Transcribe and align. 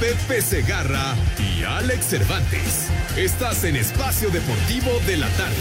Pepe 0.00 0.42
Segarra 0.42 1.14
y 1.38 1.62
Alex 1.62 2.06
Cervantes. 2.06 2.88
Estás 3.16 3.64
en 3.64 3.76
Espacio 3.76 4.28
Deportivo 4.30 4.90
de 5.06 5.16
la 5.16 5.28
Tarde. 5.30 5.54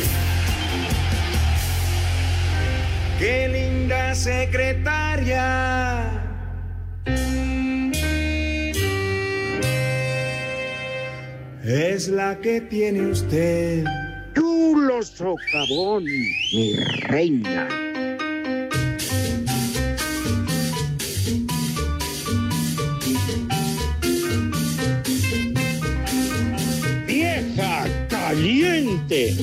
Qué 3.19 3.47
linda 3.47 4.15
secretaria. 4.15 6.09
Es 11.63 12.07
la 12.07 12.37
que 12.41 12.59
tiene 12.61 13.07
usted. 13.07 13.85
Chulo 14.35 15.03
socavón, 15.03 16.03
mi 16.03 16.75
reina. 17.03 17.92
Caliente. 28.33 29.35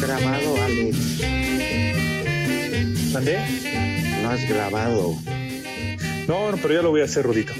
Grabado, 0.00 0.62
Alex. 0.62 0.96
¿Mandé? 3.12 3.38
No 4.22 4.30
has 4.30 4.48
grabado. 4.48 5.16
No, 6.28 6.52
no, 6.52 6.56
pero 6.58 6.74
ya 6.74 6.82
lo 6.82 6.90
voy 6.90 7.00
a 7.00 7.04
hacer, 7.04 7.24
Rudito. 7.24 7.52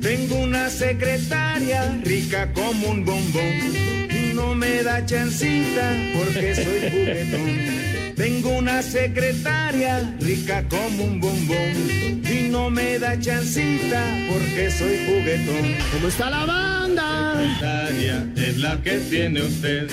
Tengo 0.00 0.36
una 0.36 0.70
secretaria 0.70 1.98
rica 2.04 2.52
como 2.52 2.88
un 2.88 3.04
bombón. 3.04 4.34
No 4.34 4.54
me 4.54 4.84
da 4.84 5.04
chancita 5.04 5.96
porque 6.14 6.54
soy 6.54 6.90
juguetón. 6.90 7.83
Tengo 8.16 8.50
una 8.50 8.80
secretaria 8.80 10.16
rica 10.20 10.64
como 10.68 11.04
un 11.04 11.20
bombón. 11.20 12.22
Y 12.30 12.48
no 12.48 12.70
me 12.70 12.98
da 12.98 13.18
chancita 13.18 14.04
porque 14.28 14.70
soy 14.70 14.98
juguetón. 15.06 15.74
¿Cómo 15.92 16.08
está 16.08 16.30
la 16.30 16.44
banda? 16.44 17.34
Secretaria 17.36 18.26
es 18.36 18.58
la 18.58 18.80
que 18.82 18.98
tiene 18.98 19.42
usted. 19.42 19.90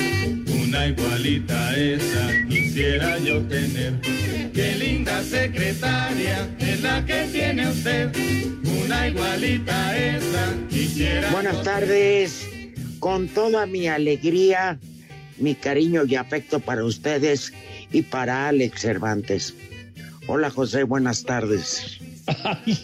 Una 0.63 0.87
igualita 0.87 1.75
esa 1.75 2.29
quisiera 2.47 3.17
yo 3.19 3.41
tener. 3.47 3.99
Qué 4.53 4.75
linda 4.77 5.23
secretaria 5.23 6.47
es 6.59 6.81
la 6.81 7.03
que 7.05 7.27
tiene 7.31 7.69
usted. 7.69 8.15
Una 8.85 9.07
igualita 9.07 9.97
esa 9.97 10.53
quisiera. 10.69 11.31
Buenas 11.31 11.55
yo 11.55 11.61
tardes. 11.63 12.47
Con 12.99 13.27
toda 13.27 13.65
mi 13.65 13.87
alegría, 13.87 14.77
mi 15.39 15.55
cariño 15.55 16.05
y 16.05 16.15
afecto 16.15 16.59
para 16.59 16.85
ustedes 16.85 17.51
y 17.91 18.01
para 18.01 18.47
Alex 18.47 18.81
Cervantes. 18.81 19.53
Hola 20.27 20.49
José, 20.49 20.83
buenas 20.83 21.23
tardes. 21.23 21.99
Ay, 22.43 22.77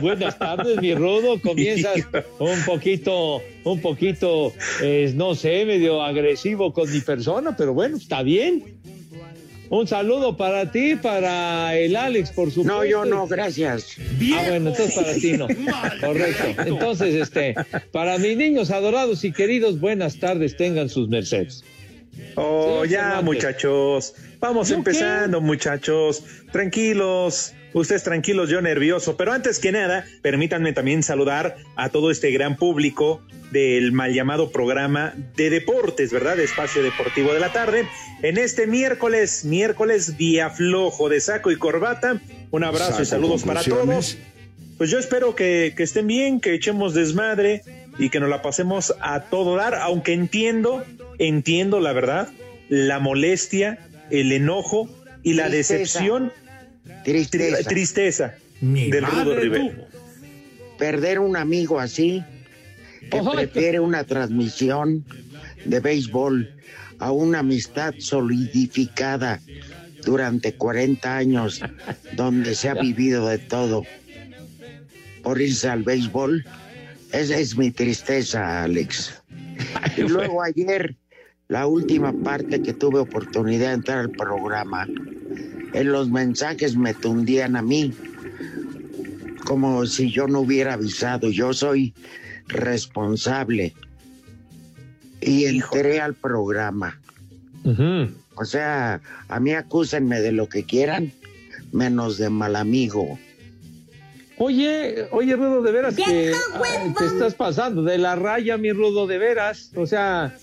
buenas 0.00 0.38
tardes, 0.38 0.80
mi 0.80 0.94
rudo. 0.94 1.40
Comienzas 1.40 1.96
un 2.38 2.62
poquito, 2.64 3.42
un 3.64 3.80
poquito, 3.80 4.52
eh, 4.82 5.12
no 5.14 5.34
sé, 5.34 5.64
medio 5.64 6.02
agresivo 6.02 6.72
con 6.72 6.90
mi 6.92 7.00
persona, 7.00 7.56
pero 7.56 7.74
bueno, 7.74 7.96
está 7.96 8.22
bien. 8.22 8.74
Un 9.70 9.88
saludo 9.88 10.36
para 10.36 10.70
ti, 10.70 10.94
para 10.94 11.74
el 11.76 11.96
Alex, 11.96 12.30
por 12.30 12.50
supuesto. 12.50 12.74
No, 12.74 12.84
yo 12.84 13.04
no, 13.04 13.26
gracias. 13.26 13.96
Ah, 14.34 14.44
bueno, 14.48 14.70
entonces 14.70 14.94
para 14.94 15.14
ti 15.14 15.32
no. 15.32 15.48
Correcto. 16.00 16.62
Entonces, 16.66 17.14
este, 17.14 17.54
para 17.90 18.18
mis 18.18 18.36
niños 18.36 18.70
adorados 18.70 19.24
y 19.24 19.32
queridos, 19.32 19.80
buenas 19.80 20.18
tardes, 20.18 20.56
tengan 20.56 20.88
sus 20.90 21.08
mercedes. 21.08 21.64
Oh, 22.36 22.82
Señor 22.82 22.88
ya, 22.88 23.00
Cervantes. 23.00 23.24
muchachos. 23.24 24.14
Vamos 24.44 24.68
¿Yo 24.68 24.74
empezando, 24.74 25.40
muchachos. 25.40 26.22
Tranquilos. 26.52 27.54
Ustedes 27.72 28.02
tranquilos, 28.02 28.50
yo 28.50 28.60
nervioso. 28.60 29.16
Pero 29.16 29.32
antes 29.32 29.58
que 29.58 29.72
nada, 29.72 30.04
permítanme 30.20 30.74
también 30.74 31.02
saludar 31.02 31.56
a 31.76 31.88
todo 31.88 32.10
este 32.10 32.30
gran 32.30 32.58
público 32.58 33.22
del 33.52 33.92
mal 33.92 34.12
llamado 34.12 34.50
programa 34.50 35.14
de 35.34 35.48
deportes, 35.48 36.12
¿verdad? 36.12 36.38
Espacio 36.38 36.82
Deportivo 36.82 37.32
de 37.32 37.40
la 37.40 37.54
Tarde. 37.54 37.88
En 38.20 38.36
este 38.36 38.66
miércoles, 38.66 39.46
miércoles 39.46 40.18
día 40.18 40.50
flojo 40.50 41.08
de 41.08 41.20
saco 41.20 41.50
y 41.50 41.56
corbata. 41.56 42.20
Un 42.50 42.64
abrazo 42.64 43.00
y 43.00 43.06
saludos 43.06 43.44
para 43.44 43.62
todos. 43.62 44.18
Pues 44.76 44.90
yo 44.90 44.98
espero 44.98 45.34
que, 45.34 45.72
que 45.74 45.84
estén 45.84 46.06
bien, 46.06 46.38
que 46.38 46.52
echemos 46.52 46.92
desmadre 46.92 47.62
y 47.98 48.10
que 48.10 48.20
nos 48.20 48.28
la 48.28 48.42
pasemos 48.42 48.94
a 49.00 49.20
todo 49.20 49.56
dar, 49.56 49.74
aunque 49.76 50.12
entiendo, 50.12 50.84
entiendo 51.18 51.80
la 51.80 51.94
verdad, 51.94 52.28
la 52.68 52.98
molestia, 52.98 53.78
el 54.10 54.32
enojo 54.32 54.88
y 55.22 55.34
la 55.34 55.48
Tristeza. 55.48 55.78
decepción, 55.78 56.32
Tristeza. 57.04 57.58
tri- 57.60 57.66
tristeza 57.66 58.34
del 58.60 59.04
Rudo 59.04 59.36
Rivera. 59.40 59.74
Perder 60.78 61.18
un 61.20 61.36
amigo 61.36 61.78
así, 61.80 62.22
que 63.10 63.20
Ojo. 63.20 63.32
prefiere 63.32 63.80
una 63.80 64.04
transmisión 64.04 65.04
de 65.64 65.80
béisbol 65.80 66.50
a 66.98 67.10
una 67.12 67.40
amistad 67.40 67.94
solidificada 67.98 69.40
durante 70.04 70.54
40 70.54 71.16
años, 71.16 71.60
donde 72.12 72.54
se 72.54 72.68
ha 72.68 72.74
vivido 72.74 73.28
de 73.28 73.38
todo, 73.38 73.84
por 75.22 75.40
irse 75.40 75.68
al 75.68 75.82
béisbol. 75.82 76.44
Esa 77.12 77.38
es 77.38 77.56
mi 77.56 77.70
tristeza, 77.70 78.62
Alex. 78.64 79.22
Y 79.96 80.02
luego 80.02 80.42
ayer, 80.42 80.96
la 81.48 81.66
última 81.66 82.12
parte 82.12 82.62
que 82.62 82.72
tuve 82.72 83.00
oportunidad 83.00 83.68
de 83.68 83.74
entrar 83.74 83.98
al 83.98 84.10
programa, 84.10 84.86
en 85.72 85.92
los 85.92 86.08
mensajes 86.08 86.76
me 86.76 86.94
tundían 86.94 87.56
a 87.56 87.62
mí, 87.62 87.92
como 89.44 89.84
si 89.86 90.10
yo 90.10 90.26
no 90.26 90.40
hubiera 90.40 90.74
avisado. 90.74 91.30
Yo 91.30 91.52
soy 91.52 91.94
responsable. 92.48 93.74
Y 95.20 95.44
entré 95.46 96.00
al 96.00 96.14
programa. 96.14 97.00
O 98.36 98.44
sea, 98.44 99.00
a 99.28 99.40
mí 99.40 99.52
acúsenme 99.52 100.20
de 100.20 100.32
lo 100.32 100.48
que 100.48 100.64
quieran, 100.64 101.12
menos 101.72 102.18
de 102.18 102.30
mal 102.30 102.56
amigo. 102.56 103.18
Oye, 104.36 105.06
oye, 105.12 105.36
Rudo, 105.36 105.62
de 105.62 105.72
veras 105.72 105.94
que 105.94 106.32
te 106.98 107.06
estás 107.06 107.34
pasando 107.34 107.82
de 107.84 107.98
la 107.98 108.16
raya, 108.16 108.58
mi 108.58 108.72
Rudo, 108.72 109.06
de 109.06 109.18
veras. 109.18 109.70
O 109.76 109.86
sea, 109.86 110.36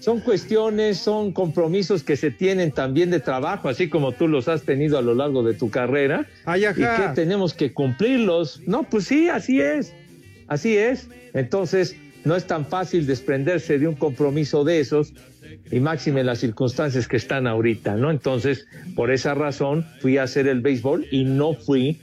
son 0.00 0.20
cuestiones, 0.20 0.98
son 0.98 1.32
compromisos 1.32 2.02
que 2.02 2.16
se 2.16 2.30
tienen 2.30 2.72
también 2.72 3.10
de 3.10 3.20
trabajo, 3.20 3.68
así 3.68 3.88
como 3.88 4.12
tú 4.12 4.26
los 4.28 4.48
has 4.48 4.62
tenido 4.62 4.98
a 4.98 5.02
lo 5.02 5.14
largo 5.14 5.42
de 5.42 5.54
tu 5.54 5.70
carrera. 5.70 6.26
Ay, 6.44 6.64
y 6.64 6.74
que 6.74 6.86
tenemos 7.14 7.54
que 7.54 7.72
cumplirlos. 7.72 8.60
No, 8.66 8.82
pues 8.82 9.04
sí, 9.04 9.28
así 9.28 9.60
es. 9.60 9.94
Así 10.48 10.76
es. 10.76 11.08
Entonces, 11.34 11.94
no 12.24 12.34
es 12.34 12.46
tan 12.46 12.66
fácil 12.66 13.06
desprenderse 13.06 13.78
de 13.78 13.86
un 13.86 13.94
compromiso 13.94 14.64
de 14.64 14.80
esos 14.80 15.12
y 15.70 15.80
máxime 15.80 16.24
las 16.24 16.38
circunstancias 16.38 17.06
que 17.06 17.16
están 17.16 17.46
ahorita, 17.46 17.96
¿no? 17.96 18.10
Entonces, 18.10 18.66
por 18.96 19.10
esa 19.10 19.34
razón 19.34 19.86
fui 20.00 20.18
a 20.18 20.24
hacer 20.24 20.46
el 20.48 20.60
béisbol 20.60 21.06
y 21.10 21.24
no 21.24 21.54
fui 21.54 22.00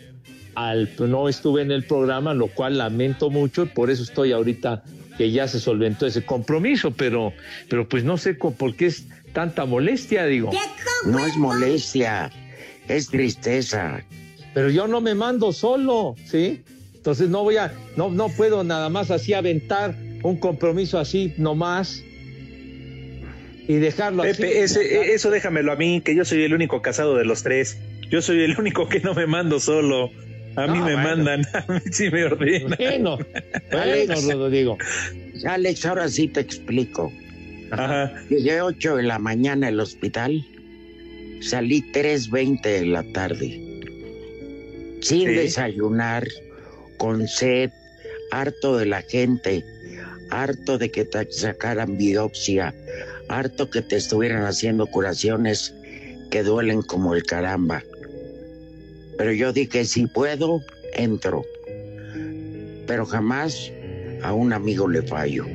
al, 0.55 0.89
no 0.99 1.29
estuve 1.29 1.61
en 1.61 1.71
el 1.71 1.83
programa, 1.83 2.33
lo 2.33 2.47
cual 2.47 2.77
lamento 2.77 3.29
mucho 3.29 3.63
y 3.63 3.67
por 3.67 3.89
eso 3.89 4.03
estoy 4.03 4.31
ahorita 4.31 4.83
que 5.17 5.31
ya 5.31 5.47
se 5.47 5.59
solventó 5.59 6.05
ese 6.07 6.23
compromiso, 6.25 6.91
pero, 6.91 7.33
pero 7.69 7.87
pues 7.89 8.03
no 8.03 8.17
sé 8.17 8.33
por 8.35 8.75
qué 8.75 8.85
es 8.87 9.05
tanta 9.33 9.65
molestia, 9.65 10.25
digo. 10.25 10.51
No 11.05 11.25
es 11.25 11.35
molestia, 11.37 12.29
Es 12.87 13.07
tristeza. 13.09 14.03
Pero 14.53 14.69
yo 14.69 14.87
no 14.87 15.01
me 15.01 15.13
mando 15.15 15.51
solo, 15.53 16.15
¿sí? 16.25 16.61
Entonces 16.95 17.29
no 17.29 17.43
voy 17.43 17.57
a, 17.57 17.73
no, 17.95 18.09
no 18.09 18.29
puedo 18.29 18.63
nada 18.63 18.89
más 18.89 19.11
así 19.11 19.33
aventar 19.33 19.95
un 20.23 20.37
compromiso 20.37 20.97
así 20.99 21.33
nomás 21.37 22.01
y 23.67 23.75
dejarlo 23.75 24.23
Pepe, 24.23 24.47
así. 24.63 24.79
ese- 24.79 25.13
eso 25.13 25.29
déjamelo 25.29 25.71
a 25.71 25.75
mí, 25.75 26.01
que 26.01 26.15
yo 26.15 26.25
soy 26.25 26.43
el 26.43 26.53
único 26.53 26.81
casado 26.81 27.15
de 27.15 27.25
los 27.25 27.43
tres. 27.43 27.77
Yo 28.09 28.21
soy 28.21 28.41
el 28.43 28.57
único 28.57 28.87
que 28.87 28.99
no 29.01 29.13
me 29.13 29.27
mando 29.27 29.59
solo. 29.59 30.09
A 30.57 30.67
mí 30.67 30.79
No, 30.79 30.85
me 30.85 30.93
bueno. 30.95 31.09
mandan, 31.09 31.41
a 31.53 31.71
mí 31.71 31.79
sí 31.91 32.09
me 32.09 32.25
ordenan. 32.25 32.75
Bueno, 32.77 33.17
bueno, 33.71 33.81
Alex. 33.83 34.33
Rodrigo. 34.33 34.77
Alex, 35.45 35.85
ahora 35.85 36.09
sí 36.09 36.27
te 36.27 36.39
explico. 36.41 37.11
Ajá. 37.71 38.11
Llegué 38.29 38.61
8 38.61 38.95
de 38.97 39.03
la 39.03 39.19
mañana 39.19 39.67
al 39.67 39.79
hospital, 39.79 40.43
salí 41.41 41.81
3.20 41.91 42.61
de 42.63 42.85
la 42.87 43.03
tarde, 43.13 43.61
sin 45.01 45.27
Sí. 45.27 45.33
desayunar, 45.35 46.27
con 46.97 47.27
sed, 47.27 47.69
harto 48.31 48.77
de 48.77 48.85
la 48.87 49.01
gente, 49.03 49.63
harto 50.31 50.77
de 50.77 50.89
que 50.89 51.05
te 51.05 51.31
sacaran 51.31 51.97
biopsia, 51.97 52.73
harto 53.29 53.69
que 53.69 53.81
te 53.81 53.97
estuvieran 53.97 54.43
haciendo 54.45 54.87
curaciones 54.87 55.73
que 56.31 56.43
duelen 56.43 56.81
como 56.81 57.13
el 57.13 57.23
caramba. 57.23 57.83
Pero 59.17 59.31
yo 59.33 59.51
dije, 59.53 59.85
si 59.85 60.07
puedo, 60.07 60.61
entro. 60.93 61.43
Pero 62.85 63.05
jamás 63.05 63.71
a 64.23 64.33
un 64.33 64.53
amigo 64.53 64.87
le 64.87 65.01
fallo. 65.01 65.45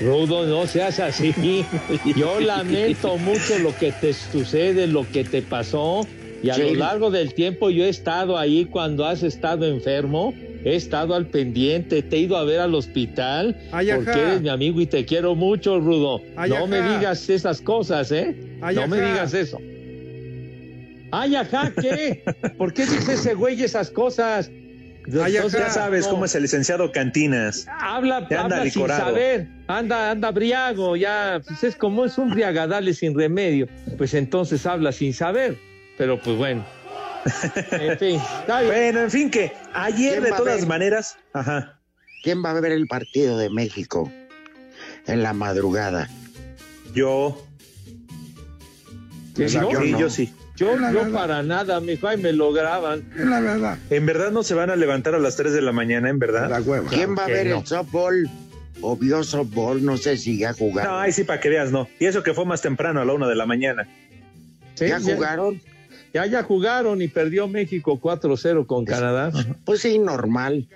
Rudo, 0.00 0.46
no 0.46 0.66
seas 0.66 1.00
así. 1.00 1.34
Yo 2.16 2.38
lamento 2.40 3.16
mucho 3.18 3.58
lo 3.58 3.76
que 3.76 3.90
te 3.92 4.12
sucede, 4.12 4.86
lo 4.86 5.04
que 5.10 5.24
te 5.24 5.42
pasó. 5.42 6.06
Y 6.42 6.50
a 6.50 6.54
Sí. 6.54 6.62
lo 6.62 6.74
largo 6.74 7.10
del 7.10 7.34
tiempo 7.34 7.68
yo 7.70 7.84
he 7.84 7.88
estado 7.88 8.38
ahí 8.38 8.64
cuando 8.66 9.04
has 9.04 9.24
estado 9.24 9.66
enfermo. 9.66 10.32
He 10.64 10.76
estado 10.76 11.14
al 11.14 11.26
pendiente, 11.26 12.02
te 12.02 12.16
he 12.16 12.20
ido 12.20 12.36
a 12.36 12.44
ver 12.44 12.58
al 12.60 12.74
hospital 12.74 13.56
Ay, 13.72 13.90
porque 13.94 14.10
eres 14.20 14.40
mi 14.40 14.48
amigo 14.48 14.80
y 14.80 14.86
te 14.86 15.04
quiero 15.04 15.34
mucho, 15.36 15.78
Rudo. 15.80 16.20
Ay, 16.36 16.50
no 16.50 16.66
me 16.66 16.80
digas 16.82 17.28
esas 17.30 17.60
cosas, 17.60 18.10
¿eh? 18.12 18.36
Ay, 18.60 18.74
no 18.74 18.86
me 18.88 18.96
digas 19.00 19.34
eso. 19.34 19.58
Ay, 21.10 21.36
ajá, 21.36 21.72
¿qué? 21.80 22.22
¿Por 22.58 22.72
qué 22.72 22.84
dice 22.86 23.14
ese 23.14 23.34
güey 23.34 23.62
esas 23.62 23.90
cosas? 23.90 24.50
Ay, 25.22 25.36
Entonces, 25.36 25.60
Ya 25.60 25.70
sabes 25.70 26.04
no. 26.06 26.12
cómo 26.12 26.24
es 26.26 26.34
el 26.34 26.42
licenciado 26.42 26.92
Cantinas. 26.92 27.66
Habla, 27.80 28.26
Ya 28.30 28.42
anda 28.42 28.58
habla 28.58 28.70
sin 28.70 28.86
saber, 28.88 29.48
anda, 29.66 30.10
anda 30.10 30.30
briago, 30.30 30.96
ya, 30.96 31.40
pues 31.46 31.64
es 31.64 31.76
como 31.76 32.04
es 32.04 32.18
un 32.18 32.30
briagadale 32.30 32.92
sin 32.92 33.16
remedio, 33.18 33.66
pues 33.96 34.12
entonces 34.12 34.66
habla 34.66 34.92
sin 34.92 35.14
saber, 35.14 35.56
pero 35.96 36.20
pues 36.20 36.36
bueno. 36.36 36.64
En 37.72 37.98
fin. 37.98 38.20
Bueno, 38.46 39.00
en 39.00 39.10
fin, 39.10 39.30
que 39.30 39.52
ayer 39.74 40.20
¿Quién 40.20 40.24
de 40.24 40.30
todas 40.32 40.66
maneras, 40.66 41.16
ajá. 41.32 41.80
¿Quién 42.22 42.44
va 42.44 42.50
a 42.50 42.60
ver 42.60 42.72
el 42.72 42.86
partido 42.86 43.38
de 43.38 43.48
México 43.48 44.10
en 45.06 45.22
la 45.22 45.32
madrugada? 45.32 46.08
Yo, 46.94 47.44
¿Qué 49.34 49.46
o 49.46 49.48
sea, 49.48 49.60
digo? 49.62 49.72
yo 49.72 49.80
sí, 49.80 49.92
no. 49.92 49.98
yo 50.00 50.10
sí. 50.10 50.32
Yo, 50.58 50.76
La 50.76 50.90
yo 50.90 50.98
verdad. 51.04 51.12
para 51.12 51.42
nada, 51.44 51.78
mi 51.78 51.92
y 51.92 52.16
me 52.20 52.32
lo 52.32 52.52
graban. 52.52 53.04
Es 53.16 53.24
la 53.24 53.38
verdad. 53.38 53.78
¿En 53.90 54.06
verdad 54.06 54.32
no 54.32 54.42
se 54.42 54.54
van 54.54 54.70
a 54.70 54.76
levantar 54.76 55.14
a 55.14 55.20
las 55.20 55.36
3 55.36 55.52
de 55.52 55.62
la 55.62 55.70
mañana, 55.70 56.08
en 56.08 56.18
verdad? 56.18 56.50
La 56.50 56.60
hueva. 56.60 56.90
¿Quién 56.90 57.16
va 57.16 57.24
a 57.26 57.28
ver 57.28 57.46
no. 57.46 57.60
el 57.60 57.66
softball? 57.66 58.28
O 58.80 58.96
vio 58.96 59.22
softball, 59.22 59.84
no 59.84 59.96
sé 59.96 60.16
si 60.16 60.38
ya 60.38 60.52
jugaron. 60.52 60.92
No, 60.92 60.98
ahí 60.98 61.12
sí, 61.12 61.22
para 61.22 61.38
que 61.38 61.48
veas, 61.48 61.70
no. 61.70 61.88
Y 62.00 62.06
eso 62.06 62.24
que 62.24 62.34
fue 62.34 62.44
más 62.44 62.60
temprano, 62.60 63.00
a 63.00 63.04
la 63.04 63.12
1 63.12 63.28
de 63.28 63.34
la 63.36 63.46
mañana. 63.46 63.86
Sí, 64.74 64.88
¿Ya 64.88 65.00
jugaron? 65.00 65.60
Ya, 66.12 66.26
ya 66.26 66.42
jugaron 66.42 67.02
y 67.02 67.08
perdió 67.08 67.46
México 67.46 68.00
4-0 68.00 68.66
con 68.66 68.84
Canadá. 68.84 69.30
Pues 69.64 69.80
sí, 69.82 69.98
normal. 69.98 70.66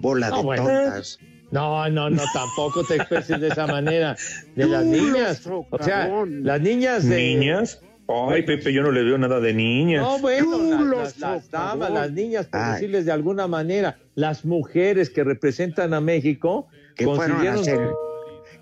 Bola 0.00 0.30
No, 0.30 0.38
de 0.38 0.42
bueno. 0.42 0.62
tontas. 0.64 1.18
No, 1.50 1.88
no, 1.90 2.10
no, 2.10 2.22
tampoco 2.32 2.84
te 2.84 2.96
expreses 2.96 3.40
de 3.40 3.48
esa 3.48 3.66
manera. 3.66 4.16
De 4.54 4.66
las 4.66 4.84
niñas. 4.84 5.42
O 5.46 5.82
sea, 5.82 6.08
las 6.26 6.60
niñas 6.60 7.08
de. 7.08 7.16
¿Niñas? 7.16 7.80
Ay, 8.08 8.42
Pepe, 8.42 8.72
yo 8.72 8.82
no 8.82 8.90
le 8.90 9.02
veo 9.02 9.18
nada 9.18 9.38
de 9.38 9.52
niñas. 9.52 10.02
No, 10.02 10.18
bueno, 10.18 10.50
Tú 10.50 10.84
las, 10.86 11.18
las- 11.18 11.18
las 11.18 11.50
damas, 11.50 11.90
las 11.92 12.10
niñas, 12.10 12.46
por 12.46 12.60
Ay. 12.60 12.72
decirles 12.74 13.04
de 13.04 13.12
alguna 13.12 13.46
manera, 13.46 13.98
las 14.14 14.44
mujeres 14.46 15.10
que 15.10 15.24
representan 15.24 15.92
a 15.92 16.00
México, 16.00 16.68
Que 16.96 17.04
fueron 17.04 17.46
a 17.46 17.52
hacer 17.52 17.78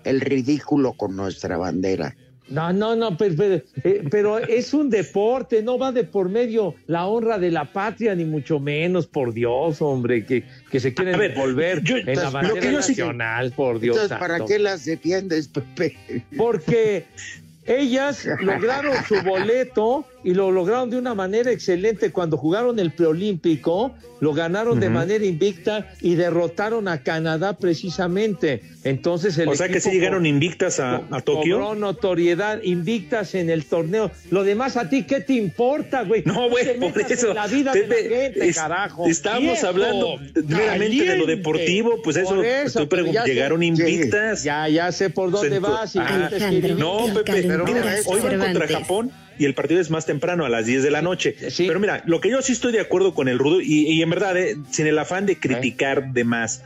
el 0.03 0.21
ridículo 0.21 0.93
con 0.93 1.15
nuestra 1.15 1.57
bandera. 1.57 2.15
No, 2.49 2.71
no, 2.71 2.95
no, 2.95 3.17
pero, 3.17 3.35
pero, 3.37 3.55
eh, 3.83 4.03
pero 4.09 4.37
es 4.37 4.73
un 4.73 4.89
deporte, 4.89 5.61
no 5.63 5.77
va 5.77 5.91
de 5.91 6.05
por 6.05 6.29
medio 6.29 6.75
la 6.85 7.05
honra 7.07 7.37
de 7.39 7.51
la 7.51 7.65
patria, 7.65 8.15
ni 8.15 8.23
mucho 8.23 8.59
menos, 8.59 9.05
por 9.07 9.33
Dios, 9.33 9.81
hombre, 9.81 10.25
que, 10.25 10.43
que 10.71 10.79
se 10.79 10.93
quieren 10.93 11.17
ver, 11.19 11.31
envolver 11.31 11.81
yo- 11.83 11.97
en 11.97 12.15
la 12.15 12.29
bandera 12.29 12.81
sí- 12.81 12.91
nacional, 12.93 13.51
por 13.51 13.79
Dios 13.81 13.95
Entonces, 13.97 14.17
¿para 14.17 14.45
qué 14.45 14.59
las 14.59 14.85
defiendes, 14.85 15.49
Pepe? 15.49 15.97
porque 16.37 17.05
ellas 17.67 18.31
lograron 18.39 19.03
su 19.03 19.21
boleto 19.21 20.07
y 20.23 20.33
lo 20.33 20.51
lograron 20.51 20.89
de 20.89 20.97
una 20.97 21.13
manera 21.13 21.51
excelente 21.51 22.11
cuando 22.11 22.37
jugaron 22.37 22.79
el 22.79 22.91
preolímpico, 22.91 23.93
lo 24.19 24.33
ganaron 24.33 24.79
de 24.79 24.89
manera 24.89 25.23
invicta 25.25 25.89
y 26.01 26.15
derrotaron 26.15 26.87
a 26.87 27.03
Canadá 27.03 27.53
precisamente. 27.57 28.61
Entonces 28.83 29.37
el 29.37 29.47
o 29.49 29.55
sea 29.55 29.67
que 29.69 29.79
sí 29.79 29.91
llegaron 29.91 30.25
invictas 30.25 30.79
a, 30.79 31.03
a 31.11 31.21
Tokio. 31.21 31.59
Cobró 31.59 31.75
notoriedad, 31.75 32.61
invictas 32.63 33.35
en 33.35 33.49
el 33.49 33.65
torneo. 33.65 34.11
Lo 34.31 34.43
demás 34.43 34.75
a 34.77 34.89
ti, 34.89 35.03
¿qué 35.03 35.19
te 35.21 35.33
importa, 35.33 36.03
güey? 36.03 36.23
No, 36.25 36.49
güey, 36.49 36.79
por 36.79 36.99
eso. 36.99 37.29
en 37.29 37.35
La 37.35 37.47
vida 37.47 37.73
de 37.73 37.87
la 37.87 37.95
gente, 37.95 38.47
es- 38.49 38.55
carajo. 38.55 39.05
Estamos 39.07 39.41
Viejo, 39.41 39.67
hablando 39.67 40.15
meramente 40.47 41.03
de 41.05 41.17
lo 41.17 41.25
deportivo, 41.25 42.01
pues 42.03 42.17
eso, 42.17 42.35
Por 42.35 42.45
estoy 42.45 42.87
sé- 43.13 43.21
llegaron 43.25 43.61
invictas. 43.63 44.43
Ya, 44.43 44.67
ya 44.67 44.91
sé 44.91 45.09
por 45.09 45.31
dónde 45.31 45.49
Sento- 45.57 45.71
vas 45.71 45.95
y 45.95 45.99
Ah. 45.99 46.29
No, 46.77 47.05
Pepe, 47.13 47.43
pero 47.43 47.65
mira, 47.65 47.95
hoy 48.05 48.19
van 48.21 48.53
contra. 48.53 48.67
Japón 48.79 49.11
y 49.37 49.45
el 49.45 49.53
partido 49.53 49.79
es 49.81 49.89
más 49.89 50.05
temprano, 50.05 50.45
a 50.45 50.49
las 50.49 50.65
10 50.65 50.83
de 50.83 50.91
la 50.91 51.01
noche. 51.01 51.35
Sí. 51.49 51.65
Pero 51.67 51.79
mira, 51.79 52.03
lo 52.05 52.21
que 52.21 52.29
yo 52.29 52.41
sí 52.41 52.53
estoy 52.53 52.71
de 52.71 52.79
acuerdo 52.79 53.13
con 53.13 53.27
el 53.27 53.39
Rudo, 53.39 53.61
y, 53.61 53.87
y 53.87 54.01
en 54.01 54.09
verdad, 54.09 54.37
eh, 54.37 54.57
sin 54.71 54.87
el 54.87 54.97
afán 54.99 55.25
de 55.25 55.39
criticar 55.39 56.11
de 56.13 56.23
más, 56.23 56.63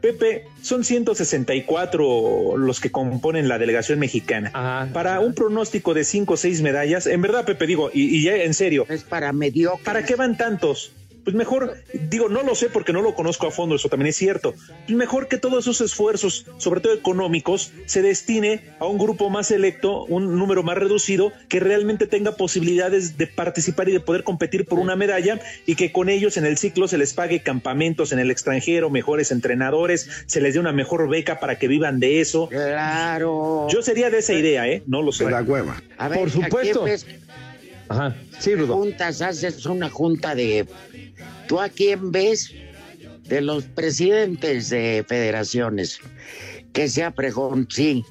Pepe, 0.00 0.46
son 0.60 0.84
164 0.84 2.56
los 2.56 2.80
que 2.80 2.90
componen 2.90 3.48
la 3.48 3.58
delegación 3.58 4.00
mexicana. 4.00 4.50
Ajá. 4.52 4.92
Para 4.92 5.20
un 5.20 5.32
pronóstico 5.32 5.94
de 5.94 6.04
5 6.04 6.34
o 6.34 6.36
6 6.36 6.60
medallas, 6.62 7.06
en 7.06 7.22
verdad, 7.22 7.44
Pepe, 7.44 7.66
digo, 7.66 7.90
y, 7.94 8.16
y 8.16 8.24
ya 8.24 8.34
en 8.36 8.52
serio, 8.52 8.84
Es 8.88 9.04
para 9.04 9.32
mediocres. 9.32 9.84
¿Para 9.84 10.04
qué 10.04 10.16
van 10.16 10.36
tantos? 10.36 10.92
Pues 11.24 11.36
mejor, 11.36 11.76
digo, 12.10 12.28
no 12.28 12.42
lo 12.42 12.54
sé 12.54 12.68
porque 12.68 12.92
no 12.92 13.00
lo 13.00 13.14
conozco 13.14 13.46
a 13.46 13.50
fondo, 13.50 13.76
eso 13.76 13.88
también 13.88 14.08
es 14.08 14.16
cierto. 14.16 14.54
Pues 14.86 14.96
mejor 14.96 15.28
que 15.28 15.38
todos 15.38 15.64
esos 15.64 15.80
esfuerzos, 15.80 16.46
sobre 16.58 16.80
todo 16.80 16.94
económicos, 16.94 17.72
se 17.86 18.02
destine 18.02 18.62
a 18.80 18.86
un 18.86 18.98
grupo 18.98 19.30
más 19.30 19.48
selecto, 19.48 20.04
un 20.04 20.36
número 20.36 20.62
más 20.62 20.76
reducido, 20.76 21.32
que 21.48 21.60
realmente 21.60 22.06
tenga 22.06 22.32
posibilidades 22.32 23.16
de 23.18 23.28
participar 23.28 23.88
y 23.88 23.92
de 23.92 24.00
poder 24.00 24.24
competir 24.24 24.66
por 24.66 24.78
una 24.80 24.96
medalla 24.96 25.38
y 25.64 25.76
que 25.76 25.92
con 25.92 26.08
ellos 26.08 26.36
en 26.36 26.46
el 26.46 26.58
ciclo 26.58 26.88
se 26.88 26.98
les 26.98 27.14
pague 27.14 27.42
campamentos 27.42 28.12
en 28.12 28.18
el 28.18 28.30
extranjero, 28.30 28.90
mejores 28.90 29.30
entrenadores, 29.30 30.08
se 30.26 30.40
les 30.40 30.54
dé 30.54 30.60
una 30.60 30.72
mejor 30.72 31.08
beca 31.08 31.38
para 31.38 31.58
que 31.58 31.68
vivan 31.68 32.00
de 32.00 32.20
eso. 32.20 32.48
Claro. 32.48 33.68
Yo 33.70 33.82
sería 33.82 34.10
de 34.10 34.18
esa 34.18 34.32
idea, 34.32 34.68
¿eh? 34.68 34.82
No 34.86 35.02
lo 35.02 35.12
sé. 35.12 35.30
La 35.30 35.42
hueva. 35.42 35.80
A 35.98 36.08
ver, 36.08 36.18
Por 36.18 36.30
supuesto. 36.30 36.82
¿a 36.82 36.84
quién 36.84 36.84
ves 36.84 37.06
Ajá. 37.88 38.16
Sí, 38.38 38.54
Rudo. 38.54 38.74
juntas, 38.74 39.20
haces 39.20 39.66
una 39.66 39.90
junta 39.90 40.34
de... 40.34 40.66
¿Tú 41.48 41.60
a 41.60 41.68
quién 41.68 42.12
ves 42.12 42.52
de 43.24 43.40
los 43.40 43.64
presidentes 43.64 44.70
de 44.70 45.04
federaciones? 45.06 45.98
Que 46.72 46.88
sea 46.88 47.10
pregón, 47.10 47.68
sí. 47.70 48.04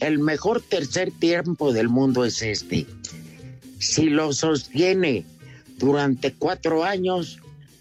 El 0.00 0.18
mejor 0.18 0.60
tercer 0.60 1.12
tiempo 1.12 1.72
del 1.72 1.88
mundo 1.88 2.24
es 2.24 2.42
este. 2.42 2.86
Si 3.78 4.10
lo 4.10 4.32
sostiene 4.32 5.24
durante 5.78 6.32
cuatro 6.32 6.84
años, 6.84 7.38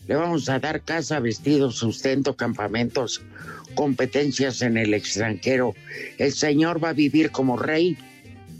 le 0.07 0.15
vamos 0.15 0.50
a 0.50 0.60
dar 0.60 0.81
casa, 0.81 1.19
vestido, 1.19 1.71
sustento, 1.71 2.36
campamentos, 2.36 3.21
competencias 3.75 4.62
en 4.62 4.77
el 4.77 4.93
extranjero. 4.93 5.75
El 6.17 6.33
señor 6.33 6.83
va 6.83 6.89
a 6.89 6.93
vivir 6.93 7.31
como 7.31 7.57
rey, 7.57 7.98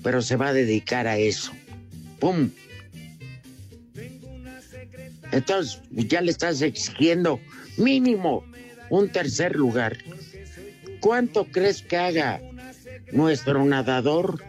pero 0.03 0.21
se 0.21 0.35
va 0.35 0.50
a 0.50 0.53
dedicar 0.53 1.07
a 1.07 1.17
eso. 1.17 1.51
¡Pum! 2.19 2.51
Entonces, 5.31 5.81
ya 5.91 6.21
le 6.21 6.31
estás 6.31 6.61
exigiendo 6.61 7.39
mínimo 7.77 8.43
un 8.89 9.09
tercer 9.09 9.55
lugar. 9.55 9.97
¿Cuánto 11.00 11.45
crees 11.45 11.81
que 11.81 11.97
haga 11.97 12.41
nuestro 13.11 13.63
nadador 13.65 14.43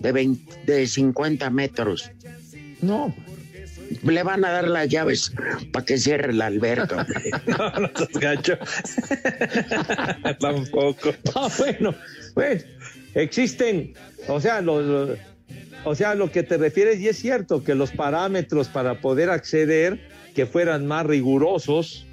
de, 0.00 0.12
20 0.12 0.72
de 0.72 0.86
50 0.86 1.50
metros? 1.50 2.10
No. 2.80 3.14
Le 4.02 4.22
van 4.22 4.44
a 4.44 4.50
dar 4.50 4.68
las 4.68 4.88
llaves 4.88 5.32
para 5.72 5.84
que 5.84 5.98
cierre 5.98 6.32
la 6.32 6.46
alberca. 6.46 6.96
hombre. 7.08 7.30
No, 7.46 7.70
no 7.80 7.90
seas 7.96 8.12
gacho. 8.20 8.58
Tampoco. 10.40 11.14
Ah, 11.34 11.48
bueno, 11.58 11.94
bueno, 12.34 12.60
existen, 13.14 13.94
o 14.28 14.40
sea, 14.40 14.60
los, 14.60 14.84
los- 14.84 15.18
O 15.84 15.94
sea, 15.94 16.14
lo 16.14 16.30
que 16.30 16.42
te 16.42 16.58
refieres, 16.58 17.00
y 17.00 17.08
es 17.08 17.16
cierto 17.18 17.62
que 17.64 17.74
los 17.74 17.90
parámetros 17.92 18.68
para 18.68 19.00
poder 19.00 19.30
acceder 19.30 19.98
que 20.38 20.46
fueran 20.46 20.86
más 20.86 21.04
rigurosos 21.04 22.06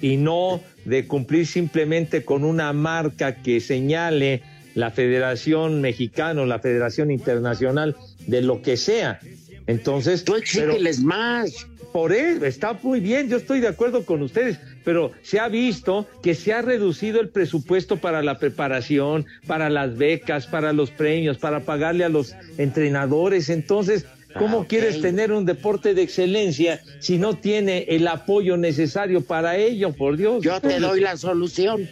y 0.00 0.16
no 0.16 0.60
de 0.84 1.06
cumplir 1.06 1.46
simplemente 1.46 2.24
con 2.24 2.42
una 2.42 2.72
marca 2.72 3.36
que 3.44 3.60
señale 3.60 4.42
la 4.74 4.90
Federación 4.90 5.80
Mexicana 5.80 6.42
o 6.42 6.46
la 6.46 6.58
Federación 6.58 7.12
Internacional 7.12 7.94
de 8.26 8.42
lo 8.42 8.60
que 8.60 8.76
sea. 8.76 9.20
Entonces, 9.68 10.24
tú 10.24 10.34
exígeles 10.34 11.00
más. 11.00 11.68
Por 11.92 12.12
él, 12.12 12.42
está 12.42 12.72
muy 12.82 12.98
bien, 12.98 13.28
yo 13.28 13.36
estoy 13.36 13.60
de 13.60 13.68
acuerdo 13.68 14.04
con 14.04 14.20
ustedes, 14.22 14.58
pero 14.84 15.12
se 15.22 15.38
ha 15.38 15.46
visto 15.46 16.08
que 16.24 16.34
se 16.34 16.52
ha 16.52 16.62
reducido 16.62 17.20
el 17.20 17.28
presupuesto 17.28 17.98
para 17.98 18.20
la 18.20 18.38
preparación, 18.38 19.26
para 19.46 19.70
las 19.70 19.96
becas, 19.96 20.48
para 20.48 20.72
los 20.72 20.90
premios, 20.90 21.38
para 21.38 21.60
pagarle 21.60 22.02
a 22.02 22.08
los 22.08 22.34
entrenadores. 22.58 23.48
Entonces, 23.48 24.06
¿cómo 24.38 24.62
Ah, 24.62 24.66
quieres 24.68 25.00
tener 25.00 25.32
un 25.32 25.44
deporte 25.44 25.94
de 25.94 26.02
excelencia 26.02 26.80
si 27.00 27.18
no 27.18 27.36
tiene 27.36 27.84
el 27.88 28.06
apoyo 28.08 28.56
necesario 28.56 29.20
para 29.22 29.56
ello? 29.56 29.92
Por 29.92 30.16
Dios. 30.16 30.42
Yo 30.42 30.60
te 30.60 30.78
doy 30.80 31.00
la 31.00 31.16
solución. 31.16 31.88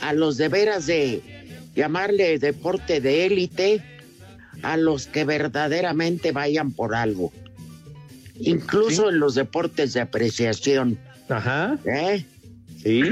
A 0.00 0.12
los 0.12 0.36
de 0.36 0.48
veras 0.48 0.86
de 0.86 1.22
llamarle 1.74 2.38
deporte 2.38 3.00
de 3.00 3.26
élite, 3.26 3.82
a 4.62 4.76
los 4.76 5.06
que 5.06 5.24
verdaderamente 5.24 6.32
vayan 6.32 6.72
por 6.72 6.94
algo. 6.94 7.32
Incluso 8.40 9.10
en 9.10 9.18
los 9.20 9.34
deportes 9.34 9.92
de 9.94 10.00
apreciación. 10.00 10.98
Ajá. 11.28 11.78
¿Eh? 11.84 12.24
Sí. 12.82 13.02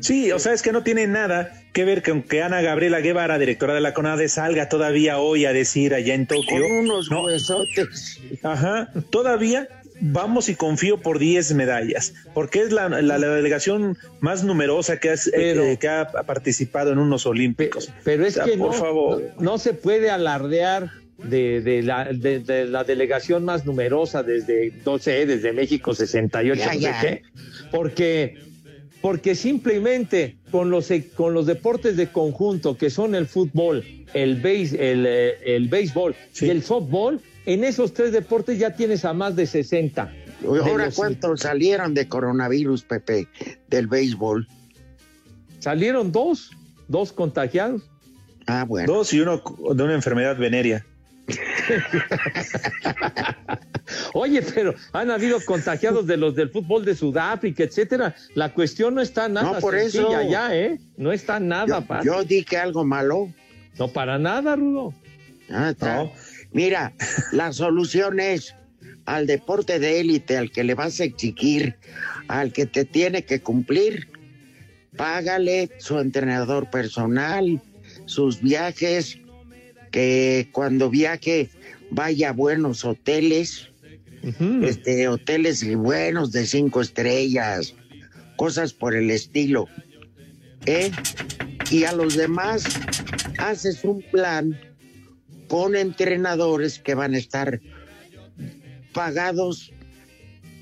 Sí, 0.00 0.32
o 0.32 0.38
sea, 0.38 0.52
es 0.52 0.62
que 0.62 0.72
no 0.72 0.82
tiene 0.82 1.06
nada 1.06 1.61
que 1.72 1.84
ver 1.84 2.02
con 2.02 2.22
que 2.22 2.42
Ana 2.42 2.60
Gabriela 2.60 3.00
Guevara, 3.00 3.38
directora 3.38 3.74
de 3.74 3.80
la 3.80 3.94
CONADE, 3.94 4.28
salga 4.28 4.68
todavía 4.68 5.18
hoy 5.18 5.44
a 5.46 5.52
decir 5.52 5.94
allá 5.94 6.14
en 6.14 6.26
Tokio. 6.26 6.60
Con 6.62 6.70
unos 6.72 7.10
¿no? 7.10 7.24
huesotes. 7.24 8.20
Ajá, 8.42 8.90
todavía 9.10 9.68
vamos 10.04 10.48
y 10.48 10.54
confío 10.56 10.98
por 10.98 11.18
10 11.20 11.54
medallas, 11.54 12.12
porque 12.34 12.60
es 12.60 12.72
la, 12.72 12.88
la- 12.88 13.18
la 13.18 13.28
delegación 13.28 13.96
más 14.20 14.42
numerosa 14.44 14.98
que, 14.98 15.10
has- 15.10 15.30
eh, 15.32 15.76
que 15.80 15.88
ha 15.88 16.08
participado 16.26 16.92
en 16.92 16.98
unos 16.98 17.24
olímpicos. 17.24 17.90
Pero 18.04 18.26
es 18.26 18.34
O 18.36 18.44
sea, 18.44 18.44
que 18.52 18.58
por 18.58 18.72
no, 18.72 18.78
favor. 18.78 19.22
no, 19.38 19.42
no 19.52 19.58
se 19.58 19.74
puede 19.74 20.10
alardear 20.10 20.90
de, 21.18 21.60
de 21.60 21.82
la, 21.82 22.06
de, 22.12 22.40
de 22.40 22.64
la 22.66 22.82
delegación 22.82 23.44
más 23.44 23.64
numerosa 23.64 24.24
desde, 24.24 24.72
no 24.84 24.98
sé, 24.98 25.24
desde 25.24 25.52
México 25.52 25.94
68, 25.94 26.60
Ya, 26.60 26.74
ya. 26.74 27.00
qué, 27.00 27.22
porque, 27.70 28.38
porque 29.00 29.36
simplemente 29.36 30.36
con 30.52 30.70
los, 30.70 30.90
con 31.16 31.34
los 31.34 31.46
deportes 31.46 31.96
de 31.96 32.12
conjunto 32.12 32.76
que 32.76 32.90
son 32.90 33.14
el 33.14 33.26
fútbol, 33.26 33.84
el, 34.12 34.36
béis, 34.36 34.74
el, 34.74 35.06
eh, 35.08 35.56
el 35.56 35.68
béisbol 35.68 36.14
y 36.40 36.50
el 36.50 36.62
softball, 36.62 37.20
en 37.46 37.64
esos 37.64 37.94
tres 37.94 38.12
deportes 38.12 38.58
ya 38.58 38.76
tienes 38.76 39.04
a 39.04 39.14
más 39.14 39.34
de 39.34 39.46
60. 39.46 40.12
De 40.42 40.46
Ahora, 40.46 40.90
¿cuántos 40.94 41.40
salieron 41.40 41.94
de 41.94 42.06
coronavirus, 42.06 42.82
Pepe, 42.82 43.28
del 43.68 43.86
béisbol? 43.86 44.46
Salieron 45.58 46.12
dos, 46.12 46.50
dos 46.86 47.12
contagiados. 47.12 47.88
Ah, 48.46 48.64
bueno. 48.68 48.92
Dos 48.92 49.12
y 49.14 49.20
uno 49.20 49.42
de 49.74 49.82
una 49.82 49.94
enfermedad 49.94 50.36
venérea. 50.36 50.84
Oye, 54.14 54.42
pero 54.54 54.74
han 54.92 55.10
habido 55.10 55.38
contagiados 55.44 56.06
de 56.06 56.16
los 56.16 56.34
del 56.34 56.50
fútbol 56.50 56.84
de 56.84 56.94
Sudáfrica, 56.94 57.64
etcétera. 57.64 58.14
La 58.34 58.52
cuestión 58.52 58.94
no 58.94 59.00
está 59.00 59.28
nada 59.28 59.52
No, 59.54 59.58
por 59.58 59.74
sencilla 59.78 60.22
eso. 60.22 60.30
ya, 60.30 60.56
¿eh? 60.56 60.78
No 60.96 61.12
está 61.12 61.40
nada 61.40 61.80
Yo, 61.80 61.86
fácil. 61.86 62.10
yo 62.10 62.24
dije 62.24 62.56
algo 62.56 62.84
malo. 62.84 63.32
No, 63.78 63.88
para 63.88 64.18
nada, 64.18 64.56
Rudo. 64.56 64.94
Ah, 65.50 65.70
está. 65.70 65.96
No. 66.04 66.12
Mira, 66.52 66.92
la 67.32 67.52
solución 67.52 68.20
es 68.20 68.54
al 69.06 69.26
deporte 69.26 69.78
de 69.78 70.00
élite, 70.00 70.36
al 70.36 70.50
que 70.50 70.64
le 70.64 70.74
vas 70.74 71.00
a 71.00 71.04
exigir, 71.04 71.76
al 72.28 72.52
que 72.52 72.66
te 72.66 72.84
tiene 72.84 73.24
que 73.24 73.40
cumplir, 73.40 74.08
págale 74.96 75.70
su 75.78 75.98
entrenador 75.98 76.70
personal, 76.70 77.60
sus 78.06 78.40
viajes, 78.40 79.18
que 79.92 80.48
cuando 80.52 80.90
viaje 80.90 81.50
vaya 81.90 82.30
a 82.30 82.32
buenos 82.32 82.84
hoteles, 82.84 83.68
este, 84.62 85.06
hoteles 85.08 85.64
buenos 85.76 86.32
de 86.32 86.46
cinco 86.46 86.80
estrellas, 86.80 87.74
cosas 88.36 88.72
por 88.72 88.96
el 88.96 89.10
estilo. 89.10 89.68
¿eh? 90.66 90.90
Y 91.70 91.84
a 91.84 91.92
los 91.92 92.16
demás 92.16 92.64
haces 93.38 93.84
un 93.84 94.02
plan 94.10 94.58
con 95.48 95.76
entrenadores 95.76 96.78
que 96.78 96.94
van 96.94 97.14
a 97.14 97.18
estar 97.18 97.60
pagados, 98.92 99.72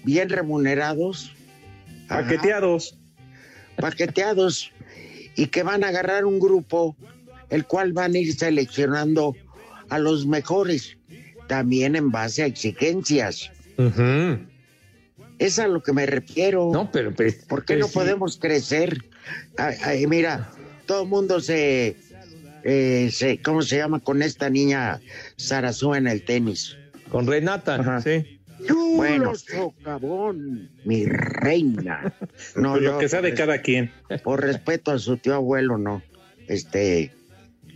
bien 0.05 0.29
remunerados, 0.29 1.33
ajá, 2.09 2.23
Paqueteados. 2.23 2.99
paqueteados, 3.77 4.73
y 5.37 5.47
que 5.47 5.63
van 5.63 5.85
a 5.85 5.89
agarrar 5.89 6.25
un 6.25 6.41
grupo, 6.41 6.97
el 7.51 7.67
cual 7.67 7.93
van 7.93 8.15
a 8.15 8.19
ir 8.19 8.33
seleccionando 8.35 9.35
a 9.89 9.99
los 9.99 10.27
mejores, 10.27 10.97
también 11.49 11.97
en 11.97 12.11
base 12.11 12.43
a 12.43 12.47
exigencias. 12.47 13.51
Es 15.39 15.59
a 15.59 15.67
lo 15.69 15.83
que 15.83 15.93
me 15.93 16.07
refiero. 16.07 16.71
No, 16.73 16.91
pero, 16.93 17.15
pero- 17.15 17.33
¿Por 17.49 17.61
qué 17.61 17.75
pero 17.75 17.81
no 17.81 17.87
sí. 17.89 17.95
podemos 17.95 18.39
crecer? 18.39 18.99
Ay, 19.57 19.77
ay, 19.85 20.07
mira, 20.07 20.51
todo 20.87 21.03
el 21.05 21.09
mundo 21.09 21.41
se, 21.41 21.97
eh, 22.65 23.11
se, 23.13 23.41
¿cómo 23.41 23.63
se 23.63 23.79
llama? 23.79 24.01
Con 24.01 24.23
esta 24.23 24.51
niña 24.51 25.01
Sarazú 25.37 25.95
en 25.95 26.07
el 26.07 26.25
tenis. 26.25 26.77
Con 27.11 27.27
Renata, 27.27 27.77
Ajá. 27.77 28.01
sí. 28.03 28.37
Bueno, 28.97 29.35
socavón, 29.35 30.69
mi 30.85 31.07
reina. 31.07 32.13
No, 32.57 32.77
yo, 32.79 32.93
lo 32.93 32.99
que 32.99 33.09
por, 33.09 33.35
cada 33.35 33.63
quien. 33.63 33.91
por 34.23 34.43
respeto 34.43 34.91
a 34.93 34.99
su 34.99 35.17
tío 35.17 35.35
abuelo, 35.35 35.79
no. 35.79 36.03
Este, 36.49 37.13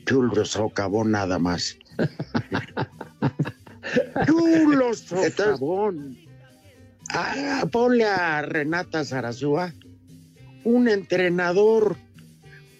chulo 0.06 0.44
socavón 0.44 1.12
nada 1.12 1.38
más. 1.38 1.78
chulo 4.26 4.94
socavón. 4.94 6.16
Ah, 7.10 7.64
ponle 7.70 8.06
a 8.06 8.42
Renata 8.42 9.04
Sarazúa 9.04 9.72
un 10.64 10.88
entrenador, 10.88 11.96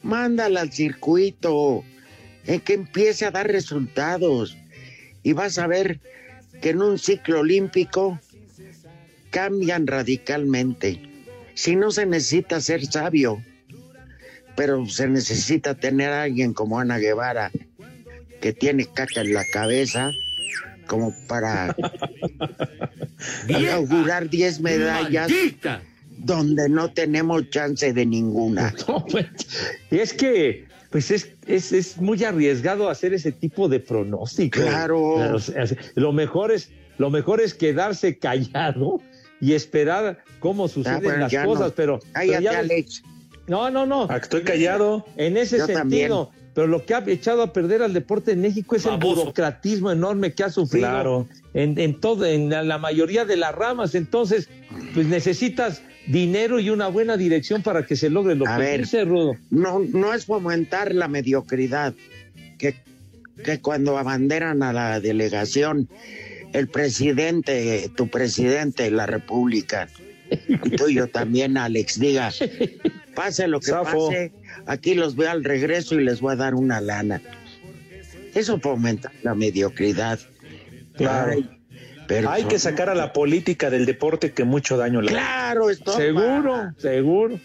mándala 0.03 0.63
al 0.63 0.73
circuito, 0.73 1.85
en 2.47 2.61
que 2.61 2.75
empiece 2.75 3.27
a 3.27 3.31
dar 3.31 3.47
resultados 3.47 4.57
y 5.23 5.35
vas 5.35 5.59
a 5.59 5.67
ver 5.67 6.01
que 6.61 6.71
en 6.71 6.83
un 6.83 6.99
ciclo 6.99 7.41
olímpico 7.41 8.19
cambian 9.31 9.87
radicalmente. 9.87 11.01
Si 11.55 11.77
no 11.77 11.91
se 11.91 12.07
necesita 12.07 12.61
ser 12.61 12.85
sabio, 12.87 13.43
pero 14.57 14.87
se 14.87 15.09
necesita 15.09 15.75
tener 15.75 16.11
a 16.11 16.23
alguien 16.23 16.53
como 16.53 16.79
Ana 16.79 16.99
Guevara, 16.99 17.51
que 18.41 18.53
tiene 18.53 18.87
caca 18.87 19.21
en 19.23 19.35
la 19.35 19.45
cabeza, 19.53 20.11
como 20.87 21.15
para 21.29 21.75
augurar 23.73 24.29
10 24.29 24.61
medallas 24.61 25.31
¡Maldita! 25.31 25.83
donde 26.19 26.69
no 26.69 26.91
tenemos 26.93 27.49
chance 27.51 27.93
de 27.93 28.07
ninguna. 28.07 28.75
No, 28.89 29.05
pues, 29.07 29.27
es 29.91 30.13
que 30.13 30.67
pues 30.91 31.11
es, 31.11 31.29
es, 31.47 31.73
es 31.73 31.97
muy 31.99 32.23
arriesgado 32.23 32.89
hacer 32.89 33.15
ese 33.15 33.33
tipo 33.33 33.69
de 33.69 33.81
pronóstico. 33.81 34.61
Claro. 34.61 35.03
O 35.35 35.39
sea, 35.41 35.65
lo 35.97 36.13
mejor 36.13 36.53
es 36.53 36.71
lo 36.99 37.11
mejor 37.11 37.41
es 37.41 37.55
quedarse 37.55 38.17
callado 38.19 39.01
y 39.41 39.55
esperar 39.55 40.23
cómo 40.39 40.69
suceden 40.69 40.97
Ah, 40.97 41.01
bueno, 41.03 41.19
las 41.29 41.45
cosas, 41.45 41.69
no. 41.69 41.75
pero, 41.75 41.99
pero 41.99 42.13
Cállate, 42.13 42.45
ya- 42.45 42.59
Alex. 42.61 43.03
No, 43.47 43.71
no, 43.71 43.87
no. 43.87 44.07
Ah, 44.11 44.17
Estoy 44.19 44.43
callado. 44.43 45.05
En 45.17 45.37
ese 45.37 45.59
Yo 45.59 45.67
sentido, 45.67 46.31
pero 46.55 46.67
lo 46.67 46.85
que 46.85 46.95
ha 46.95 47.05
echado 47.07 47.43
a 47.43 47.53
perder 47.53 47.83
al 47.83 47.93
deporte 47.93 48.33
en 48.33 48.41
México 48.41 48.77
es 48.77 48.87
el 48.87 48.97
burocratismo 48.99 49.91
enorme 49.91 50.33
que 50.33 50.45
ha 50.45 50.51
sufrido 50.51 50.89
Claro. 50.89 51.29
en, 51.53 51.79
en 51.79 52.01
todo, 52.01 52.25
en 52.27 52.49
la, 52.51 52.63
la 52.63 52.79
mayoría 52.79 53.25
de 53.25 53.37
las 53.37 53.55
ramas. 53.55 53.95
Entonces, 53.95 54.49
pues 54.95 55.07
necesitas 55.07 55.83
dinero 56.07 56.61
y 56.61 56.71
una 56.71 56.89
buena 56.89 57.17
dirección 57.17 57.63
para 57.63 57.87
que 57.87 57.97
se 57.97 58.11
logre 58.11 58.35
lo 58.35 58.47
A 58.47 58.57
que 58.57 58.63
ver. 58.63 58.81
dice 58.81 59.05
Rudo. 59.05 59.33
No, 59.51 59.81
no 59.81 60.13
es 60.15 60.27
fomentar 60.27 60.95
la 60.95 61.09
mediocridad, 61.09 61.95
que, 62.59 62.77
que 63.43 63.61
cuando 63.61 63.99
abanderan 63.99 64.63
a 64.63 64.73
la 64.73 65.01
delegación, 65.01 65.89
el 66.53 66.69
presidente, 66.69 67.91
tu 67.97 68.07
presidente 68.09 68.85
de 68.85 68.91
la 68.93 69.07
República, 69.07 69.89
y 70.31 70.71
tuyo 70.77 71.09
también, 71.09 71.57
Alex, 71.57 71.99
diga, 71.99 72.31
pase 73.15 73.49
lo 73.49 73.61
que 73.61 73.67
Zafo. 73.67 74.09
pase, 74.09 74.33
aquí 74.67 74.95
los 74.95 75.17
veo 75.17 75.31
al 75.31 75.45
regreso 75.45 75.99
y 75.99 76.05
les 76.05 76.21
voy 76.21 76.33
a 76.33 76.37
dar 76.37 76.55
una 76.55 76.81
lana. 76.81 77.21
Eso 78.35 78.59
fomenta 78.59 79.13
la 79.23 79.35
mediocridad. 79.35 80.19
Claro. 80.97 81.33
Ay, 81.33 81.51
pero 82.07 82.31
Hay 82.31 82.45
que 82.45 82.59
sacar 82.59 82.89
a 82.91 82.95
la 82.95 83.13
política 83.13 83.71
del 83.71 83.87
deporte 83.87 84.33
que 84.33 84.45
mucho 84.45 84.77
daño 84.77 85.01
le. 85.01 85.09
Claro, 85.13 85.71
esto. 85.71 85.93
Seguro, 85.93 86.73
seguro. 86.77 87.41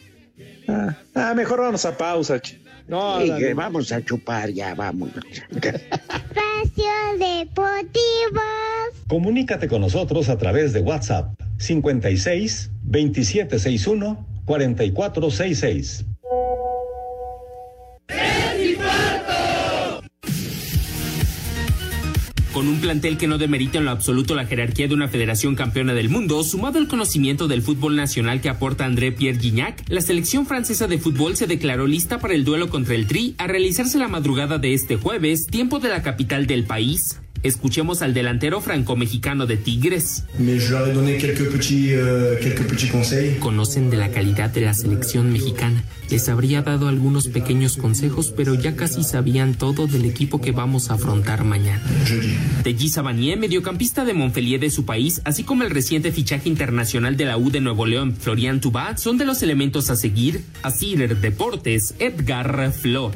Ah, 0.68 0.96
ah, 1.16 1.34
mejor 1.36 1.62
vamos 1.62 1.86
a 1.86 1.98
pausa. 1.98 2.42
No, 2.88 3.22
Sí, 3.22 3.54
vamos 3.54 3.92
a 3.92 4.04
chupar 4.04 4.50
ya, 4.50 4.74
vamos. 4.74 5.12
Espacio 5.52 6.92
Deportivo. 7.18 8.42
Comunícate 9.08 9.68
con 9.68 9.82
nosotros 9.82 10.30
a 10.30 10.38
través 10.38 10.74
de 10.74 10.82
WhatsApp 10.82 11.34
56 11.58 12.72
2761 12.84 14.29
4466. 14.50 16.06
Con 22.52 22.68
un 22.68 22.82
plantel 22.82 23.18
que 23.20 23.28
no 23.28 23.38
demerita 23.38 23.78
en 23.78 23.86
lo 23.86 23.92
absoluto 23.92 24.34
la 24.34 24.48
jerarquía 24.48 24.88
de 24.88 24.96
una 24.96 25.08
federación 25.08 25.54
campeona 25.54 25.94
del 25.94 26.10
mundo, 26.10 26.44
sumado 26.44 26.80
al 26.80 26.88
conocimiento 26.88 27.48
del 27.48 27.62
fútbol 27.62 27.96
nacional 27.96 28.42
que 28.42 28.50
aporta 28.50 28.86
André 28.86 29.12
Pierre 29.12 29.40
Gignac, 29.40 29.84
la 29.88 30.02
selección 30.02 30.48
francesa 30.48 30.88
de 30.88 30.98
fútbol 30.98 31.36
se 31.36 31.46
declaró 31.46 31.86
lista 31.86 32.18
para 32.18 32.34
el 32.34 32.44
duelo 32.44 32.70
contra 32.70 32.96
el 32.96 33.06
Tri 33.06 33.36
a 33.38 33.46
realizarse 33.46 34.00
la 34.00 34.08
madrugada 34.08 34.58
de 34.58 34.74
este 34.74 34.96
jueves, 34.96 35.46
tiempo 35.46 35.78
de 35.78 35.90
la 35.90 36.02
capital 36.02 36.48
del 36.48 36.64
país. 36.64 37.20
Escuchemos 37.42 38.02
al 38.02 38.14
delantero 38.14 38.60
franco-mexicano 38.60 39.46
de 39.46 39.58
Tigres. 39.58 40.26
Euh, 41.92 42.38
Conocen 43.40 43.90
de 43.90 43.98
la 43.98 44.12
calidad 44.12 44.50
de 44.50 44.62
la 44.62 44.74
selección 44.74 45.32
mexicana. 45.32 45.84
Les 46.10 46.28
habría 46.28 46.62
dado 46.62 46.88
algunos 46.88 47.28
pequeños 47.28 47.78
consejos, 47.78 48.34
pero 48.36 48.56
ya 48.56 48.76
casi 48.76 49.04
sabían 49.04 49.54
todo 49.54 49.88
del 49.88 50.06
equipo 50.06 50.42
que 50.42 50.52
vamos 50.52 50.92
a 50.92 50.96
afrontar 50.96 51.46
mañana. 51.46 51.82
Teji 52.64 52.90
Sabanier, 52.90 53.40
mediocampista 53.40 54.04
de 54.06 54.14
Montpellier 54.14 54.60
de 54.60 54.70
su 54.70 54.86
país, 54.86 55.22
así 55.24 55.44
como 55.44 55.64
el 55.64 55.70
reciente 55.70 56.12
fichaje 56.12 56.50
internacional 56.50 57.16
de 57.16 57.26
la 57.26 57.38
U 57.38 57.52
de 57.52 57.62
Nuevo 57.62 57.86
León, 57.86 58.16
Florian 58.20 58.60
Tubat, 58.60 58.98
son 58.98 59.18
de 59.18 59.26
los 59.26 59.42
elementos 59.44 59.90
a 59.90 59.96
seguir. 59.96 60.44
Así 60.62 60.96
Deportes, 60.96 61.96
Edgar 62.00 62.72
Flor. 62.74 63.14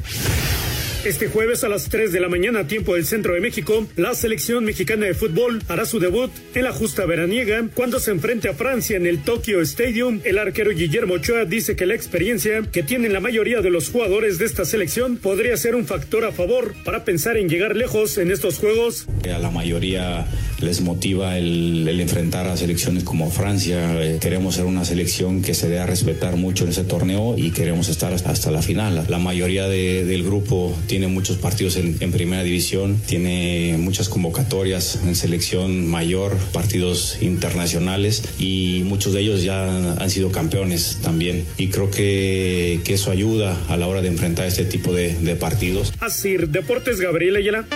Este 1.04 1.28
jueves 1.28 1.62
a 1.64 1.68
las 1.68 1.90
3 1.90 2.12
de 2.12 2.20
la 2.20 2.30
mañana, 2.30 2.66
tiempo 2.66 2.94
del 2.94 3.04
centro 3.04 3.34
de 3.34 3.40
México, 3.40 3.86
la 3.94 4.14
selección 4.14 4.64
mexicana 4.64 5.04
de 5.04 5.12
fútbol 5.12 5.62
hará 5.68 5.84
su 5.84 5.98
debut 6.00 6.30
en 6.54 6.64
la 6.64 6.72
justa 6.72 7.04
veraniega 7.04 7.62
cuando 7.74 8.00
se 8.00 8.10
enfrente 8.10 8.48
a 8.48 8.54
Francia 8.54 8.96
en 8.96 9.06
el 9.06 9.22
Tokyo 9.22 9.60
Stadium. 9.60 10.22
El 10.24 10.38
arquero 10.38 10.70
Guillermo 10.70 11.14
Ochoa 11.14 11.44
dice 11.44 11.76
que 11.76 11.84
la 11.84 11.94
experiencia 11.94 12.62
que 12.62 12.82
tienen 12.82 13.12
la 13.12 13.20
mayoría 13.20 13.60
de 13.60 13.68
los 13.68 13.90
jugadores 13.90 14.38
de 14.38 14.46
esta 14.46 14.64
selección 14.64 15.18
podría 15.18 15.58
ser 15.58 15.74
un 15.74 15.84
factor 15.84 16.24
a 16.24 16.32
favor 16.32 16.74
para 16.86 17.04
pensar 17.04 17.36
en 17.36 17.50
llegar 17.50 17.76
lejos 17.76 18.16
en 18.16 18.30
estos 18.30 18.56
juegos. 18.56 19.06
La 19.24 19.50
mayoría 19.50 20.26
les 20.64 20.80
motiva 20.80 21.38
el, 21.38 22.00
enfrentar 22.00 22.46
a 22.48 22.56
selecciones 22.56 23.04
como 23.04 23.30
Francia. 23.30 24.02
Eh, 24.02 24.18
queremos 24.20 24.56
ser 24.56 24.64
una 24.64 24.84
selección 24.84 25.42
que 25.42 25.54
se 25.54 25.68
dé 25.68 25.78
a 25.78 25.86
respetar 25.86 26.36
mucho 26.36 26.64
en 26.64 26.70
ese 26.70 26.84
torneo 26.84 27.36
y 27.36 27.50
queremos 27.50 27.88
estar 27.88 28.12
hasta 28.12 28.50
la 28.50 28.62
final. 28.62 29.04
La 29.08 29.18
mayoría 29.18 29.68
del 29.68 30.24
grupo 30.24 30.76
tiene 30.86 31.06
muchos 31.06 31.36
partidos 31.36 31.76
en, 31.76 32.12
primera 32.12 32.42
división, 32.42 33.00
tiene 33.06 33.76
muchas 33.78 34.08
convocatorias 34.08 35.00
en 35.04 35.16
selección 35.16 35.86
mayor, 35.86 36.36
partidos 36.52 37.18
internacionales 37.20 38.22
y 38.38 38.82
muchos 38.84 39.12
de 39.12 39.20
ellos 39.20 39.42
ya 39.42 39.94
han, 39.96 40.10
sido 40.10 40.30
campeones 40.30 40.98
también. 41.02 41.44
Y 41.58 41.68
creo 41.68 41.90
que, 41.90 42.80
que, 42.84 42.94
eso 42.94 43.10
ayuda 43.10 43.58
a 43.68 43.76
la 43.76 43.88
hora 43.88 44.00
de 44.00 44.08
enfrentar 44.08 44.46
este 44.46 44.64
tipo 44.64 44.92
de, 44.92 45.14
de 45.14 45.34
partidos. 45.34 45.92
Así, 46.00 46.36
Deportes 46.36 47.00
Gabriel 47.00 47.36
Ayala. 47.36 47.66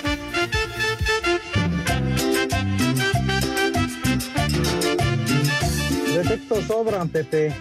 Defectos 6.28 6.64
sobran, 6.64 7.08
Pepe. 7.08 7.54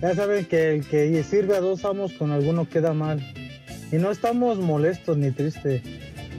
Ya 0.00 0.14
saben 0.14 0.46
que 0.46 0.76
el 0.76 0.86
que 0.86 1.22
sirve 1.22 1.58
a 1.58 1.60
dos 1.60 1.84
amos 1.84 2.14
con 2.14 2.32
alguno 2.32 2.66
queda 2.66 2.94
mal. 2.94 3.20
Y 3.92 3.96
no 3.96 4.10
estamos 4.10 4.56
molestos 4.56 5.18
ni 5.18 5.30
tristes. 5.30 5.82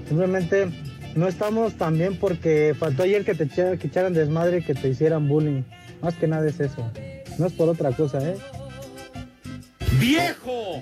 Simplemente 0.08 0.68
no 1.14 1.28
estamos 1.28 1.76
tan 1.76 1.96
bien 1.96 2.16
porque 2.16 2.76
faltó 2.78 3.04
ayer 3.04 3.24
que 3.24 3.36
te 3.36 3.48
que 3.48 3.86
echaran 3.86 4.16
desmadre 4.16 4.58
y 4.58 4.64
que 4.64 4.74
te 4.74 4.90
hicieran 4.90 5.28
bullying. 5.28 5.62
Más 6.02 6.16
que 6.16 6.26
nada 6.28 6.50
es 6.50 6.60
eso. 6.60 6.92
No 7.38 7.46
es 7.46 7.54
por 7.54 7.70
otra 7.70 7.92
cosa, 7.92 8.18
¿eh? 8.28 8.36
¡Viejo! 10.00 10.82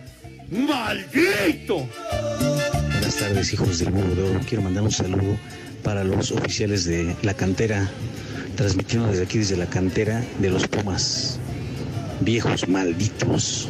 ¡Maldito! 0.49 1.85
Buenas 2.91 3.17
tardes, 3.17 3.51
hijos 3.51 3.79
del 3.79 3.91
mundo. 3.91 4.39
Quiero 4.47 4.63
mandar 4.63 4.83
un 4.83 4.91
saludo 4.91 5.37
para 5.83 6.05
los 6.05 6.31
oficiales 6.31 6.85
de 6.85 7.13
la 7.23 7.33
cantera, 7.33 7.89
transmitiendo 8.57 9.07
desde 9.07 9.23
aquí, 9.23 9.37
desde 9.37 9.55
la 9.55 9.67
cantera 9.67 10.21
de 10.39 10.49
los 10.49 10.67
Pumas. 10.67 11.39
Viejos 12.19 12.67
malditos. 12.67 13.69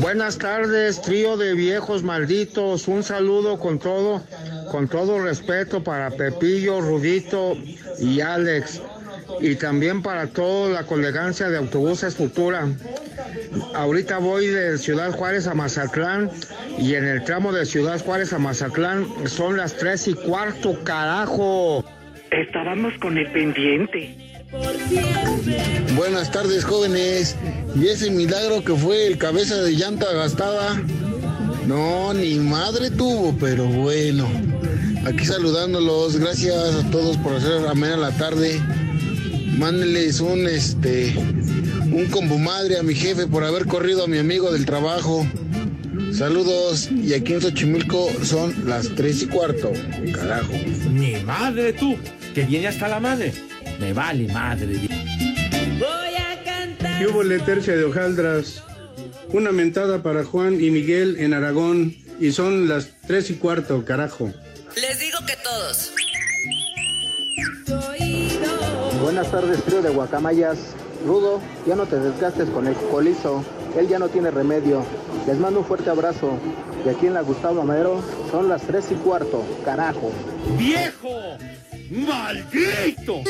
Buenas 0.00 0.38
tardes, 0.38 1.02
trío 1.02 1.36
de 1.36 1.54
viejos 1.54 2.02
malditos. 2.02 2.88
Un 2.88 3.02
saludo 3.02 3.58
con 3.58 3.78
todo, 3.78 4.22
con 4.70 4.88
todo 4.88 5.20
respeto 5.20 5.84
para 5.84 6.10
Pepillo, 6.10 6.80
Rudito 6.80 7.56
y 8.00 8.20
Alex. 8.20 8.80
Y 9.40 9.56
también 9.56 10.02
para 10.02 10.26
toda 10.28 10.70
la 10.70 10.86
colegancia 10.86 11.48
de 11.48 11.58
Autobuses 11.58 12.14
Futura. 12.14 12.68
Ahorita 13.74 14.18
voy 14.18 14.46
de 14.46 14.78
Ciudad 14.78 15.12
Juárez 15.12 15.46
a 15.46 15.54
Mazatlán 15.54 16.30
y 16.78 16.94
en 16.94 17.04
el 17.04 17.24
tramo 17.24 17.52
de 17.52 17.66
Ciudad 17.66 18.02
Juárez 18.02 18.32
a 18.32 18.38
Mazatlán 18.38 19.06
son 19.26 19.56
las 19.56 19.76
tres 19.76 20.08
y 20.08 20.14
cuarto, 20.14 20.82
carajo. 20.84 21.84
Estábamos 22.30 22.94
con 22.98 23.18
el 23.18 23.30
pendiente. 23.32 24.16
Buenas 25.96 26.30
tardes, 26.30 26.64
jóvenes. 26.64 27.36
¿Y 27.74 27.88
ese 27.88 28.10
milagro 28.10 28.64
que 28.64 28.74
fue 28.74 29.06
el 29.06 29.18
cabeza 29.18 29.56
de 29.62 29.72
llanta 29.72 30.12
gastada? 30.12 30.80
No, 31.66 32.12
ni 32.14 32.36
madre 32.36 32.90
tuvo, 32.90 33.36
pero 33.38 33.64
bueno. 33.64 34.28
Aquí 35.06 35.24
saludándolos. 35.24 36.18
Gracias 36.18 36.74
a 36.74 36.90
todos 36.90 37.16
por 37.18 37.34
hacer 37.34 37.66
amena 37.66 37.96
la 37.96 38.10
tarde. 38.12 38.60
Mándenles 39.58 40.20
un 40.20 40.48
este 40.48 41.14
un 41.92 42.06
combo 42.10 42.38
madre 42.38 42.78
a 42.78 42.82
mi 42.82 42.94
jefe 42.94 43.26
por 43.26 43.44
haber 43.44 43.66
corrido 43.66 44.04
a 44.04 44.08
mi 44.08 44.18
amigo 44.18 44.52
del 44.52 44.66
trabajo. 44.66 45.26
Saludos, 46.12 46.90
y 46.90 47.14
aquí 47.14 47.34
en 47.34 47.40
Xochimilco 47.40 48.08
son 48.24 48.68
las 48.68 48.88
tres 48.96 49.22
y 49.22 49.26
cuarto. 49.26 49.72
Carajo. 50.12 50.52
Ni 50.90 51.16
madre 51.24 51.72
tú, 51.72 51.96
que 52.34 52.42
viene 52.44 52.68
hasta 52.68 52.88
la 52.88 53.00
madre. 53.00 53.32
Me 53.80 53.92
vale 53.92 54.32
madre. 54.32 54.76
Voy 55.78 56.14
a 56.16 56.42
cantar. 56.44 56.98
¿Qué 56.98 57.06
hubo 57.06 57.24
tercia 57.44 57.76
de 57.76 57.84
hojaldras? 57.84 58.62
Una 59.32 59.52
mentada 59.52 60.02
para 60.02 60.24
Juan 60.24 60.60
y 60.60 60.70
Miguel 60.70 61.16
en 61.18 61.32
Aragón. 61.34 61.96
Y 62.20 62.32
son 62.32 62.68
las 62.68 62.88
tres 63.06 63.30
y 63.30 63.34
cuarto, 63.34 63.84
carajo. 63.84 64.32
Les 64.76 65.00
digo 65.00 65.18
que 65.26 65.36
todos. 65.42 65.92
Buenas 69.04 69.30
tardes, 69.30 69.62
trío 69.64 69.82
de 69.82 69.90
guacamayas. 69.90 70.56
Rudo, 71.06 71.38
ya 71.66 71.76
no 71.76 71.84
te 71.84 72.00
desgastes 72.00 72.48
con 72.48 72.66
el 72.66 72.74
colizo. 72.90 73.44
Él 73.76 73.86
ya 73.86 73.98
no 73.98 74.08
tiene 74.08 74.30
remedio. 74.30 74.82
Les 75.26 75.38
mando 75.38 75.60
un 75.60 75.66
fuerte 75.66 75.90
abrazo. 75.90 76.38
Y 76.86 76.88
aquí 76.88 77.08
en 77.08 77.12
la 77.12 77.20
Gustavo 77.20 77.60
Amero 77.60 78.00
son 78.30 78.48
las 78.48 78.62
tres 78.62 78.90
y 78.90 78.94
cuarto, 78.94 79.44
carajo. 79.62 80.10
¡Viejo! 80.56 81.36
¡Maldito! 81.90 83.20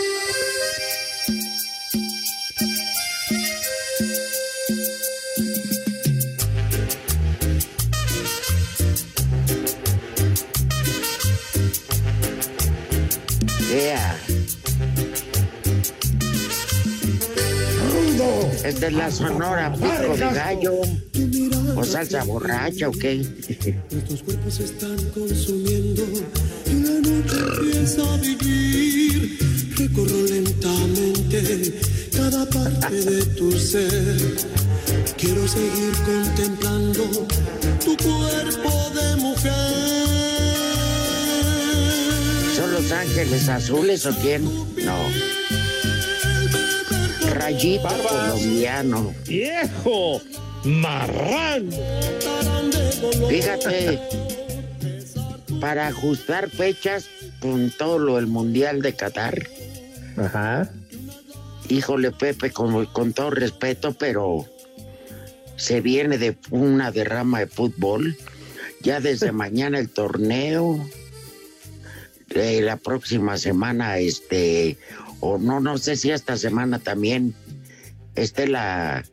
Es 18.64 18.80
de 18.80 18.90
la 18.90 19.10
sonora 19.10 19.70
pico 19.74 20.16
de 20.16 20.24
gallo. 20.34 20.72
¿O 21.76 21.84
salsa 21.84 22.24
borracha 22.24 22.88
o 22.88 22.92
qué? 22.92 23.16
Nuestros 23.90 24.22
cuerpos 24.22 24.54
se 24.54 24.64
están 24.64 24.96
consumiendo 25.10 26.02
y 26.64 26.72
la 26.82 26.98
noche 27.00 27.36
empieza 27.58 28.14
a 28.14 28.16
vivir. 28.16 29.38
Recorro 29.76 30.22
lentamente 30.22 31.74
cada 32.16 32.48
parte 32.48 32.94
de 33.02 33.22
tu 33.36 33.52
ser. 33.52 34.34
Quiero 35.18 35.46
seguir 35.46 35.92
contemplando 36.06 37.04
tu 37.84 37.94
cuerpo 37.98 38.92
de 38.94 39.16
mujer. 39.16 40.04
¿Son 42.56 42.72
los 42.72 42.90
ángeles 42.92 43.46
azules 43.46 44.06
o 44.06 44.16
quién? 44.22 44.48
Rayito 47.44 47.88
colombiano. 48.08 49.14
¡Viejo! 49.28 50.22
marrán. 50.64 51.68
Fíjate, 53.28 54.00
para 55.60 55.88
ajustar 55.88 56.48
fechas 56.48 57.06
con 57.40 57.70
todo 57.70 57.98
lo 57.98 58.16
del 58.16 58.28
Mundial 58.28 58.80
de 58.80 58.94
Qatar. 58.94 59.46
Ajá. 60.16 60.70
Híjole, 61.68 62.12
Pepe, 62.12 62.50
con, 62.50 62.86
con 62.86 63.12
todo 63.12 63.28
respeto, 63.28 63.92
pero 63.92 64.46
se 65.56 65.82
viene 65.82 66.16
de 66.16 66.38
una 66.50 66.92
derrama 66.92 67.40
de 67.40 67.46
fútbol. 67.46 68.16
Ya 68.80 69.00
desde 69.00 69.32
mañana 69.32 69.78
el 69.78 69.90
torneo. 69.90 70.82
Eh, 72.30 72.62
la 72.62 72.78
próxima 72.78 73.36
semana, 73.36 73.98
este, 73.98 74.78
o 75.26 75.38
no, 75.38 75.58
no 75.60 75.78
sé 75.78 75.96
si 75.96 76.10
esta 76.10 76.36
semana 76.36 76.78
también 76.78 77.34
esté 78.14 78.46
la, 78.46 79.04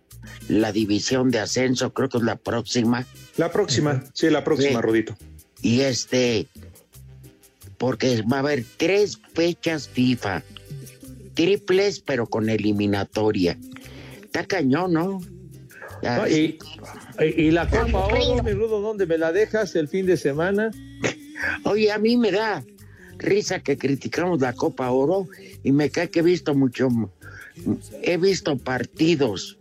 la 0.49 0.71
división 0.73 1.31
de 1.31 1.39
ascenso, 1.39 1.93
creo 1.93 2.09
que 2.09 2.17
es 2.17 2.23
la 2.23 2.35
próxima. 2.35 3.05
La 3.37 3.51
próxima, 3.51 4.03
sí, 4.13 4.29
la 4.29 4.43
próxima, 4.43 4.79
Sí. 4.79 4.81
Rudito. 4.81 5.15
Y 5.61 5.81
este, 5.81 6.47
porque 7.77 8.21
va 8.23 8.37
a 8.37 8.39
haber 8.39 8.65
tres 8.77 9.19
fechas 9.33 9.87
FIFA, 9.87 10.43
triples, 11.33 11.99
pero 12.01 12.25
con 12.27 12.49
eliminatoria. 12.49 13.57
Está 14.23 14.45
cañón, 14.45 14.93
¿no? 14.93 15.19
Ya 16.03 16.17
No, 16.17 16.23
ves. 16.23 16.33
y, 16.37 16.59
y- 17.19 17.41
y 17.47 17.51
la 17.51 17.69
Copa 17.69 18.07
Oro, 18.07 18.43
mi 18.43 18.51
Rudo, 18.53 18.81
¿dónde 18.81 19.05
me 19.05 19.17
la 19.17 19.31
dejas 19.31 19.75
el 19.75 19.87
fin 19.87 20.05
de 20.05 20.17
semana? 20.17 20.71
Oye, 21.63 21.91
a 21.91 21.97
mí 21.97 22.17
me 22.17 22.31
da 22.31 22.63
risa 23.21 23.59
que 23.59 23.77
criticamos 23.77 24.41
la 24.41 24.53
Copa 24.53 24.91
Oro 24.91 25.27
y 25.63 25.71
me 25.71 25.89
cae 25.89 26.09
que 26.09 26.19
he 26.19 26.23
visto 26.23 26.53
mucho, 26.55 26.89
he 28.01 28.17
visto 28.17 28.57
partidos 28.57 29.57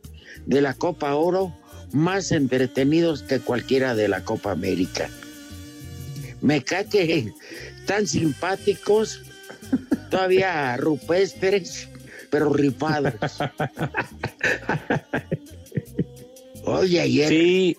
de 0.46 0.60
la 0.60 0.74
Copa 0.74 1.14
Oro 1.14 1.54
más 1.92 2.32
entretenidos 2.32 3.22
que 3.22 3.40
cualquiera 3.40 3.94
de 3.94 4.08
la 4.08 4.24
Copa 4.24 4.52
América. 4.52 5.08
Me 6.40 6.62
cae 6.62 6.86
que 6.86 7.32
tan 7.86 8.06
simpáticos, 8.06 9.22
todavía 10.10 10.76
rupestres, 10.76 11.88
pero 12.30 12.52
rifados. 12.52 13.14
Oye, 16.64 17.00
ayer. 17.00 17.28
Sí, 17.28 17.76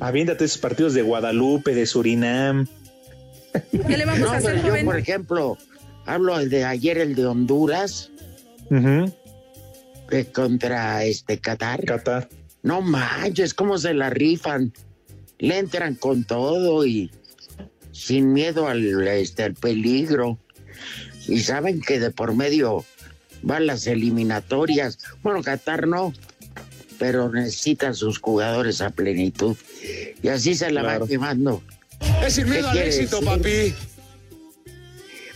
aviéntate 0.00 0.44
esos 0.44 0.58
partidos 0.58 0.94
de 0.94 1.02
Guadalupe, 1.02 1.74
de 1.74 1.86
Surinam. 1.86 2.66
¿Qué 3.86 3.96
le 3.96 4.04
vamos 4.04 4.20
No, 4.20 4.30
a 4.32 4.36
hacer, 4.36 4.52
pero 4.54 4.62
yo, 4.62 4.68
joven? 4.70 4.84
por 4.86 4.98
ejemplo, 4.98 5.58
hablo 6.06 6.38
el 6.38 6.48
de 6.50 6.64
ayer, 6.64 6.98
el 6.98 7.14
de 7.14 7.26
Honduras, 7.26 8.10
eh, 10.10 10.24
contra 10.32 11.04
este 11.04 11.38
Qatar. 11.38 11.84
Qatar. 11.84 12.28
No 12.62 12.80
manches, 12.80 13.54
cómo 13.54 13.78
se 13.78 13.94
la 13.94 14.10
rifan. 14.10 14.72
Le 15.38 15.58
entran 15.58 15.94
con 15.96 16.24
todo 16.24 16.86
y 16.86 17.10
sin 17.90 18.32
miedo 18.32 18.68
al, 18.68 19.06
este, 19.08 19.42
al 19.44 19.54
peligro. 19.54 20.38
Y 21.26 21.40
saben 21.40 21.80
que 21.80 21.98
de 22.00 22.10
por 22.10 22.34
medio 22.34 22.84
van 23.42 23.66
las 23.66 23.86
eliminatorias. 23.86 24.98
Bueno, 25.22 25.42
Qatar 25.42 25.86
no, 25.88 26.12
pero 26.98 27.30
necesitan 27.30 27.94
sus 27.94 28.18
jugadores 28.18 28.80
a 28.80 28.90
plenitud. 28.90 29.56
Y 30.22 30.28
así 30.28 30.54
se 30.54 30.70
la 30.70 30.82
Claro. 30.82 31.00
van 31.00 31.08
llevando. 31.08 31.62
Es 32.24 32.34
sin 32.34 32.48
miedo 32.48 32.68
¿Qué 32.72 32.80
al 32.80 32.86
éxito, 32.86 33.20
decir? 33.20 33.28
papi. 33.28 33.74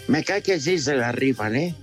Me 0.09 0.23
cae 0.25 0.43
que 0.43 0.61
sí 0.61 0.79
se 0.79 0.95
la 0.95 1.13
rifan, 1.13 1.57
¿eh? 1.57 1.75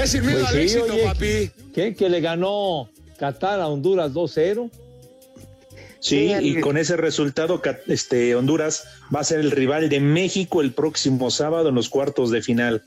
Es 0.00 0.10
sin 0.10 0.24
miedo 0.24 0.40
Pues 0.40 0.48
al 0.50 0.54
sí, 0.56 0.62
éxito, 0.62 0.84
oye, 0.94 1.04
papi. 1.04 1.50
¿Qué? 1.74 1.94
Que 1.94 2.08
le 2.08 2.20
ganó 2.20 2.88
Qatar 3.18 3.60
a 3.60 3.66
Honduras 3.68 4.12
2-0. 4.12 4.70
Sí, 6.00 6.26
y 6.26 6.32
el- 6.32 6.60
con 6.60 6.76
ese 6.78 6.96
resultado, 6.96 7.60
este, 7.88 8.36
Honduras 8.36 8.84
va 9.14 9.20
a 9.20 9.24
ser 9.24 9.40
el 9.40 9.50
rival 9.50 9.88
de 9.88 9.98
México 10.00 10.60
el 10.60 10.72
próximo 10.72 11.30
sábado 11.30 11.70
en 11.70 11.74
los 11.74 11.88
cuartos 11.88 12.30
de 12.30 12.40
final. 12.42 12.84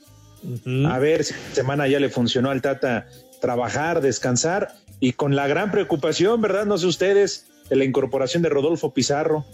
A 0.88 0.98
ver 0.98 1.22
si 1.22 1.34
esta 1.34 1.54
semana 1.54 1.86
ya 1.86 2.00
le 2.00 2.08
funcionó 2.08 2.50
al 2.50 2.62
Tata 2.62 3.06
trabajar, 3.40 4.00
descansar 4.00 4.74
y 4.98 5.12
con 5.12 5.36
la 5.36 5.46
gran 5.46 5.70
preocupación, 5.70 6.40
¿verdad? 6.40 6.64
No 6.66 6.78
sé 6.78 6.86
ustedes, 6.86 7.46
de 7.68 7.76
la 7.76 7.84
incorporación 7.84 8.42
de 8.42 8.48
Rodolfo 8.48 8.92
Pizarro. 8.92 9.44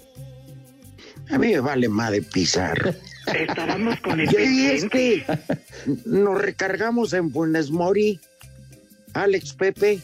A 1.30 1.38
mí 1.38 1.48
me 1.48 1.60
vale 1.60 1.88
más 1.88 2.10
de 2.12 2.22
Pizarro. 2.22 2.94
Estábamos 3.34 4.00
con 4.00 4.20
el 4.20 4.26
Y 4.32 4.66
es 4.66 4.84
pendiente. 4.86 5.24
que 5.26 5.98
nos 6.06 6.40
recargamos 6.40 7.12
en 7.12 7.30
Funes 7.30 7.70
Mori, 7.70 8.20
Alex 9.12 9.52
Pepe, 9.52 10.00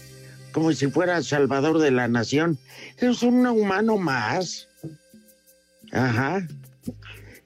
como 0.53 0.73
si 0.73 0.89
fuera 0.89 1.23
Salvador 1.23 1.79
de 1.79 1.91
la 1.91 2.07
Nación. 2.09 2.59
Es 2.99 3.23
un 3.23 3.47
humano 3.47 3.97
más. 3.97 4.69
Ajá. 5.93 6.47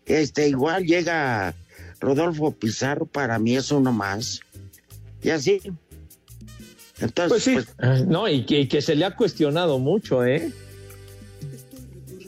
Este, 0.07 0.49
igual 0.49 0.85
llega 0.85 1.55
Rodolfo 2.01 2.51
Pizarro, 2.53 3.07
para 3.07 3.39
mí 3.39 3.57
es 3.57 3.71
uno 3.71 3.93
más. 3.93 4.41
Y 5.23 5.31
así. 5.31 5.61
Entonces, 7.01 7.45
pues, 7.55 7.69
Ah, 7.79 8.03
No, 8.07 8.27
y 8.29 8.45
que, 8.45 8.61
y 8.61 8.67
que 8.69 8.83
se 8.83 8.97
le 8.97 9.05
ha 9.05 9.15
cuestionado 9.15 9.79
mucho, 9.79 10.25
¿eh? 10.25 10.51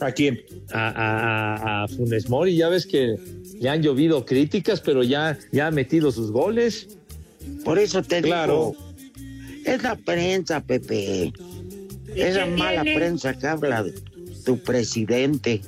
¿A 0.01 0.11
quién? 0.11 0.41
A, 0.73 0.87
a- 0.89 1.55
a- 1.55 1.83
a 1.83 1.87
Funes 1.87 2.27
Mori, 2.29 2.55
ya 2.57 2.69
ves 2.69 2.85
que 2.87 3.15
le 3.59 3.69
han 3.69 3.81
llovido 3.83 4.25
críticas, 4.25 4.81
pero 4.81 5.03
ya, 5.03 5.37
ya 5.51 5.67
ha 5.67 5.71
metido 5.71 6.11
sus 6.11 6.31
goles. 6.31 6.97
por 7.65 7.77
eso 7.79 8.01
te 8.03 8.21
Claro. 8.21 8.75
digo, 9.15 9.63
es 9.65 9.81
la 9.83 9.95
prensa, 9.95 10.61
Pepe. 10.61 11.31
Esa 12.15 12.45
mala 12.45 12.81
tiene? 12.83 12.97
prensa 12.99 13.33
que 13.37 13.47
habla 13.47 13.83
de 13.83 13.93
tu 14.45 14.57
presidente, 14.59 15.61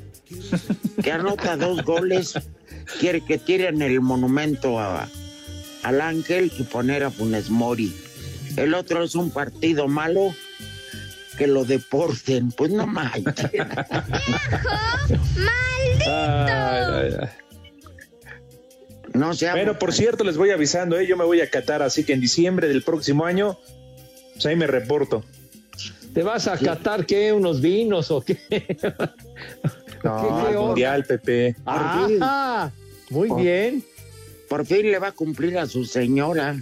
que 1.04 1.12
anota 1.12 1.56
dos 1.58 1.84
goles, 1.84 2.34
quiere 3.00 3.22
que 3.22 3.38
tiren 3.38 3.82
el 3.82 4.02
monumento 4.02 4.80
a- 4.80 5.08
al 5.84 6.02
ángel 6.02 6.52
y 6.58 6.64
poner 6.64 7.04
a 7.04 7.12
Funes 7.12 7.50
Mori. 7.50 7.94
El 8.56 8.74
otro 8.76 9.04
es 9.04 9.16
un 9.16 9.30
partido 9.32 9.88
malo, 9.88 10.34
que 11.38 11.48
lo 11.48 11.66
deporten. 11.66 12.52
Pues 12.52 12.72
no 12.72 12.86
manches. 12.88 13.52
No 19.14 19.34
se 19.36 19.50
Bueno, 19.52 19.78
por 19.78 19.94
cierto, 19.94 20.24
les 20.24 20.38
voy 20.38 20.50
avisando, 20.50 20.98
¿eh? 20.98 21.06
yo 21.06 21.16
me 21.18 21.24
voy 21.24 21.40
a 21.42 21.50
Qatar, 21.50 21.84
así 21.84 22.04
que 22.04 22.14
en 22.14 22.20
diciembre 22.22 22.68
del 22.68 22.82
próximo 22.82 23.26
año, 23.26 23.60
pues 24.34 24.46
ahí 24.48 24.56
me 24.56 24.66
reporto. 24.66 25.24
¿Te 26.16 26.24
vas 26.24 26.48
a 26.48 26.58
catar 26.58 27.06
qué? 27.06 27.32
¿Unos 27.34 27.62
vinos 27.62 28.10
o 28.12 28.22
qué? 28.22 28.38
No, 30.04 30.48
¿Qué- 30.52 30.58
mundial, 30.58 31.06
Pepe. 31.06 31.56
Ah, 31.66 32.70
muy 33.10 33.30
Por- 33.30 33.42
bien. 33.42 33.82
Por 34.50 34.66
fin 34.66 34.92
le 34.92 35.00
va 35.00 35.08
a 35.08 35.12
cumplir 35.14 35.58
a 35.58 35.66
su 35.66 35.86
señora. 35.86 36.58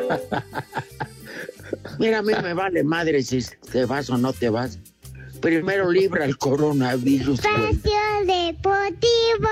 Mira, 1.98 2.18
a 2.18 2.22
mí 2.22 2.32
me 2.42 2.54
vale 2.54 2.84
madre 2.84 3.22
si 3.22 3.44
te 3.70 3.84
vas 3.84 4.10
o 4.10 4.18
no 4.18 4.32
te 4.32 4.50
vas. 4.50 4.78
Primero 5.40 5.90
libra 5.90 6.24
el 6.24 6.38
coronavirus. 6.38 7.40
Espacio 7.40 7.96
Deportivo. 8.26 9.48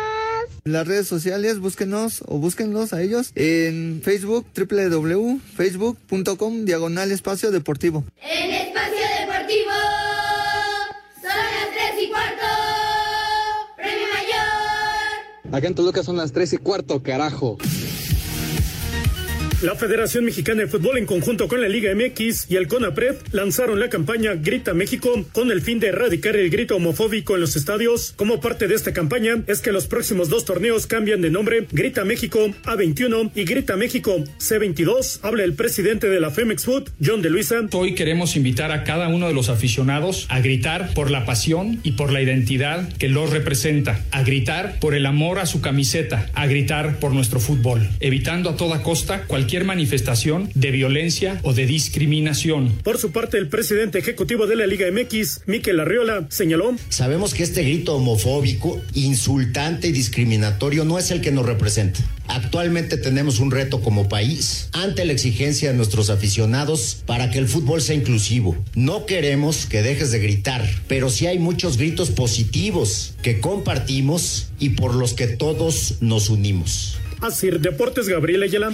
En 0.65 0.73
las 0.73 0.87
redes 0.87 1.07
sociales, 1.07 1.59
búsquenos 1.59 2.23
o 2.27 2.39
búsquenlos 2.39 2.95
a 2.95 3.03
ellos 3.03 3.33
en 3.35 4.01
Facebook, 4.03 4.47
www.facebook.com, 4.57 6.65
diagonal 6.65 7.13
espacio 7.13 7.51
deportivo. 7.51 8.03
En 8.23 8.51
Espacio 8.51 9.07
Deportivo 9.21 9.73
son 11.21 11.29
las 11.29 11.71
3 11.75 12.03
y 12.03 12.09
cuarto. 12.09 12.47
Premio 13.77 14.07
Mayor. 14.15 15.55
Acá 15.55 15.69
en 15.69 15.75
Toluca 15.75 16.03
son 16.03 16.17
las 16.17 16.33
3 16.33 16.55
y 16.55 16.57
cuarto, 16.57 17.03
carajo. 17.03 17.59
La 19.63 19.75
Federación 19.77 20.25
Mexicana 20.25 20.63
de 20.63 20.67
Fútbol 20.69 20.99
en 20.99 21.07
conjunto 21.07 21.49
con 21.49 21.61
la 21.61 21.69
Liga 21.69 21.95
MX 21.95 22.51
y 22.51 22.57
el 22.57 22.69
CONAPRED 22.69 23.17
lanzaron 23.33 23.81
la 23.81 23.89
campaña 23.89 24.35
Grita 24.35 24.75
México 24.75 25.25
con 25.33 25.51
el 25.51 25.63
fin 25.63 25.81
de 25.81 25.89
erradicar 25.89 26.37
el 26.37 26.51
grito 26.51 26.77
homofóbico 26.77 27.35
en 27.35 27.41
los 27.41 27.57
estadios. 27.57 28.13
Como 28.17 28.41
parte 28.41 28.69
de 28.69 28.75
esta 28.75 28.93
campaña 28.93 29.43
es 29.47 29.61
que 29.61 29.73
los 29.73 29.87
próximos 29.87 30.29
dos 30.29 30.45
torneos 30.45 30.87
cambian 30.87 31.23
de 31.23 31.31
nombre 31.31 31.67
Grita 31.71 32.05
México 32.05 32.41
A21 32.65 33.31
y 33.35 33.45
Grita 33.45 33.77
México 33.77 34.23
C22. 34.39 35.21
Habla 35.23 35.45
el 35.45 35.55
presidente 35.55 36.09
de 36.09 36.21
la 36.21 36.31
Femex 36.31 36.65
Food, 36.65 36.91
John 37.03 37.23
de 37.23 37.31
Luisa. 37.31 37.63
Hoy 37.73 37.95
queremos 37.95 38.37
invitar 38.37 38.71
a 38.71 38.85
cada 38.85 39.09
uno 39.09 39.29
de 39.29 39.35
los 39.35 39.49
aficionados 39.49 40.27
a 40.29 40.41
gritar 40.41 40.93
por 40.95 41.11
la 41.11 41.25
pasión 41.25 41.81
y 41.83 41.93
por 41.93 42.13
la 42.13 42.21
identidad 42.21 42.93
que 42.99 43.09
los 43.09 43.31
representa, 43.31 44.05
a 44.11 44.23
gritar 44.25 44.79
por 44.81 44.95
el 44.95 45.07
amor 45.07 45.39
a 45.39 45.47
su 45.47 45.63
camiseta, 45.63 46.29
a 46.35 46.47
gritar 46.47 46.99
por 46.99 47.13
nuestro 47.13 47.41
fútbol, 47.41 47.89
evitando 48.01 48.51
a 48.51 48.57
toda 48.57 48.83
costa 48.83 49.25
cualquier 49.27 49.54
manifestación 49.63 50.51
de 50.57 50.73
violencia 50.73 51.39
o 51.45 51.53
de 51.55 51.67
discriminación. 51.67 52.73
Por 52.83 52.99
su 52.99 53.13
parte, 53.13 53.39
el 53.39 53.49
presidente 53.49 54.01
ejecutivo 54.01 54.49
de 54.49 54.57
la 54.57 54.67
Liga 54.67 54.87
MX, 54.91 55.43
Miquel 55.47 55.79
Arriola, 55.79 56.27
señaló 56.31 56.75
Sabemos 56.89 57.35
que 57.35 57.45
este 57.45 57.63
grito 57.63 57.95
homofóbico, 57.95 58.81
insultante 58.95 59.89
y 59.89 59.93
discriminatorio 59.93 60.85
no 60.85 60.99
es 60.99 61.11
el 61.13 61.21
que 61.21 61.31
nos 61.31 61.47
representa. 61.47 62.01
Actualmente 62.27 62.97
tenemos 62.97 63.39
un 63.39 63.51
reto 63.51 63.81
como 63.83 64.09
país 64.09 64.69
ante 64.73 65.05
la 65.05 65.13
exigencia 65.13 65.71
de 65.71 65.77
nuestros 65.77 66.09
aficionados 66.11 67.03
para 67.07 67.31
que 67.31 67.39
el 67.39 67.49
fútbol 67.49 67.83
sea 67.83 67.97
inclusivo. 67.97 68.57
No 68.75 69.05
queremos 69.05 69.67
que 69.67 69.83
dejes 69.83 70.11
de 70.11 70.21
gritar, 70.21 70.67
pero 70.89 71.11
sí 71.11 71.27
hay 71.27 71.39
muchos 71.39 71.77
gritos 71.77 72.11
positivos 72.11 73.15
que 73.23 73.41
compartimos 73.41 74.49
y 74.59 74.71
por 74.71 74.95
los 74.95 75.13
que 75.13 75.27
todos 75.27 75.97
nos 76.01 76.31
unimos. 76.31 76.99
Así, 77.25 77.49
Deportes 77.49 78.07
Gabriel 78.07 78.43
Ayala. 78.43 78.71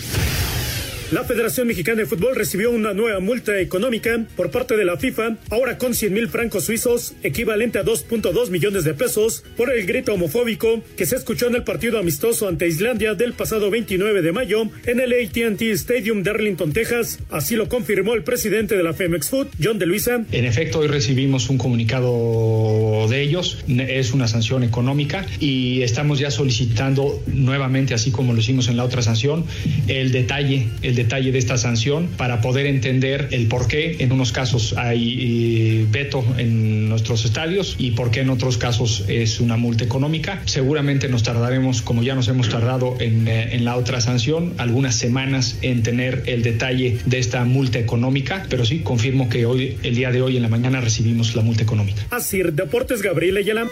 La 1.13 1.25
Federación 1.25 1.67
Mexicana 1.67 2.03
de 2.03 2.07
Fútbol 2.07 2.37
recibió 2.37 2.71
una 2.71 2.95
nueva 2.95 3.19
multa 3.19 3.59
económica 3.59 4.25
por 4.37 4.53
parte 4.53 4.77
de 4.77 4.85
la 4.85 4.97
FIFA, 4.97 5.39
ahora 5.51 5.77
con 5.77 5.93
100 5.93 6.15
mil 6.15 6.29
francos 6.29 6.67
suizos, 6.67 7.15
equivalente 7.25 7.81
a 7.81 7.85
2.2 7.85 8.51
millones 8.51 8.85
de 8.85 8.95
pesos, 8.95 9.43
por 9.57 9.73
el 9.73 9.87
grito 9.87 10.15
homofóbico 10.15 10.85
que 10.97 11.07
se 11.07 11.17
escuchó 11.17 11.49
en 11.49 11.57
el 11.57 11.65
partido 11.65 11.99
amistoso 11.99 12.47
ante 12.47 12.69
Islandia 12.69 13.15
del 13.15 13.33
pasado 13.33 13.71
29 13.71 14.23
de 14.23 14.31
mayo 14.31 14.69
en 14.87 15.01
el 15.01 15.13
AT&T 15.13 15.73
Stadium 15.73 16.23
de 16.23 16.31
Arlington, 16.31 16.73
Texas. 16.73 17.19
Así 17.29 17.57
lo 17.57 17.69
confirmó 17.69 18.15
el 18.15 18.23
presidente 18.23 18.77
de 18.77 18.85
la 18.85 18.93
Femex 18.93 19.31
Food, 19.31 19.49
John 19.61 19.81
de 19.81 19.87
Luisa. 19.87 20.25
En 20.31 20.45
efecto, 20.45 20.79
hoy 20.79 20.87
recibimos 20.87 21.51
un 21.51 21.59
comunicado 21.59 23.09
de 23.09 23.21
ellos, 23.21 23.65
es 23.67 24.13
una 24.13 24.29
sanción 24.29 24.63
económica 24.63 25.27
y 25.41 25.83
estamos 25.83 26.21
ya 26.21 26.31
solicitando 26.31 27.21
nuevamente, 27.27 27.95
así 27.95 28.13
como 28.13 28.33
lo 28.33 28.39
hicimos 28.39 28.69
en 28.69 28.77
la 28.77 28.85
otra 28.85 29.03
sanción, 29.03 29.45
el 29.89 30.13
detalle, 30.13 30.69
el 30.83 31.00
detalle 31.03 31.33
de 31.33 31.39
esta 31.39 31.57
sanción 31.57 32.09
para 32.17 32.41
poder 32.41 32.67
entender 32.67 33.29
el 33.31 33.47
por 33.47 33.67
qué 33.69 33.97
en 34.01 34.13
unos 34.13 34.33
casos 34.33 34.75
hay 34.77 35.81
eh, 35.81 35.87
veto 35.91 36.25
en 36.37 36.89
nuestros 36.89 37.25
estadios 37.25 37.77
y 37.79 37.93
por 37.93 38.11
qué 38.11 38.21
en 38.21 38.31
otros 38.31 38.59
casos 38.59 39.05
es 39.09 39.41
una 39.41 39.57
multa 39.57 39.85
económica. 39.85 40.43
Seguramente 40.45 41.09
nos 41.09 41.23
tardaremos, 41.23 41.83
como 41.83 42.03
ya 42.03 42.15
nos 42.15 42.29
hemos 42.29 42.49
tardado 42.49 42.97
en, 43.01 43.29
eh, 43.29 43.55
en 43.57 43.65
la 43.65 43.77
otra 43.77 44.01
sanción, 44.01 44.55
algunas 44.59 44.95
semanas 44.95 45.59
en 45.63 45.83
tener 45.83 46.25
el 46.27 46.43
detalle 46.43 46.99
de 47.07 47.19
esta 47.19 47.45
multa 47.45 47.79
económica, 47.79 48.47
pero 48.49 48.65
sí 48.65 48.81
confirmo 48.81 49.29
que 49.29 49.47
hoy, 49.47 49.79
el 49.83 49.95
día 49.95 50.11
de 50.11 50.23
hoy 50.23 50.37
en 50.37 50.43
la 50.43 50.49
mañana 50.49 50.81
recibimos 50.81 51.35
la 51.35 51.43
multa 51.43 51.63
económica. 51.63 52.03
Así, 52.11 52.43
Deportes 52.43 53.03
Gabriel 53.03 53.37
Ayala. 53.39 53.67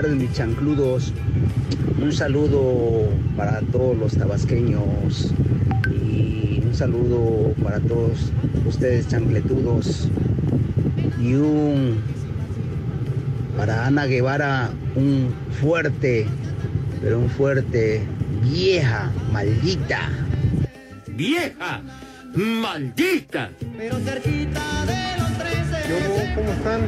Tardes 0.00 0.16
mis 0.16 0.32
chancludos. 0.32 1.12
Un 2.00 2.10
saludo 2.10 3.10
para 3.36 3.60
todos 3.60 3.98
los 3.98 4.16
tabasqueños 4.16 5.34
y 5.90 6.62
un 6.64 6.74
saludo 6.74 7.52
para 7.62 7.80
todos 7.80 8.32
ustedes 8.66 9.08
chancletudos 9.08 10.08
y 11.20 11.34
un 11.34 12.00
para 13.58 13.84
Ana 13.84 14.06
Guevara 14.06 14.70
un 14.96 15.34
fuerte, 15.60 16.26
pero 17.02 17.18
un 17.18 17.28
fuerte 17.28 18.00
vieja, 18.42 19.10
maldita. 19.30 20.08
¡Vieja! 21.08 21.82
¡Maldita! 22.34 23.50
Pero 23.76 23.98
cerquita 23.98 24.86
de 24.86 25.20
los 25.20 25.30
¿Cómo, 26.08 26.34
¿Cómo 26.36 26.52
están? 26.52 26.80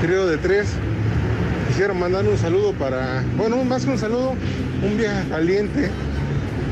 Trío 0.00 0.26
de 0.26 0.38
tres. 0.38 0.76
Quisiera 1.78 1.94
mandar 1.94 2.26
un 2.26 2.36
saludo 2.36 2.72
para, 2.72 3.24
bueno, 3.36 3.62
más 3.62 3.84
que 3.84 3.92
un 3.92 3.98
saludo, 3.98 4.34
un 4.82 4.98
viaje 4.98 5.28
caliente 5.28 5.88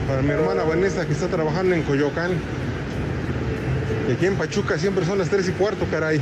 para 0.09 0.21
mi 0.21 0.31
hermana 0.31 0.64
Vanessa 0.64 1.07
que 1.07 1.12
está 1.12 1.29
trabajando 1.29 1.77
en 1.77 1.83
Coyoacán. 1.83 2.33
Y 4.09 4.12
aquí 4.14 4.27
en 4.27 4.35
Pachuca 4.35 4.77
siempre 4.77 5.05
son 5.05 5.19
las 5.19 5.31
tres 5.31 5.49
y 5.49 5.53
cuarto, 5.53 5.87
caray. 5.92 6.21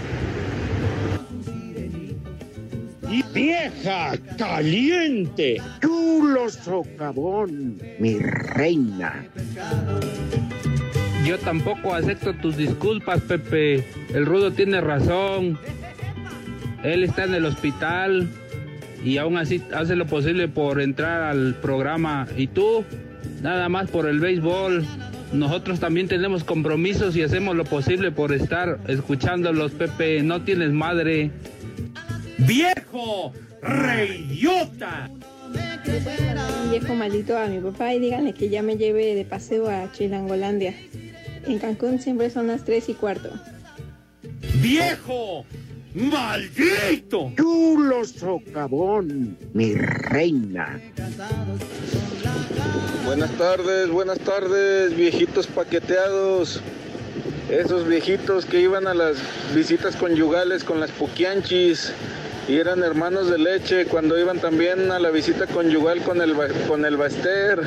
¡Vieja 3.33 4.18
caliente! 4.37 5.62
Chulo 5.81 6.51
socavón, 6.51 7.81
mi 7.99 8.18
reina. 8.18 9.25
Yo 11.25 11.38
tampoco 11.38 11.94
acepto 11.94 12.35
tus 12.35 12.59
disculpas, 12.59 13.23
Pepe. 13.23 13.83
El 14.12 14.27
rudo 14.27 14.53
tiene 14.53 14.83
razón. 14.83 15.59
Él 16.83 17.03
está 17.03 17.25
en 17.25 17.33
el 17.33 17.47
hospital 17.47 18.29
y 19.05 19.19
aún 19.19 19.37
así 19.37 19.62
hace 19.75 19.97
lo 19.97 20.07
posible 20.07 20.49
por 20.49 20.81
entrar 20.81 21.23
al 21.23 21.55
programa. 21.57 22.27
Y 22.37 22.47
tú, 22.47 22.85
nada 23.43 23.69
más 23.69 23.90
por 23.90 24.09
el 24.09 24.19
béisbol. 24.19 24.85
Nosotros 25.33 25.81
también 25.81 26.09
tenemos 26.09 26.45
compromisos 26.45 27.14
y 27.17 27.23
hacemos 27.23 27.55
lo 27.57 27.64
posible 27.64 28.12
por 28.12 28.33
estar 28.33 28.79
escuchándolos, 28.87 29.73
Pepe. 29.73 30.23
No 30.23 30.43
tienes 30.43 30.71
madre. 30.71 31.31
¡Viejo! 32.38 33.33
¡Reyota! 33.61 35.11
Viejo 36.71 36.95
maldito 36.95 37.37
a 37.37 37.47
mi 37.47 37.59
papá 37.59 37.95
y 37.95 38.01
díganle 38.01 38.33
que 38.33 38.49
ya 38.49 38.62
me 38.62 38.77
lleve 38.77 39.14
de 39.14 39.25
paseo 39.25 39.69
a 39.69 39.90
Chilangolandia. 39.93 40.75
En 41.47 41.59
Cancún 41.59 42.01
siempre 42.01 42.31
son 42.31 42.47
las 42.47 42.64
3 42.64 42.88
y 42.88 42.95
cuarto. 42.95 43.31
¡Viejo! 44.62 45.45
¡Maldito! 45.94 47.30
Chulo 47.37 48.04
socavón, 48.04 49.38
mi 49.52 49.74
reina. 49.74 50.80
Buenas 53.04 53.30
tardes, 53.38 53.88
buenas 53.90 54.18
tardes, 54.18 54.96
viejitos 54.96 55.46
paqueteados. 55.46 56.61
Esos 57.48 57.87
viejitos 57.87 58.44
que 58.44 58.61
iban 58.61 58.88
a 58.88 58.94
las 58.94 59.18
visitas 59.54 59.94
conyugales 59.94 60.64
con 60.64 60.80
las 60.80 60.90
puquianchis 60.90 61.92
y 62.48 62.57
eran 62.57 62.83
hermanos 62.83 63.30
de 63.30 63.38
leche 63.38 63.87
cuando 63.87 64.18
iban 64.18 64.40
también 64.40 64.90
a 64.90 64.98
la 64.98 65.11
visita 65.11 65.46
conyugal 65.46 66.02
con 66.02 66.20
el, 66.20 66.35
con 66.66 66.85
el 66.85 66.96
Baster. 66.96 67.61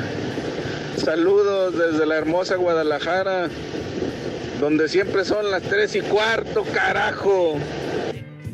Saludos 1.02 1.78
desde 1.78 2.04
la 2.04 2.16
hermosa 2.16 2.56
Guadalajara, 2.56 3.48
donde 4.60 4.86
siempre 4.88 5.24
son 5.24 5.50
las 5.50 5.62
tres 5.62 5.96
y 5.96 6.02
cuarto, 6.02 6.64
carajo. 6.74 7.58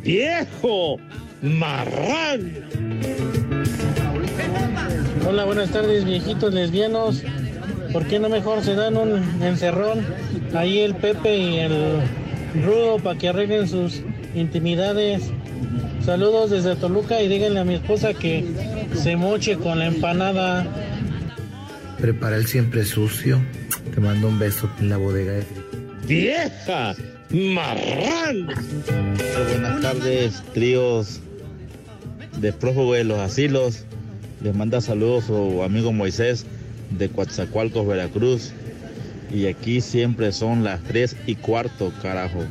¡Viejo! 0.04 0.98
¡Marrán! 1.40 2.52
Hola, 5.26 5.46
buenas 5.46 5.70
tardes, 5.70 6.04
viejitos 6.04 6.52
lesbianos. 6.52 7.22
¿Por 7.90 8.06
qué 8.06 8.18
no 8.18 8.28
mejor 8.28 8.62
se 8.62 8.74
dan 8.74 8.98
un 8.98 9.42
encerrón? 9.42 10.04
Ahí 10.54 10.80
el 10.80 10.94
Pepe 10.94 11.38
y 11.38 11.58
el 11.58 12.00
Rudo 12.62 12.98
para 12.98 13.18
que 13.18 13.28
arreglen 13.28 13.66
sus 13.66 14.02
intimidades. 14.34 15.22
Saludos 16.04 16.50
desde 16.50 16.76
Toluca 16.76 17.22
y 17.22 17.28
díganle 17.28 17.60
a 17.60 17.64
mi 17.64 17.76
esposa 17.76 18.12
que 18.12 18.44
se 18.94 19.16
moche 19.16 19.56
con 19.56 19.78
la 19.78 19.86
empanada. 19.86 20.66
Prepara 21.98 22.36
el 22.36 22.46
siempre 22.46 22.84
sucio. 22.84 23.40
Te 23.94 24.00
mando 24.02 24.28
un 24.28 24.38
beso 24.38 24.68
en 24.80 24.90
la 24.90 24.98
bodega 24.98 25.32
de 25.32 25.46
¡Vieja! 26.06 26.94
¡Marrán! 27.30 28.46
Buenas 29.48 29.80
tardes, 29.82 30.42
tríos 30.52 31.20
de 32.38 32.52
prófugo 32.52 32.94
de 32.94 33.04
los 33.04 33.18
asilos. 33.18 33.84
Les 34.42 34.54
manda 34.54 34.80
saludos 34.80 35.24
su 35.24 35.62
amigo 35.62 35.92
Moisés 35.92 36.46
de 36.90 37.08
Coatzacoalcos, 37.08 37.87
Veracruz. 37.87 38.52
Y 39.32 39.46
aquí 39.46 39.80
siempre 39.80 40.30
son 40.32 40.62
las 40.62 40.82
3 40.84 41.16
y 41.26 41.34
cuarto, 41.37 41.92
carajo. 42.02 42.44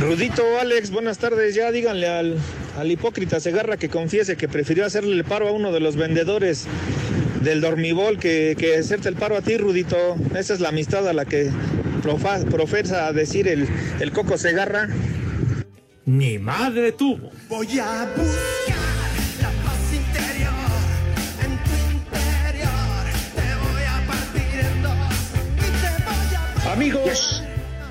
Rudito, 0.00 0.42
Alex, 0.60 0.90
buenas 0.90 1.18
tardes. 1.18 1.54
Ya 1.54 1.72
díganle 1.72 2.08
al, 2.08 2.36
al 2.78 2.90
hipócrita 2.90 3.40
Segarra 3.40 3.78
que 3.78 3.88
confiese 3.88 4.36
que 4.36 4.46
prefirió 4.46 4.84
hacerle 4.84 5.14
el 5.14 5.24
paro 5.24 5.48
a 5.48 5.52
uno 5.52 5.72
de 5.72 5.80
los 5.80 5.96
vendedores 5.96 6.66
del 7.46 7.60
dormibol 7.62 8.18
que, 8.18 8.54
que 8.58 8.76
hacerte 8.76 9.08
el 9.08 9.14
paro 9.14 9.36
a 9.36 9.40
ti, 9.40 9.56
Rudito. 9.56 10.16
Esa 10.36 10.52
es 10.52 10.60
la 10.60 10.68
amistad 10.70 11.08
a 11.08 11.12
la 11.12 11.24
que 11.24 11.48
profa- 12.02 12.44
profesa 12.44 13.10
decir 13.12 13.46
el, 13.48 13.66
el 14.00 14.12
Coco 14.12 14.36
Segarra. 14.36 14.88
Ni 16.04 16.38
madre 16.38 16.92
tuvo. 16.92 17.30
Voy 17.48 17.66
a 17.78 18.06
buscar 18.16 19.08
la 19.40 19.50
paz 19.64 19.92
interior 19.92 20.52
en 21.44 21.52
tu 21.64 21.74
interior. 21.96 23.04
Te 23.34 23.48
voy 23.64 23.84
a 23.88 24.06
partir 24.06 24.60
en 24.60 24.82
dos 24.82 24.96
y 25.56 25.60
te 25.60 25.90
voy 26.04 26.68
a 26.68 26.72
Amigos, 26.72 27.42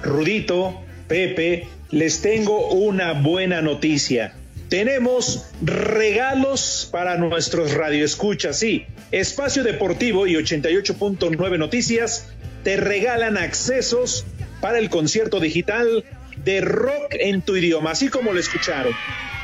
Rudito, 0.04 0.82
Pepe, 1.08 1.68
les 1.92 2.22
tengo 2.22 2.70
una 2.72 3.14
buena 3.14 3.62
noticia. 3.62 4.34
Tenemos 4.70 5.46
regalos 5.62 6.90
para 6.92 7.18
nuestros 7.18 7.74
radioescuchas. 7.74 8.58
Sí, 8.58 8.86
Espacio 9.12 9.64
Deportivo 9.64 10.26
y 10.26 10.36
88.9 10.36 11.58
Noticias 11.60 12.28
te 12.64 12.78
regalan 12.78 13.38
accesos 13.38 14.26
para 14.62 14.80
el 14.80 14.90
concierto 14.90 15.40
digital 15.40 16.04
de 16.44 16.62
rock 16.62 17.14
en 17.20 17.42
tu 17.44 17.56
idioma, 17.56 17.92
así 17.92 18.10
como 18.10 18.34
lo 18.34 18.40
escucharon. 18.40 18.94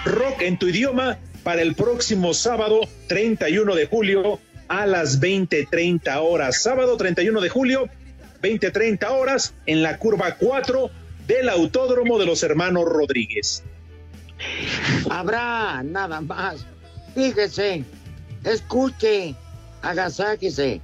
Rock 0.05 0.41
en 0.41 0.57
tu 0.57 0.67
idioma 0.67 1.19
para 1.43 1.61
el 1.61 1.75
próximo 1.75 2.33
sábado 2.33 2.81
31 3.07 3.75
de 3.75 3.85
julio 3.85 4.39
a 4.67 4.87
las 4.87 5.19
20:30 5.19 6.19
horas. 6.21 6.63
Sábado 6.63 6.97
31 6.97 7.41
de 7.41 7.49
julio 7.49 7.89
20:30 8.41 9.11
horas 9.11 9.53
en 9.67 9.83
la 9.83 9.97
curva 9.97 10.37
4 10.37 10.89
del 11.27 11.49
Autódromo 11.49 12.17
de 12.17 12.25
los 12.25 12.41
Hermanos 12.41 12.85
Rodríguez. 12.85 13.63
Habrá 15.09 15.83
nada 15.83 16.21
más. 16.21 16.65
Fíjese, 17.13 17.83
escuche, 18.43 19.35
agasáquese. 19.81 20.81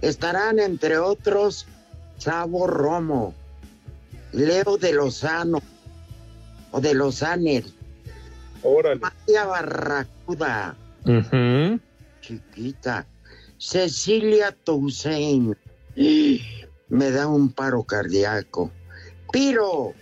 Estarán 0.00 0.58
entre 0.58 0.98
otros 0.98 1.66
Sabo 2.16 2.66
Romo, 2.66 3.34
Leo 4.32 4.76
de 4.78 4.92
Lozano 4.92 5.60
o 6.70 6.80
de 6.80 6.94
Lozaner, 6.94 7.64
Órale. 8.62 9.00
María 9.00 9.44
Barracuda, 9.46 10.76
chiquita. 12.20 13.06
Cecilia 13.58 14.56
Toussaint, 14.64 15.54
me 15.94 17.10
da 17.10 17.28
un 17.28 17.52
paro 17.52 17.82
cardíaco. 17.84 18.70
Piro, 19.30 19.92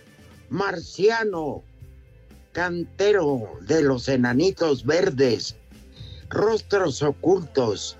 Marciano, 0.49 1.63
cantero 2.59 3.57
de 3.61 3.81
los 3.81 4.09
enanitos 4.09 4.85
verdes, 4.85 5.55
rostros 6.27 7.01
ocultos, 7.01 7.95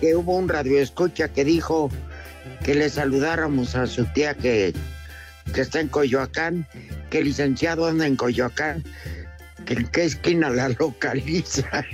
que 0.00 0.14
hubo 0.14 0.36
un 0.36 0.48
radioescucha 0.48 1.28
que 1.28 1.44
dijo 1.44 1.90
que 2.64 2.74
le 2.74 2.88
saludáramos 2.88 3.74
a 3.74 3.86
su 3.86 4.04
tía 4.06 4.34
que, 4.34 4.74
que 5.54 5.60
está 5.60 5.80
en 5.80 5.88
Coyoacán, 5.88 6.66
que 7.10 7.18
el 7.18 7.24
licenciado 7.24 7.86
anda 7.86 8.06
en 8.06 8.16
Coyoacán, 8.16 8.84
que 9.64 9.74
en 9.74 9.86
qué 9.88 10.04
esquina 10.04 10.50
la 10.50 10.68
localiza. 10.70 11.68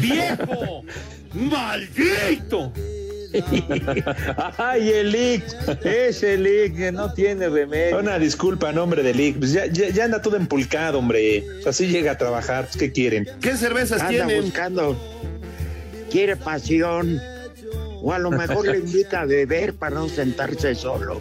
¡Viejo! 0.00 0.84
¡Maldito! 1.34 2.72
Ay, 4.58 4.90
el 4.90 5.12
Lick, 5.12 5.44
ese 5.84 6.36
Lick 6.38 6.76
que 6.76 6.92
no 6.92 7.12
tiene 7.12 7.48
remedio. 7.48 7.98
Una 7.98 8.18
disculpa, 8.18 8.72
nombre 8.72 9.02
de 9.02 9.14
Lick. 9.14 9.38
Pues 9.38 9.52
ya, 9.52 9.66
ya, 9.66 9.88
ya 9.90 10.04
anda 10.04 10.22
todo 10.22 10.36
empulcado, 10.36 10.98
hombre. 10.98 11.44
Así 11.66 11.88
llega 11.88 12.12
a 12.12 12.18
trabajar. 12.18 12.64
Pues, 12.66 12.76
¿Qué 12.76 12.92
quieren? 12.92 13.28
¿Qué 13.40 13.56
cervezas 13.56 14.00
Anda 14.00 14.26
tienen? 14.26 14.44
buscando. 14.44 14.96
Quiere 16.10 16.36
pasión. 16.36 17.20
O 18.00 18.12
a 18.12 18.18
lo 18.18 18.30
mejor 18.30 18.66
le 18.66 18.78
invita 18.78 19.22
a 19.22 19.24
beber 19.24 19.74
para 19.74 19.96
no 19.96 20.08
sentarse 20.08 20.74
solo. 20.74 21.20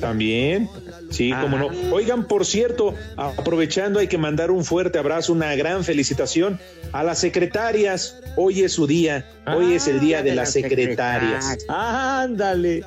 También. 0.00 0.68
Sí, 1.10 1.32
cómo 1.40 1.58
no. 1.58 1.68
Oigan, 1.92 2.26
por 2.26 2.44
cierto, 2.44 2.94
aprovechando, 3.16 4.00
hay 4.00 4.08
que 4.08 4.18
mandar 4.18 4.50
un 4.50 4.64
fuerte 4.64 4.98
abrazo, 4.98 5.32
una 5.32 5.54
gran 5.54 5.84
felicitación 5.84 6.58
a 6.92 7.04
las 7.04 7.18
secretarias. 7.18 8.18
Hoy 8.36 8.62
es 8.62 8.72
su 8.72 8.86
día. 8.86 9.26
Hoy 9.46 9.74
es 9.74 9.86
el 9.88 10.00
día 10.00 10.22
de 10.22 10.34
las 10.34 10.52
secretarias. 10.52 11.58
Ándale. 11.68 12.84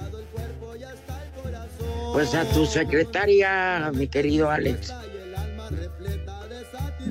Pues 2.14 2.34
a 2.34 2.44
tu 2.46 2.66
secretaria, 2.66 3.92
mi 3.94 4.08
querido 4.08 4.50
Alex. 4.50 4.94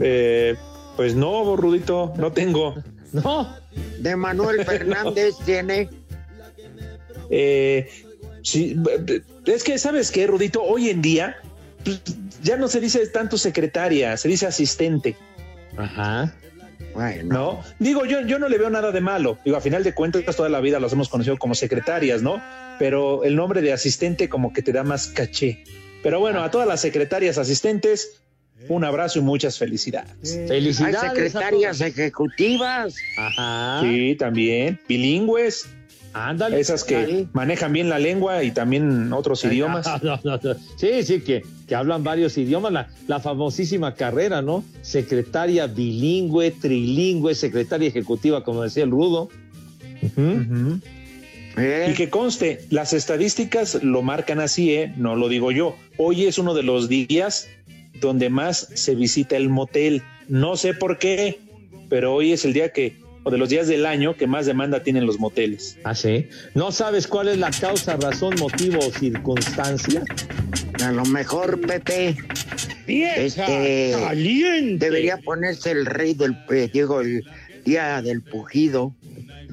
Eh, 0.00 0.56
pues 0.96 1.14
no, 1.14 1.56
Rudito, 1.56 2.12
no 2.16 2.32
tengo. 2.32 2.74
No. 3.10 3.56
De 4.00 4.16
Manuel 4.16 4.66
Fernández 4.66 5.34
tiene. 5.46 5.88
Eh, 7.30 7.88
sí, 8.48 8.76
es 9.46 9.64
que, 9.64 9.78
¿sabes 9.78 10.10
qué, 10.10 10.26
Rudito? 10.26 10.62
Hoy 10.62 10.90
en 10.90 11.02
día 11.02 11.36
pues, 11.84 12.00
ya 12.42 12.56
no 12.56 12.68
se 12.68 12.80
dice 12.80 13.06
tanto 13.08 13.38
secretaria, 13.38 14.16
se 14.16 14.28
dice 14.28 14.46
asistente. 14.46 15.16
Ajá. 15.76 16.34
Bueno. 16.94 17.34
¿No? 17.34 17.64
Digo, 17.78 18.04
yo, 18.04 18.22
yo 18.22 18.38
no 18.38 18.48
le 18.48 18.58
veo 18.58 18.70
nada 18.70 18.90
de 18.92 19.00
malo. 19.00 19.38
Digo, 19.44 19.56
a 19.56 19.60
final 19.60 19.84
de 19.84 19.94
cuentas, 19.94 20.34
toda 20.36 20.48
la 20.48 20.60
vida 20.60 20.80
los 20.80 20.92
hemos 20.92 21.08
conocido 21.08 21.36
como 21.36 21.54
secretarias, 21.54 22.22
¿no? 22.22 22.42
Pero 22.78 23.24
el 23.24 23.36
nombre 23.36 23.62
de 23.62 23.72
asistente 23.72 24.28
como 24.28 24.52
que 24.52 24.62
te 24.62 24.72
da 24.72 24.82
más 24.82 25.08
caché. 25.08 25.64
Pero 26.02 26.20
bueno, 26.20 26.42
a 26.42 26.50
todas 26.50 26.66
las 26.66 26.80
secretarias 26.80 27.38
asistentes, 27.38 28.22
un 28.68 28.84
abrazo 28.84 29.18
y 29.18 29.22
muchas 29.22 29.58
felicidades. 29.58 30.40
Felicidades. 30.48 31.02
Hay 31.02 31.08
secretarias 31.08 31.80
ejecutivas. 31.80 32.96
Ajá. 33.16 33.80
Sí, 33.82 34.16
también. 34.16 34.80
Bilingües. 34.88 35.68
Ándale. 36.12 36.58
Esas 36.58 36.84
que 36.84 37.26
manejan 37.32 37.72
bien 37.72 37.88
la 37.88 37.98
lengua 37.98 38.42
y 38.42 38.50
también 38.50 39.12
otros 39.12 39.44
idiomas. 39.44 39.86
No, 40.02 40.18
no, 40.24 40.38
no. 40.42 40.54
Sí, 40.76 41.02
sí, 41.02 41.20
que, 41.20 41.42
que 41.66 41.74
hablan 41.74 42.04
varios 42.04 42.38
idiomas. 42.38 42.72
La, 42.72 42.88
la 43.06 43.20
famosísima 43.20 43.94
carrera, 43.94 44.42
¿no? 44.42 44.64
Secretaria 44.82 45.66
bilingüe, 45.66 46.50
trilingüe, 46.52 47.34
secretaria 47.34 47.88
ejecutiva, 47.88 48.44
como 48.44 48.62
decía 48.62 48.84
el 48.84 48.90
Rudo. 48.90 49.28
Y 51.56 51.94
que 51.94 52.08
conste, 52.10 52.60
las 52.70 52.92
estadísticas 52.92 53.82
lo 53.82 54.02
marcan 54.02 54.40
así, 54.40 54.74
¿eh? 54.74 54.92
No 54.96 55.16
lo 55.16 55.28
digo 55.28 55.50
yo. 55.50 55.74
Hoy 55.96 56.26
es 56.26 56.38
uno 56.38 56.54
de 56.54 56.62
los 56.62 56.88
días 56.88 57.48
donde 58.00 58.30
más 58.30 58.68
se 58.74 58.94
visita 58.94 59.36
el 59.36 59.48
motel. 59.48 60.02
No 60.28 60.56
sé 60.56 60.74
por 60.74 60.98
qué, 60.98 61.40
pero 61.88 62.14
hoy 62.14 62.32
es 62.32 62.44
el 62.44 62.52
día 62.52 62.72
que, 62.72 63.00
o 63.28 63.30
de 63.30 63.36
los 63.36 63.50
días 63.50 63.68
del 63.68 63.84
año 63.84 64.16
que 64.16 64.26
más 64.26 64.46
demanda 64.46 64.82
tienen 64.82 65.04
los 65.04 65.20
moteles. 65.20 65.76
Ah, 65.84 65.94
sí. 65.94 66.30
¿No 66.54 66.72
sabes 66.72 67.06
cuál 67.06 67.28
es 67.28 67.36
la 67.36 67.50
causa, 67.50 67.96
razón, 67.96 68.34
motivo 68.38 68.78
o 68.78 68.90
circunstancia? 68.90 70.02
A 70.82 70.92
lo 70.92 71.04
mejor, 71.04 71.60
Pepe. 71.60 72.16
¡Vieja 72.86 73.20
este, 73.20 73.94
caliente! 74.00 74.86
Debería 74.86 75.18
ponerse 75.18 75.72
el 75.72 75.84
rey 75.84 76.14
del, 76.14 76.38
eh, 76.50 76.70
digo, 76.72 77.02
el 77.02 77.22
día 77.64 78.00
del 78.00 78.22
pujido. 78.22 78.94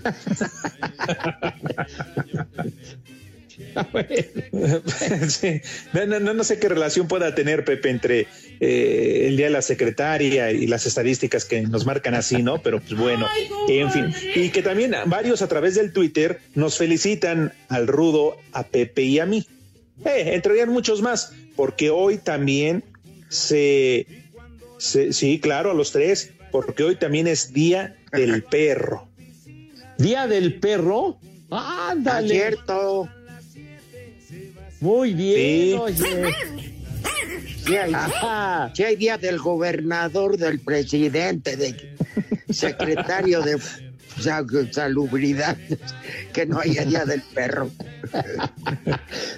Sí. 5.27 5.61
No, 5.93 6.19
no, 6.19 6.33
no, 6.33 6.43
sé 6.43 6.59
qué 6.59 6.69
relación 6.69 7.07
pueda 7.07 7.35
tener 7.35 7.65
Pepe 7.65 7.89
entre 7.89 8.27
eh, 8.59 9.25
el 9.27 9.37
día 9.37 9.47
de 9.47 9.51
la 9.51 9.61
secretaria 9.61 10.51
y 10.51 10.67
las 10.67 10.85
estadísticas 10.85 11.45
que 11.45 11.61
nos 11.61 11.85
marcan 11.85 12.15
así, 12.15 12.41
¿no? 12.43 12.61
Pero 12.61 12.79
pues 12.79 12.99
bueno, 12.99 13.27
en 13.67 13.91
fin. 13.91 14.13
Y 14.35 14.49
que 14.49 14.61
también 14.61 14.93
varios 15.07 15.41
a 15.41 15.47
través 15.47 15.75
del 15.75 15.91
Twitter 15.93 16.39
nos 16.53 16.77
felicitan 16.77 17.53
al 17.69 17.87
Rudo, 17.87 18.37
a 18.51 18.63
Pepe 18.63 19.03
y 19.03 19.19
a 19.19 19.25
mí. 19.25 19.45
Eh, 20.05 20.31
entrarían 20.33 20.69
muchos 20.69 21.01
más, 21.01 21.33
porque 21.55 21.89
hoy 21.89 22.17
también 22.17 22.83
se, 23.29 24.07
se- 24.77 25.13
sí, 25.13 25.39
claro, 25.39 25.71
a 25.71 25.73
los 25.73 25.91
tres, 25.91 26.31
porque 26.51 26.83
hoy 26.83 26.95
también 26.95 27.27
es 27.27 27.53
Día 27.53 27.95
del 28.11 28.43
Perro. 28.43 29.07
¿Día 29.97 30.27
del 30.27 30.59
perro? 30.59 31.17
¡Ándale! 31.49 32.27
cierto. 32.27 33.07
Muy 34.85 35.15
bien, 35.15 35.35
Sí. 35.35 35.73
oye. 35.81 36.35
Sí 37.65 37.75
hay, 37.75 37.91
sí 38.75 38.83
hay 38.83 38.95
día 38.95 39.17
del 39.17 39.39
gobernador, 39.39 40.37
del 40.37 40.59
presidente, 40.59 41.57
de 41.57 41.95
secretario 42.51 43.41
de 43.41 43.57
sa- 44.21 44.45
salubridad, 44.71 45.57
que 46.31 46.45
no 46.45 46.59
haya 46.59 46.85
día 46.85 47.03
del 47.05 47.23
perro. 47.33 47.71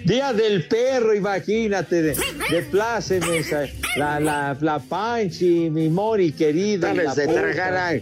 Día 0.03 0.33
del 0.33 0.67
perro, 0.67 1.15
imagínate, 1.15 2.01
de, 2.01 2.17
de 2.49 2.61
pláceme, 2.69 3.37
esa- 3.37 3.67
la, 3.95 4.19
la, 4.19 4.57
la 4.59 4.79
Panchi, 4.79 5.69
mi 5.69 5.87
Mori 5.89 6.33
querida. 6.33 6.87
Dales 6.89 7.11
puta. 7.11 7.33
tragar, 7.33 7.73
a- 7.77 8.01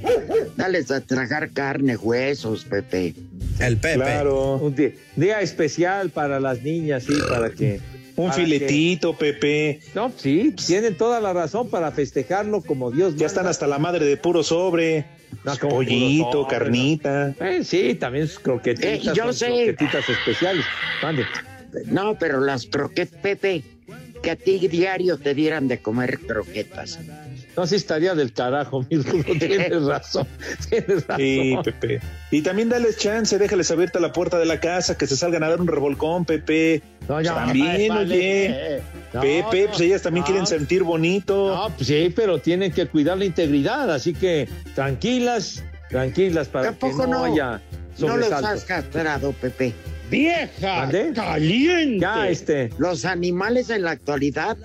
dales 0.58 0.90
a 0.90 1.02
tragar 1.02 1.52
carne, 1.52 1.96
huesos, 1.96 2.66
Pepe. 2.66 3.14
El 3.60 3.78
Pepe. 3.78 3.96
Claro. 3.96 4.56
Un 4.56 4.76
día, 4.76 4.92
día 5.16 5.42
especial 5.42 6.10
para 6.10 6.40
las 6.40 6.62
niñas, 6.62 7.04
sí, 7.04 7.14
para 7.30 7.50
que... 7.50 7.80
Un 8.18 8.30
para 8.30 8.42
filetito, 8.42 9.14
Pepe. 9.18 9.82
no, 9.94 10.10
sí, 10.16 10.54
tienen 10.66 10.96
toda 10.96 11.20
la 11.20 11.34
razón 11.34 11.70
para 11.70 11.92
festejarlo 11.92 12.62
como 12.62 12.90
Dios 12.90 13.18
Ya 13.18 13.26
están 13.26 13.46
hasta 13.46 13.68
la 13.68 13.78
madre 13.78 14.06
de 14.06 14.16
puro 14.16 14.42
sobre. 14.42 15.06
No, 15.44 15.58
como 15.60 15.76
Pollito, 15.76 16.32
sobre, 16.32 16.50
carnita. 16.50 17.36
Eh, 17.42 17.66
sí, 17.66 17.94
también 17.96 18.30
sus 18.30 18.40
croquetitas. 18.40 18.90
Eh, 18.90 19.02
yo 19.04 19.26
son 19.26 19.34
sé. 19.34 19.48
Croquetitas 19.48 20.08
especiales. 20.08 20.64
Mande. 21.04 21.26
No, 21.88 22.18
pero 22.18 22.40
las 22.40 22.66
croquetas, 22.68 23.20
Pepe, 23.20 23.64
que 24.24 24.32
a 24.32 24.38
ti 24.38 24.66
diario 24.70 25.18
te 25.18 25.34
dieran 25.34 25.68
de 25.68 25.80
comer 25.80 26.20
croquetas. 26.20 27.00
No, 27.58 27.66
sí 27.66 27.76
estaría 27.76 28.14
del 28.16 28.34
carajo, 28.34 28.86
mi 28.90 28.98
Rudo, 28.98 29.24
tienes 29.40 29.84
razón, 29.84 30.28
tienes 30.70 31.08
razón. 31.08 31.18
Sí, 31.18 31.56
Pepe. 31.64 32.02
Y 32.32 32.42
también 32.42 32.70
dales 32.70 32.98
chance, 32.98 33.38
déjales 33.38 33.72
abierta 33.72 34.00
la 34.00 34.12
puerta 34.12 34.38
de 34.38 34.46
la 34.46 34.60
casa, 34.60 34.98
que 34.98 35.08
se 35.08 35.16
salgan 35.16 35.44
a 35.44 35.50
dar 35.50 35.62
un 35.62 35.68
revolcón, 35.68 36.26
Pepe. 36.26 36.82
No, 37.08 37.22
ya, 37.22 37.36
también, 37.36 37.90
vale, 37.90 38.16
oye. 38.16 38.82
no, 39.14 39.22
Pepe, 39.22 39.64
no, 39.64 39.68
pues 39.70 39.82
ellas 39.82 40.02
también 40.02 40.22
no. 40.22 40.26
quieren 40.28 40.48
sentir 40.48 40.84
bonito. 40.84 41.56
No, 41.56 41.70
pues 41.76 41.88
sí, 41.88 42.12
pero 42.16 42.40
tienen 42.40 42.72
que 42.72 42.88
cuidar 42.88 43.18
la 43.18 43.26
integridad, 43.26 43.92
así 43.94 44.14
que 44.14 44.50
tranquilas, 44.74 45.64
tranquilas 45.90 46.48
para 46.48 46.72
que 46.74 46.80
Tampoco 46.80 47.08
no, 47.08 47.20
no- 47.20 47.34
haya 47.34 47.62
No 48.00 48.18
los 48.18 48.32
has 48.32 48.66
castrado, 48.66 49.32
Pepe. 49.34 49.74
¡Vieja! 50.10 50.90
¡Caliente! 51.16 52.00
Ya, 52.00 52.30
este, 52.30 52.70
Los 52.78 53.06
animales 53.06 53.70
en 53.70 53.84
la 53.84 53.92
actualidad, 53.92 54.58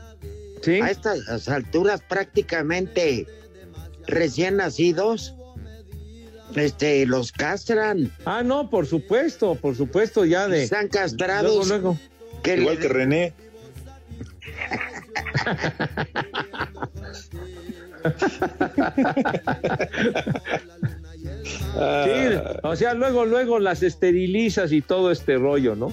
sí. 0.62 0.80
a 0.80 0.90
estas 0.90 1.48
alturas 1.48 2.00
prácticamente 2.08 3.26
recién 4.06 4.56
nacidos, 4.56 5.34
este, 6.56 7.06
los 7.06 7.30
castran. 7.32 8.10
Ah, 8.24 8.42
no, 8.42 8.70
por 8.70 8.86
supuesto, 8.86 9.54
por 9.54 9.76
supuesto, 9.76 10.24
ya 10.24 10.48
de. 10.48 10.64
Están 10.64 10.88
castrados. 10.88 11.68
Luego, 11.68 11.94
luego. 11.94 11.98
que 12.42 12.56
Igual 12.56 12.76
le- 12.76 12.80
que 12.80 12.88
René. 12.88 13.34
Sí, 21.44 22.10
o 22.62 22.76
sea, 22.76 22.94
luego, 22.94 23.24
luego 23.24 23.58
las 23.58 23.82
esterilizas 23.82 24.72
y 24.72 24.80
todo 24.80 25.10
este 25.10 25.36
rollo, 25.36 25.74
¿no? 25.76 25.92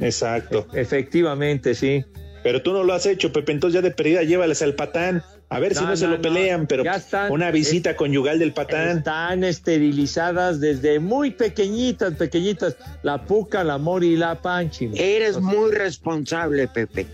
Exacto. 0.00 0.66
Efectivamente, 0.72 1.74
sí. 1.74 2.04
Pero 2.42 2.62
tú 2.62 2.72
no 2.72 2.82
lo 2.84 2.92
has 2.94 3.06
hecho, 3.06 3.32
Pepe, 3.32 3.52
entonces 3.52 3.74
ya 3.74 3.82
de 3.82 3.90
perdida 3.90 4.22
llévales 4.22 4.62
al 4.62 4.74
patán. 4.74 5.22
A 5.50 5.58
ver 5.58 5.74
si 5.74 5.82
No, 5.82 5.90
no, 5.90 5.96
se 5.96 6.06
lo 6.06 6.16
no. 6.16 6.22
pelean, 6.22 6.66
pero 6.66 6.84
Ya 6.84 6.94
están. 6.94 7.32
una 7.32 7.50
visita 7.50 7.96
conyugal 7.96 8.38
del 8.38 8.52
patán. 8.52 8.98
Están 8.98 9.42
esterilizadas 9.44 10.60
desde 10.60 11.00
muy 11.00 11.32
pequeñitas, 11.32 12.14
pequeñitas. 12.14 12.76
La 13.02 13.24
puca, 13.24 13.64
la 13.64 13.76
mori 13.76 14.12
y 14.12 14.16
la 14.16 14.40
panchi. 14.40 14.90
Eres 14.94 15.40
muy 15.40 15.72
responsable, 15.72 16.68
Pepe. 16.68 17.06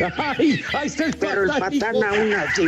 Ay, 0.16 0.62
ahí 0.74 0.86
está 0.86 1.04
el 1.06 1.14
Pero 1.16 1.42
el 1.42 1.48
patán, 1.50 1.96
aún 2.02 2.32
así 2.34 2.66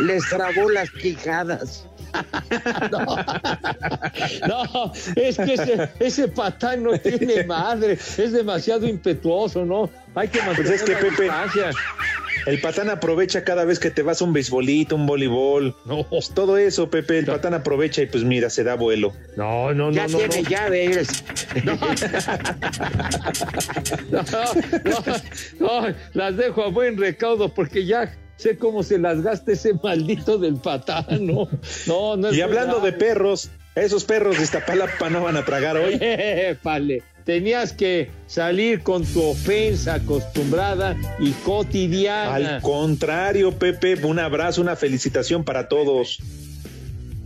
les 0.00 0.28
trabó 0.28 0.68
las 0.70 0.90
quijadas. 0.90 1.84
No, 4.48 4.92
es 5.16 5.36
que 5.36 5.54
ese, 5.54 5.88
ese 6.00 6.28
patán 6.28 6.82
no 6.82 6.98
tiene 6.98 7.44
madre, 7.44 7.92
es 7.94 8.32
demasiado 8.32 8.86
impetuoso, 8.86 9.64
¿no? 9.64 9.90
Hay 10.14 10.28
que 10.28 10.40
mantener 10.42 10.66
Pues 10.66 10.82
es 10.82 10.86
que, 10.86 10.92
la 10.92 10.98
Pepe, 11.00 11.22
distancia. 11.24 11.70
El 12.46 12.60
patán 12.60 12.88
aprovecha 12.88 13.44
cada 13.44 13.64
vez 13.64 13.78
que 13.78 13.90
te 13.90 14.02
vas 14.02 14.22
a 14.22 14.24
un 14.24 14.32
beisbolito, 14.32 14.96
un 14.96 15.06
voleibol. 15.06 15.76
No. 15.84 16.04
Pues 16.08 16.30
todo 16.30 16.56
eso, 16.56 16.88
Pepe, 16.88 17.18
el 17.18 17.26
patán 17.26 17.52
aprovecha 17.54 18.00
y 18.02 18.06
pues 18.06 18.24
mira, 18.24 18.48
se 18.48 18.64
da 18.64 18.74
vuelo. 18.74 19.12
No, 19.36 19.74
no, 19.74 19.90
Ya 19.92 20.06
no, 20.06 20.12
no, 20.12 20.18
tiene 20.18 20.42
no. 20.42 20.48
llaves. 20.48 21.24
No, 21.64 21.76
no, 24.10 24.22
no, 25.60 25.94
las 26.14 26.36
dejo 26.36 26.62
a 26.62 26.68
buen 26.68 26.96
recaudo 26.96 27.52
porque 27.52 27.84
ya 27.84 28.14
sé 28.38 28.56
cómo 28.56 28.82
se 28.82 28.98
las 28.98 29.20
gasta 29.22 29.52
ese 29.52 29.74
maldito 29.74 30.38
del 30.38 30.56
patán, 30.56 31.26
no, 31.26 31.48
no, 31.86 32.28
es 32.28 32.36
Y 32.36 32.40
hablando 32.40 32.80
de 32.80 32.92
perros, 32.92 33.50
esos 33.74 34.04
perros 34.04 34.38
de 34.38 34.44
Iztapalapa 34.44 35.10
no 35.10 35.22
van 35.22 35.36
a 35.36 35.44
tragar 35.44 35.76
hoy. 35.76 36.00
Vale, 36.62 37.02
tenías 37.24 37.72
que 37.72 38.10
salir 38.26 38.82
con 38.82 39.04
tu 39.04 39.22
ofensa 39.22 39.94
acostumbrada 39.94 40.96
y 41.18 41.32
cotidiana. 41.32 42.34
Al 42.34 42.62
contrario, 42.62 43.52
Pepe, 43.52 43.94
un 44.04 44.18
abrazo, 44.18 44.62
una 44.62 44.76
felicitación 44.76 45.44
para 45.44 45.68
todos. 45.68 46.20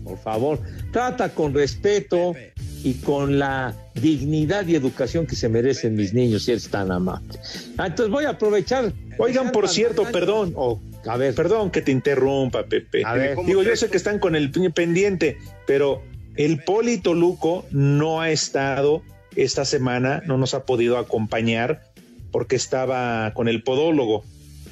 Por 0.02 0.18
favor, 0.18 0.60
trata 0.92 1.28
con 1.28 1.54
respeto 1.54 2.34
y 2.82 2.94
con 2.94 3.38
la 3.38 3.76
dignidad 3.94 4.66
y 4.66 4.74
educación 4.74 5.26
que 5.26 5.36
se 5.36 5.48
merecen 5.48 5.94
mis 5.94 6.12
niños, 6.12 6.44
si 6.44 6.52
eres 6.52 6.68
tan 6.68 6.90
amable. 6.90 7.38
Ah, 7.78 7.86
entonces 7.86 8.10
voy 8.10 8.24
a 8.24 8.30
aprovechar. 8.30 8.92
Oigan, 9.18 9.52
por 9.52 9.68
cierto, 9.68 10.04
perdón, 10.10 10.52
o 10.56 10.80
A 11.06 11.16
ver, 11.16 11.34
perdón 11.34 11.70
que 11.70 11.82
te 11.82 11.92
interrumpa, 11.92 12.64
Pepe. 12.64 13.04
A 13.04 13.14
ver. 13.14 13.36
Digo, 13.44 13.62
yo 13.62 13.74
sé 13.76 13.90
que 13.90 13.96
están 13.96 14.18
con 14.18 14.36
el 14.36 14.50
pendiente, 14.72 15.38
pero 15.66 16.02
el 16.36 16.62
Poli 16.62 16.98
Toluco 16.98 17.66
no 17.70 18.20
ha 18.20 18.30
estado 18.30 19.02
esta 19.36 19.64
semana, 19.64 20.22
no 20.26 20.38
nos 20.38 20.54
ha 20.54 20.64
podido 20.64 20.98
acompañar 20.98 21.82
porque 22.30 22.56
estaba 22.56 23.32
con 23.34 23.48
el 23.48 23.62
podólogo. 23.62 24.24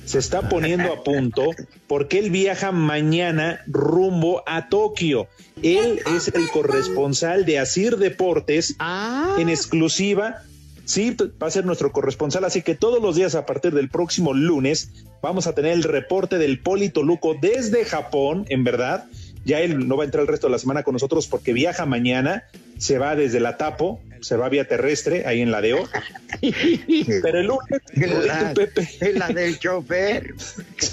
Se 0.07 0.18
está 0.18 0.49
poniendo 0.49 0.93
a 0.93 1.05
punto 1.05 1.51
porque 1.87 2.18
él 2.18 2.31
viaja 2.31 2.72
mañana 2.72 3.61
rumbo 3.66 4.43
a 4.47 4.68
Tokio. 4.68 5.28
Él 5.62 6.01
es 6.16 6.28
el 6.28 6.49
corresponsal 6.49 7.45
de 7.45 7.59
Asir 7.59 7.97
Deportes 7.97 8.74
Ah. 8.78 9.37
en 9.39 9.49
exclusiva. 9.49 10.43
Sí, 10.91 11.16
va 11.41 11.47
a 11.47 11.51
ser 11.53 11.64
nuestro 11.64 11.93
corresponsal, 11.93 12.45
así 12.45 12.62
que 12.62 12.74
todos 12.74 13.01
los 13.01 13.14
días 13.14 13.36
a 13.36 13.47
partir 13.47 13.72
del 13.72 13.88
próximo 13.88 14.34
lunes 14.34 14.91
vamos 15.22 15.47
a 15.47 15.55
tener 15.55 15.70
el 15.72 15.84
reporte 15.84 16.36
del 16.36 16.59
Poli 16.59 16.88
Toluco 16.88 17.36
desde 17.41 17.84
Japón, 17.84 18.45
en 18.49 18.64
verdad. 18.64 19.05
Ya 19.45 19.61
él 19.61 19.86
no 19.88 19.97
va 19.97 20.03
a 20.03 20.07
entrar 20.07 20.22
el 20.22 20.28
resto 20.28 20.49
de 20.49 20.51
la 20.53 20.59
semana 20.59 20.82
con 20.82 20.93
nosotros 20.95 21.28
porque 21.28 21.53
viaja 21.53 21.86
mañana, 21.86 22.43
se 22.78 22.99
va 22.99 23.14
desde 23.14 23.38
la 23.38 23.57
Tapo, 23.57 24.01
se 24.20 24.36
va 24.36 24.49
vía 24.49 24.66
terrestre, 24.66 25.24
ahí 25.26 25.41
en 25.41 25.51
la 25.53 25.61
DEO. 25.61 25.78
Pero 27.22 27.38
el 27.38 27.47
lunes, 27.47 28.26
La, 28.26 28.53
Pepe. 28.53 28.88
la 29.14 29.28
del 29.28 29.59
chofer. 29.61 30.34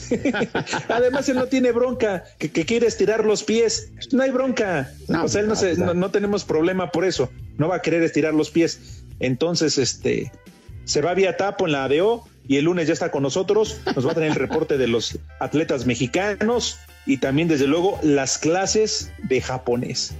Además, 0.89 1.27
él 1.29 1.35
no 1.37 1.47
tiene 1.47 1.71
bronca, 1.71 2.23
que, 2.37 2.49
que 2.51 2.65
quiere 2.65 2.87
estirar 2.87 3.25
los 3.25 3.43
pies. 3.43 3.91
No 4.11 4.23
hay 4.23 4.31
bronca. 4.31 4.91
No, 5.07 5.25
o 5.25 5.27
sea, 5.27 5.41
él 5.41 5.47
no, 5.47 5.55
se- 5.55 5.75
no- 5.75 5.93
no 5.93 6.11
tenemos 6.11 6.45
problema 6.45 6.91
por 6.91 7.03
eso. 7.05 7.29
No 7.57 7.67
va 7.67 7.77
a 7.77 7.81
querer 7.81 8.03
estirar 8.03 8.33
los 8.33 8.49
pies. 8.49 9.03
Entonces, 9.19 9.77
este, 9.77 10.31
se 10.85 11.01
va 11.01 11.13
vía 11.13 11.37
tapo 11.37 11.65
en 11.65 11.73
la 11.73 11.85
ADO 11.85 12.25
y 12.47 12.57
el 12.57 12.65
lunes 12.65 12.87
ya 12.87 12.93
está 12.93 13.11
con 13.11 13.23
nosotros. 13.23 13.81
Nos 13.95 14.05
va 14.05 14.11
a 14.11 14.15
tener 14.15 14.29
el 14.29 14.35
reporte 14.35 14.77
de 14.77 14.87
los 14.87 15.17
atletas 15.39 15.85
mexicanos 15.85 16.79
y 17.05 17.17
también, 17.17 17.47
desde 17.47 17.67
luego, 17.67 17.99
las 18.03 18.37
clases 18.37 19.11
de 19.23 19.41
japonés. 19.41 20.13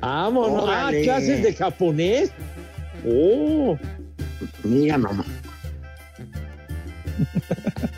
vámonos. 0.00 0.64
Ah, 0.68 0.90
clases 1.02 1.42
de 1.42 1.54
japonés. 1.54 2.30
Oh, 3.06 3.78
Mira 4.64 4.98
nomás. 4.98 5.26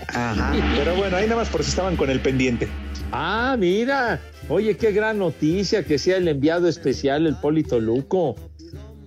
Ajá. 0.09 0.53
Pero 0.77 0.97
bueno, 0.97 1.17
ahí 1.17 1.25
nada 1.25 1.37
más 1.37 1.49
por 1.49 1.63
si 1.63 1.71
estaban 1.71 1.97
con 1.97 2.11
el 2.11 2.21
pendiente. 2.21 2.69
ah, 3.13 3.57
mira. 3.59 4.21
Oye, 4.49 4.77
qué 4.77 4.93
gran 4.93 5.19
noticia 5.19 5.85
que 5.85 5.99
sea 5.99 6.17
el 6.17 6.27
enviado 6.27 6.67
especial, 6.69 7.27
el 7.27 7.37
Polito 7.37 7.79
Luco. 7.79 8.37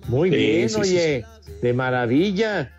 Muy 0.08 0.30
Sí, 0.30 0.36
bien, 0.36 0.68
sí, 0.68 0.74
sí, 0.74 0.80
oye, 0.80 1.24
de 1.62 1.72
maravilla. 1.72 2.70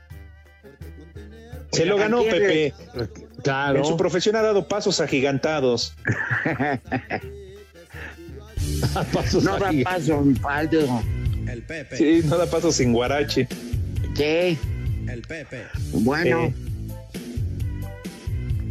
Se 1.72 1.86
lo 1.86 1.98
ganó 1.98 2.20
¿a 2.20 2.22
quién 2.24 2.34
Pepe. 2.34 2.74
Claro. 3.44 3.80
En 3.80 3.86
su 3.86 3.98
profesión 3.98 4.36
ha 4.36 4.42
dado 4.42 4.68
pasos 4.68 5.00
agigantados. 5.02 5.94
Pasos 9.14 9.44
No 9.44 9.58
da 9.60 9.72
paso 9.84 10.22
en 10.22 10.36
faldo. 10.38 11.02
El 11.48 11.62
Pepe. 11.64 11.98
Sí, 11.98 12.22
no 12.28 12.38
da 12.38 12.46
pasos 12.46 12.76
sin 12.76 12.94
guarache. 12.94 13.48
¿Qué? 14.16 14.58
El 15.08 15.22
Pepe. 15.22 15.64
Bueno, 15.92 16.46
Eh. 16.46 16.54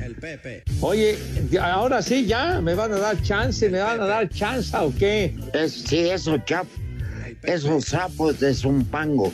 El 0.03 0.15
Pepe. 0.17 0.63
Oye, 0.81 1.17
ahora 1.61 2.03
sí, 2.03 2.27
ya, 2.27 2.61
me 2.61 2.75
van 2.75 2.93
a 2.93 2.99
dar 2.99 3.23
chance, 3.23 3.69
me 3.71 3.79
van 3.81 4.01
a 4.01 4.07
dar 4.07 4.29
chance 4.29 4.77
o 4.77 4.93
qué. 4.99 5.35
es, 5.55 5.73
sí, 5.73 6.11
eso, 6.11 6.37
chap. 6.39 6.67
Esos 7.47 7.85
sapos 7.87 8.41
de 8.41 8.55
Zumpango. 8.55 9.33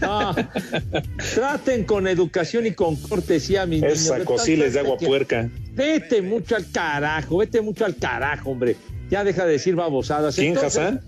No, 0.00 0.34
traten 1.34 1.84
con 1.84 2.06
educación 2.06 2.66
y 2.66 2.72
con 2.72 2.96
cortesía, 2.96 3.66
mis 3.66 3.82
niños. 3.82 3.98
Esa 3.98 4.24
cosiles 4.24 4.74
de 4.74 4.80
agua 4.80 4.96
puerca. 4.98 5.48
Vete 5.72 6.22
mucho 6.22 6.56
al 6.56 6.70
carajo, 6.70 7.38
vete 7.38 7.60
mucho 7.60 7.84
al 7.84 7.96
carajo, 7.96 8.50
hombre. 8.50 8.76
Ya 9.10 9.24
deja 9.24 9.44
de 9.44 9.52
decir 9.52 9.74
babosadas. 9.74 10.34
¿Quién, 10.36 10.54
Entonces- 10.54 10.78
Hassan? 10.78 11.00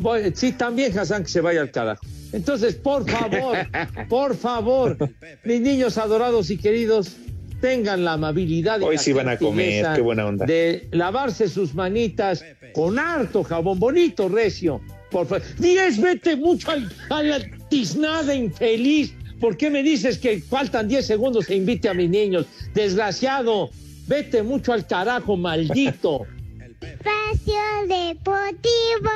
Voy- 0.00 0.32
Sí, 0.34 0.52
también 0.52 0.98
Hassan 0.98 1.22
que 1.24 1.28
se 1.28 1.40
vaya 1.40 1.60
al 1.60 1.70
carajo. 1.70 2.04
Entonces, 2.32 2.74
por 2.74 3.08
favor, 3.08 3.56
por 4.08 4.36
favor, 4.36 4.96
mis 5.44 5.60
niños 5.60 5.96
adorados 5.98 6.50
y 6.50 6.56
queridos, 6.56 7.16
tengan 7.60 8.04
la 8.04 8.14
amabilidad 8.14 8.80
y 8.80 8.84
Hoy 8.84 8.96
la 8.96 9.02
sí 9.02 9.12
van 9.12 9.28
a 9.28 9.36
comer, 9.36 9.64
gentileza 9.66 9.94
qué 9.94 10.00
buena 10.02 10.26
onda. 10.26 10.46
de 10.46 10.88
lavarse 10.92 11.48
sus 11.48 11.74
manitas 11.74 12.44
con 12.74 12.98
harto 12.98 13.42
jabón 13.44 13.78
bonito, 13.78 14.28
recio. 14.28 14.80
Por 15.10 15.26
favor. 15.26 15.42
Diez, 15.58 16.00
vete 16.00 16.36
mucho 16.36 16.70
al, 16.70 16.90
a 17.10 17.22
la 17.22 17.40
tiznada 17.68 18.34
infeliz. 18.34 19.14
¿Por 19.40 19.56
qué 19.56 19.70
me 19.70 19.82
dices 19.82 20.18
que 20.18 20.40
faltan 20.40 20.88
10 20.88 21.06
segundos 21.06 21.48
e 21.50 21.56
invite 21.56 21.88
a 21.88 21.94
mis 21.94 22.08
niños? 22.10 22.46
Desgraciado, 22.74 23.70
vete 24.06 24.42
mucho 24.42 24.72
al 24.72 24.86
carajo, 24.86 25.36
maldito. 25.36 26.26
Espacio 26.80 27.54
Deportivo. 27.88 29.10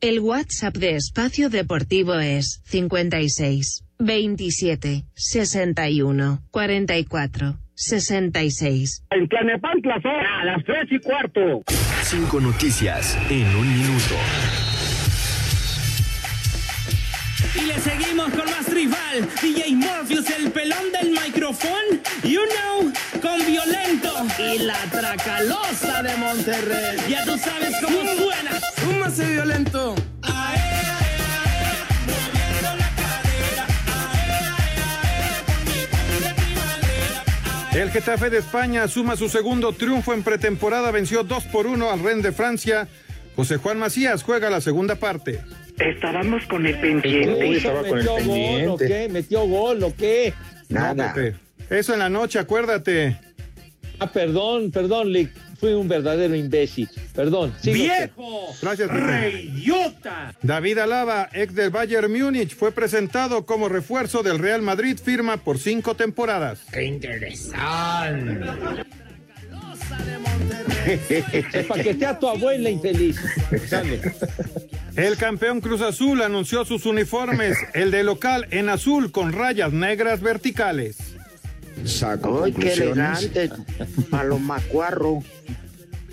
El 0.00 0.20
WhatsApp 0.20 0.76
de 0.76 0.96
Espacio 0.96 1.50
Deportivo 1.50 2.14
es 2.14 2.60
56 2.66 3.84
27 3.98 5.04
61 5.14 6.42
44 6.50 7.58
66. 7.80 9.04
En 9.10 9.26
Tlanepantla 9.26 10.00
son 10.02 10.12
a 10.12 10.44
las 10.44 10.62
tres 10.64 10.84
y 10.90 10.98
cuarto. 10.98 11.62
Cinco 12.02 12.38
noticias 12.38 13.16
en 13.30 13.46
un 13.56 13.78
minuto. 13.78 14.14
Y 17.54 17.64
le 17.64 17.78
seguimos 17.78 18.30
con 18.32 18.44
más 18.44 18.68
rival, 18.70 19.26
DJ 19.40 19.76
Morpheus, 19.76 20.28
el 20.28 20.50
pelón 20.50 20.92
del 20.92 21.10
micrófono, 21.12 21.72
you 22.22 22.42
know, 22.50 22.92
con 23.22 23.46
violento. 23.46 24.12
Y 24.38 24.58
la 24.58 24.78
tracalosa 24.90 26.02
de 26.02 26.16
Monterrey. 26.18 26.98
Ya 27.08 27.24
tú 27.24 27.38
sabes 27.38 27.74
cómo 27.82 28.04
suena. 28.14 28.60
Súmase 28.76 29.24
violento. 29.32 29.94
El 37.90 37.94
Getafe 37.94 38.30
de 38.30 38.38
España 38.38 38.86
suma 38.86 39.16
su 39.16 39.28
segundo 39.28 39.72
triunfo 39.72 40.14
en 40.14 40.22
pretemporada, 40.22 40.92
venció 40.92 41.24
2 41.24 41.46
por 41.46 41.66
1 41.66 41.90
al 41.90 41.98
Rennes 41.98 42.22
de 42.22 42.30
Francia. 42.30 42.86
José 43.34 43.56
Juan 43.56 43.80
Macías 43.80 44.22
juega 44.22 44.48
la 44.48 44.60
segunda 44.60 44.94
parte. 44.94 45.40
Estábamos 45.76 46.44
con 46.44 46.64
el 46.66 46.76
Uy, 46.76 46.80
pendiente. 46.80 47.56
estaba 47.56 47.80
con 47.80 47.98
el 47.98 48.04
¿Metió 48.04 48.12
gol 48.12 48.68
o 48.68 48.76
qué? 48.76 49.08
¿Metió 49.10 49.40
gol 49.44 49.82
o 49.82 49.96
qué? 49.96 50.32
No, 50.68 50.94
Pepe. 50.94 51.34
Eso 51.68 51.92
en 51.92 51.98
la 51.98 52.08
noche, 52.08 52.38
acuérdate. 52.38 53.18
Ah, 53.98 54.06
perdón, 54.12 54.70
perdón, 54.70 55.12
Lick. 55.12 55.32
Fui 55.60 55.74
un 55.74 55.88
verdadero 55.88 56.34
imbécil. 56.34 56.88
Perdón. 57.14 57.52
usted. 57.54 57.72
¡Viejo! 57.74 58.46
Gracias. 58.62 58.88
¡Reyota! 58.90 60.34
David 60.40 60.78
Alaba, 60.78 61.28
ex 61.34 61.54
del 61.54 61.68
Bayern 61.68 62.10
Múnich, 62.10 62.56
fue 62.56 62.72
presentado 62.72 63.44
como 63.44 63.68
refuerzo 63.68 64.22
del 64.22 64.38
Real 64.38 64.62
Madrid, 64.62 64.98
firma 64.98 65.36
por 65.36 65.58
cinco 65.58 65.94
temporadas. 65.94 66.60
¡Qué 66.72 66.84
interesante! 66.84 68.40
Se 71.50 71.64
paquetea 71.64 72.10
a 72.10 72.18
tu 72.18 72.28
abuela 72.28 72.70
infeliz. 72.70 73.18
Dale. 73.70 74.00
El 74.96 75.16
campeón 75.16 75.60
Cruz 75.60 75.82
Azul 75.82 76.22
anunció 76.22 76.64
sus 76.64 76.86
uniformes, 76.86 77.56
el 77.74 77.90
de 77.90 78.02
local 78.02 78.46
en 78.50 78.68
azul 78.68 79.12
con 79.12 79.32
rayas 79.32 79.72
negras 79.72 80.20
verticales. 80.20 81.09
Saco 81.84 82.44
Ay, 82.44 82.52
qué 82.52 82.72
elegante, 82.72 83.50
palomacuarro. 84.10 85.22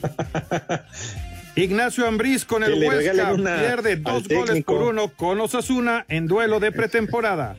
Ignacio 1.55 2.07
Ambriz 2.07 2.45
con 2.45 2.63
el 2.63 2.75
Huesca 2.75 3.35
pierde 3.35 3.95
dos 3.95 4.27
goles 4.27 4.63
por 4.63 4.83
uno 4.83 5.09
con 5.09 5.41
Osasuna 5.41 6.05
en 6.07 6.27
duelo 6.27 6.59
de 6.59 6.71
pretemporada. 6.71 7.55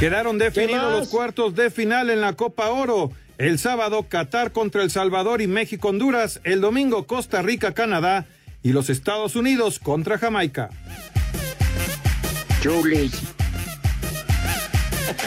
Quedaron 0.00 0.38
definidos 0.38 0.90
los 0.92 1.08
cuartos 1.08 1.54
de 1.54 1.70
final 1.70 2.10
en 2.10 2.20
la 2.20 2.32
Copa 2.32 2.68
Oro. 2.70 3.12
El 3.38 3.58
sábado 3.58 4.06
Qatar 4.08 4.52
contra 4.52 4.82
El 4.82 4.90
Salvador 4.90 5.40
y 5.40 5.46
México 5.46 5.88
Honduras. 5.88 6.40
El 6.44 6.60
domingo 6.60 7.06
Costa 7.06 7.42
Rica 7.42 7.72
Canadá 7.74 8.26
y 8.62 8.72
los 8.72 8.90
Estados 8.90 9.36
Unidos 9.36 9.78
contra 9.78 10.18
Jamaica. 10.18 10.70
Chulis. 12.64 13.12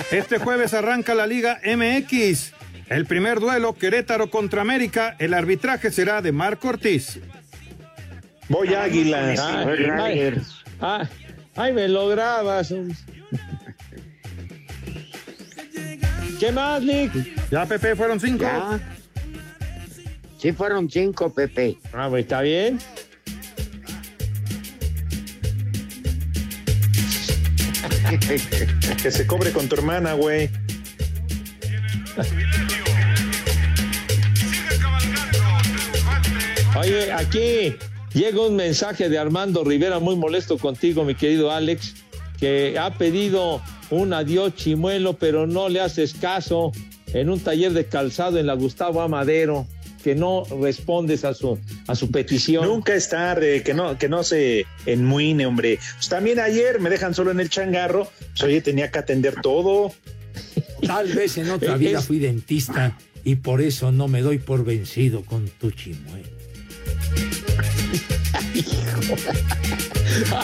Este 0.09 0.39
jueves 0.39 0.73
arranca 0.73 1.13
la 1.13 1.27
Liga 1.27 1.59
MX. 1.63 2.51
El 2.87 3.05
primer 3.05 3.39
duelo 3.39 3.75
Querétaro 3.75 4.31
contra 4.31 4.63
América. 4.63 5.15
El 5.19 5.35
arbitraje 5.35 5.91
será 5.91 6.23
de 6.23 6.31
Marco 6.31 6.69
Ortiz. 6.69 7.19
Voy 8.49 8.73
Águilas. 8.73 9.39
Ay, 9.39 9.85
ay, 9.99 10.41
ay, 10.79 11.07
ay, 11.55 11.73
me 11.73 11.87
lo 11.87 12.07
grabas. 12.07 12.73
¿Qué 16.39 16.51
más, 16.51 16.81
Lick? 16.81 17.51
Ya, 17.51 17.67
Pepe, 17.67 17.95
fueron 17.95 18.19
cinco. 18.19 18.45
Ya. 18.45 18.79
Sí, 20.39 20.53
fueron 20.53 20.89
cinco, 20.89 21.31
Pepe. 21.31 21.77
Ah, 21.93 22.07
pues 22.09 22.23
está 22.23 22.41
bien. 22.41 22.79
Que 29.01 29.11
se 29.11 29.25
cobre 29.25 29.51
con 29.51 29.69
tu 29.69 29.75
hermana, 29.75 30.13
güey. 30.13 30.49
Oye, 36.77 37.11
aquí 37.11 37.75
llega 38.13 38.41
un 38.41 38.55
mensaje 38.55 39.09
de 39.09 39.17
Armando 39.17 39.63
Rivera 39.63 39.99
muy 39.99 40.15
molesto 40.15 40.57
contigo, 40.57 41.03
mi 41.05 41.15
querido 41.15 41.51
Alex, 41.51 41.95
que 42.39 42.77
ha 42.77 42.93
pedido 42.93 43.61
un 43.89 44.13
adiós 44.13 44.55
chimuelo, 44.55 45.13
pero 45.13 45.47
no 45.47 45.69
le 45.69 45.79
haces 45.79 46.13
caso 46.13 46.71
en 47.13 47.29
un 47.29 47.39
taller 47.39 47.71
de 47.73 47.85
calzado 47.85 48.37
en 48.37 48.47
la 48.47 48.53
Gustavo 48.53 49.01
Amadero, 49.01 49.65
que 50.07 50.15
no 50.15 50.45
respondes 50.61 51.25
a 51.25 51.33
su, 51.33 51.59
a 51.85 51.93
su 51.93 52.09
petición. 52.09 52.63
Nunca 52.65 52.95
es 52.95 53.09
tarde, 53.09 53.61
que 53.61 53.73
no, 53.73 53.97
que 53.97 54.07
no 54.07 54.23
se 54.23 54.65
enmuine, 54.85 55.45
hombre. 55.45 55.79
Pues 55.95 56.07
también 56.07 56.39
ayer 56.39 56.79
me 56.79 56.89
dejan 56.89 57.13
solo 57.13 57.31
en 57.31 57.41
el 57.41 57.49
changarro. 57.49 58.09
Pues, 58.29 58.43
oye, 58.43 58.61
tenía 58.61 58.89
que 58.89 58.99
atender 58.99 59.41
todo. 59.41 59.91
Tal 60.81 61.11
vez 61.11 61.37
en 61.37 61.51
otra 61.51 61.73
Es- 61.73 61.79
vida 61.79 62.01
fui 62.01 62.19
dentista 62.19 62.97
y 63.25 63.35
por 63.35 63.61
eso 63.61 63.91
no 63.91 64.07
me 64.07 64.21
doy 64.21 64.37
por 64.37 64.63
vencido 64.63 65.25
con 65.25 65.49
tu 65.49 65.71
chimuelo. 65.71 66.29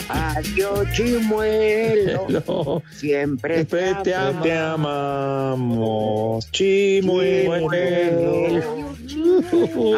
Adiós, 0.08 0.86
chimuelo. 0.92 2.26
No. 2.46 2.82
Siempre, 2.90 3.54
Siempre 3.66 3.94
te 4.02 4.14
amo. 4.14 4.42
Te 4.42 4.52
amamos, 4.52 6.50
chimuelo. 6.52 7.70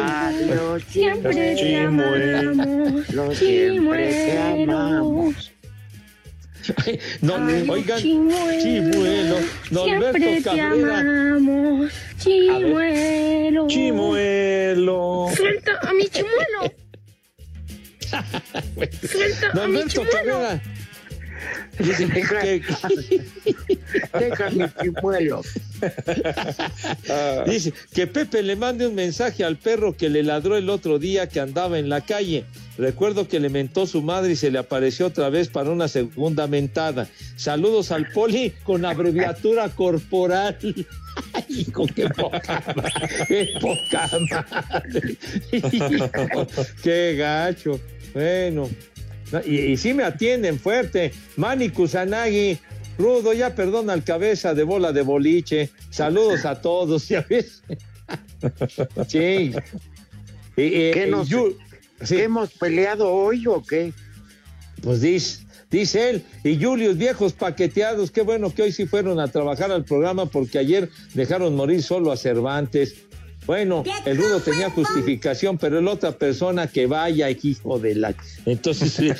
Adiós, 0.01 0.83
Siempre 0.89 1.33
te 1.33 1.55
Chimuelo. 1.55 2.51
amamos. 2.51 3.09
Lo 3.13 3.35
siempre 3.35 4.07
te 4.09 4.31
Chimuelo. 4.31 4.77
amamos. 4.77 5.51
No, 7.21 7.35
Ay, 7.47 7.65
oigan, 7.69 7.99
chimuelo. 7.99 9.37
Siempre 9.71 10.41
te 10.41 10.59
amamos. 10.61 11.91
Chimuelo. 12.19 13.67
Chimuelo. 13.67 15.29
Suelta 15.35 15.79
a 15.81 15.93
mi 15.93 16.07
chimuelo. 16.09 16.73
Suelta 18.07 19.51
Don 19.53 19.71
Alberto. 19.77 20.03
Dice 21.79 22.07
que- 22.09 22.61
Deja 24.19 24.49
mi 24.49 24.65
chimuelo. 24.81 25.41
Dice 27.45 27.73
que 27.93 28.07
Pepe 28.07 28.41
le 28.41 28.55
mande 28.55 28.87
un 28.87 28.95
mensaje 28.95 29.43
al 29.43 29.57
perro 29.57 29.95
que 29.95 30.09
le 30.09 30.23
ladró 30.23 30.57
el 30.57 30.69
otro 30.69 30.97
día 30.97 31.29
que 31.29 31.39
andaba 31.39 31.77
en 31.77 31.89
la 31.89 32.01
calle. 32.01 32.45
Recuerdo 32.77 33.27
que 33.27 33.39
le 33.39 33.49
mentó 33.49 33.85
su 33.85 34.01
madre 34.01 34.33
y 34.33 34.35
se 34.35 34.49
le 34.49 34.57
apareció 34.57 35.05
otra 35.07 35.29
vez 35.29 35.47
para 35.49 35.69
una 35.69 35.87
segunda 35.87 36.47
mentada. 36.47 37.07
Saludos 37.35 37.91
al 37.91 38.07
poli 38.11 38.53
con 38.63 38.83
abreviatura 38.85 39.69
corporal. 39.69 40.57
Hijo, 41.49 41.85
qué 41.95 42.07
poca 42.09 42.63
madre, 42.75 42.91
qué 43.27 43.47
poca 43.61 44.09
madre. 44.29 45.17
Hijo, 45.71 46.47
qué 46.83 47.15
gacho. 47.17 47.79
Bueno, 48.13 48.69
no, 49.31 49.41
y, 49.45 49.57
y 49.59 49.77
sí 49.77 49.93
me 49.93 50.03
atienden 50.03 50.59
fuerte. 50.59 51.11
Manny 51.35 51.69
Kusanagi, 51.69 52.57
Rudo, 52.97 53.33
ya 53.33 53.53
perdona 53.55 53.93
al 53.93 54.03
cabeza 54.03 54.53
de 54.53 54.63
bola 54.63 54.91
de 54.91 55.01
boliche. 55.01 55.69
Saludos 55.89 56.45
a 56.45 56.61
todos, 56.61 57.07
¿ya 57.09 57.25
ves? 57.29 57.61
Sí. 59.07 59.53
¿Qué 60.55 61.07
nos- 61.09 61.29
Yu- 61.29 61.55
sí, 62.01 62.15
¿Qué 62.15 62.23
hemos 62.23 62.51
peleado 62.53 63.11
hoy 63.11 63.45
o 63.47 63.61
qué? 63.63 63.93
pues 64.81 65.01
dice, 65.01 65.43
dice 65.69 66.09
él. 66.09 66.23
Y 66.43 66.61
Julius, 66.63 66.97
viejos 66.97 67.33
paqueteados, 67.33 68.11
qué 68.11 68.21
bueno 68.21 68.53
que 68.53 68.63
hoy 68.63 68.71
sí 68.71 68.85
fueron 68.85 69.19
a 69.19 69.27
trabajar 69.27 69.71
al 69.71 69.83
programa 69.85 70.25
porque 70.25 70.57
ayer 70.59 70.89
dejaron 71.13 71.55
morir 71.55 71.81
solo 71.83 72.11
a 72.11 72.17
Cervantes. 72.17 72.95
Bueno, 73.45 73.85
el 74.03 74.17
rudo 74.17 74.41
tenía 74.41 74.69
justificación, 74.69 75.57
pero 75.57 75.79
la 75.79 75.91
otra 75.91 76.11
persona 76.11 76.67
que 76.67 76.85
vaya, 76.85 77.29
hijo 77.29 77.79
de 77.79 77.95
la. 77.95 78.13
Entonces, 78.45 78.99
el, 78.99 79.15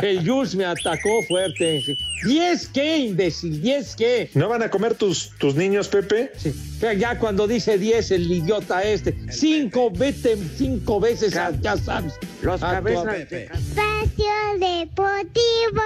el 0.00 0.26
Jules 0.26 0.54
me 0.54 0.64
atacó 0.64 1.10
fuerte. 1.28 1.82
¿Diez 2.24 2.66
qué, 2.68 2.96
imbécil? 2.96 3.60
¿Diez 3.60 3.94
qué? 3.94 4.30
¿No 4.32 4.48
van 4.48 4.62
a 4.62 4.70
comer 4.70 4.94
tus, 4.94 5.32
tus 5.38 5.54
niños, 5.54 5.88
Pepe? 5.88 6.30
Sí. 6.38 6.54
Ya 6.98 7.18
cuando 7.18 7.46
dice 7.46 7.76
diez, 7.76 8.10
el 8.10 8.30
idiota 8.32 8.82
este. 8.84 9.14
Cinco, 9.30 9.90
vete 9.90 10.38
cinco 10.56 10.98
veces, 10.98 11.36
a- 11.36 11.52
ya 11.60 11.76
sabes. 11.76 12.14
Los 12.40 12.62
cabezas 12.62 13.04
de 14.16 14.22
Espacio 14.22 14.58
Deportivo. 14.58 15.82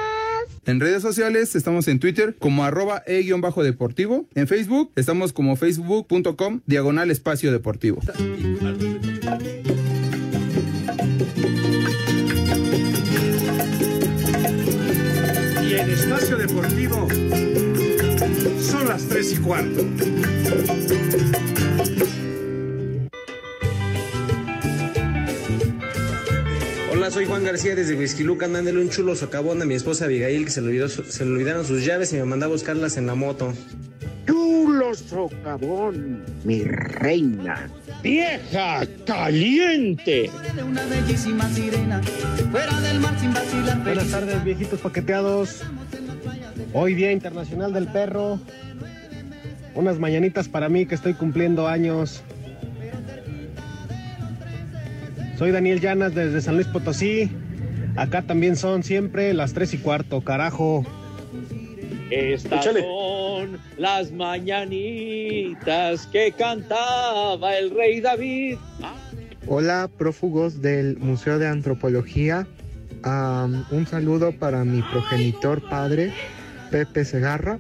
En 0.65 0.81
redes 0.81 1.03
sociales 1.03 1.57
estamos 1.57 1.89
en 1.89 1.99
Twitter 1.99 2.37
como 2.39 2.65
arroba 2.65 3.03
e-deportivo. 3.07 4.27
En 4.35 4.47
Facebook 4.47 4.93
estamos 4.97 5.33
como 5.33 5.57
facebook.com 5.57 6.61
diagonal 6.67 7.11
espacio 7.11 7.51
deportivo. 7.53 8.01
Y 15.63 15.75
en 15.75 15.91
Espacio 15.91 16.37
Deportivo 16.37 17.09
son 18.61 18.89
las 18.89 19.03
tres 19.09 19.33
y 19.33 19.37
cuarto. 19.37 19.85
Soy 27.23 27.29
Juan 27.29 27.45
García 27.45 27.77
desde 27.77 27.95
Huizquiluca, 27.95 28.49
dándole 28.49 28.81
un 28.81 28.91
chulo 28.91 29.15
socavón 29.15 29.63
a 29.63 29.65
mi 29.65 29.75
esposa 29.75 30.07
Abigail 30.07 30.45
que 30.45 30.51
se 30.51 30.61
le, 30.61 30.69
olvidó 30.69 30.89
su- 30.89 31.05
se 31.05 31.25
le 31.25 31.31
olvidaron 31.31 31.65
sus 31.65 31.85
llaves 31.85 32.13
y 32.13 32.17
me 32.17 32.25
mandó 32.25 32.47
a 32.47 32.49
buscarlas 32.49 32.97
en 32.97 33.07
la 33.07 33.15
moto. 33.15 33.53
Chulo 34.27 34.93
socavón, 34.93 36.25
mi 36.43 36.65
reina. 36.65 37.71
¡Vieja 38.03 38.85
caliente! 39.07 40.31
de 40.57 40.63
una 40.65 40.85
bellísima 40.87 41.49
sirena, 41.51 42.03
fuera 42.51 42.81
del 42.81 42.99
mar 42.99 43.17
sin 43.21 43.33
vacilar. 43.33 43.85
Buenas 43.85 44.09
tardes, 44.11 44.43
viejitos 44.43 44.81
paqueteados. 44.81 45.63
Hoy 46.73 46.95
Día 46.95 47.13
Internacional 47.13 47.73
del 47.73 47.87
Perro. 47.87 48.41
Unas 49.77 50.01
mañanitas 50.01 50.49
para 50.49 50.69
mí 50.69 50.87
que 50.87 50.97
estoy 50.97 51.15
cumpliendo 51.15 51.69
años. 51.69 52.23
Soy 55.43 55.51
Daniel 55.51 55.81
Llanas 55.81 56.15
desde 56.15 56.41
San 56.41 56.55
Luis 56.55 56.69
Potosí. 56.69 57.29
Acá 57.97 58.23
también 58.23 58.55
son 58.55 58.85
siempre 58.85 59.35
las 59.35 59.55
tres 59.55 59.75
y 59.75 59.79
cuarto, 59.79 60.21
carajo. 60.21 60.87
Estas 62.11 62.61
Échale. 62.61 62.83
son 62.83 63.59
las 63.77 64.13
mañanitas 64.13 66.07
que 66.07 66.31
cantaba 66.31 67.57
el 67.57 67.75
rey 67.75 68.01
David. 68.01 68.59
Hola, 69.49 69.91
prófugos 69.99 70.63
del 70.63 70.97
Museo 70.99 71.41
de 71.41 71.49
Antropología. 71.49 72.47
Un 73.05 73.87
saludo 73.91 74.31
para 74.31 74.65
mi 74.65 74.81
progenitor 74.93 75.69
padre, 75.69 76.13
Pepe 76.71 77.05
Segarra, 77.05 77.59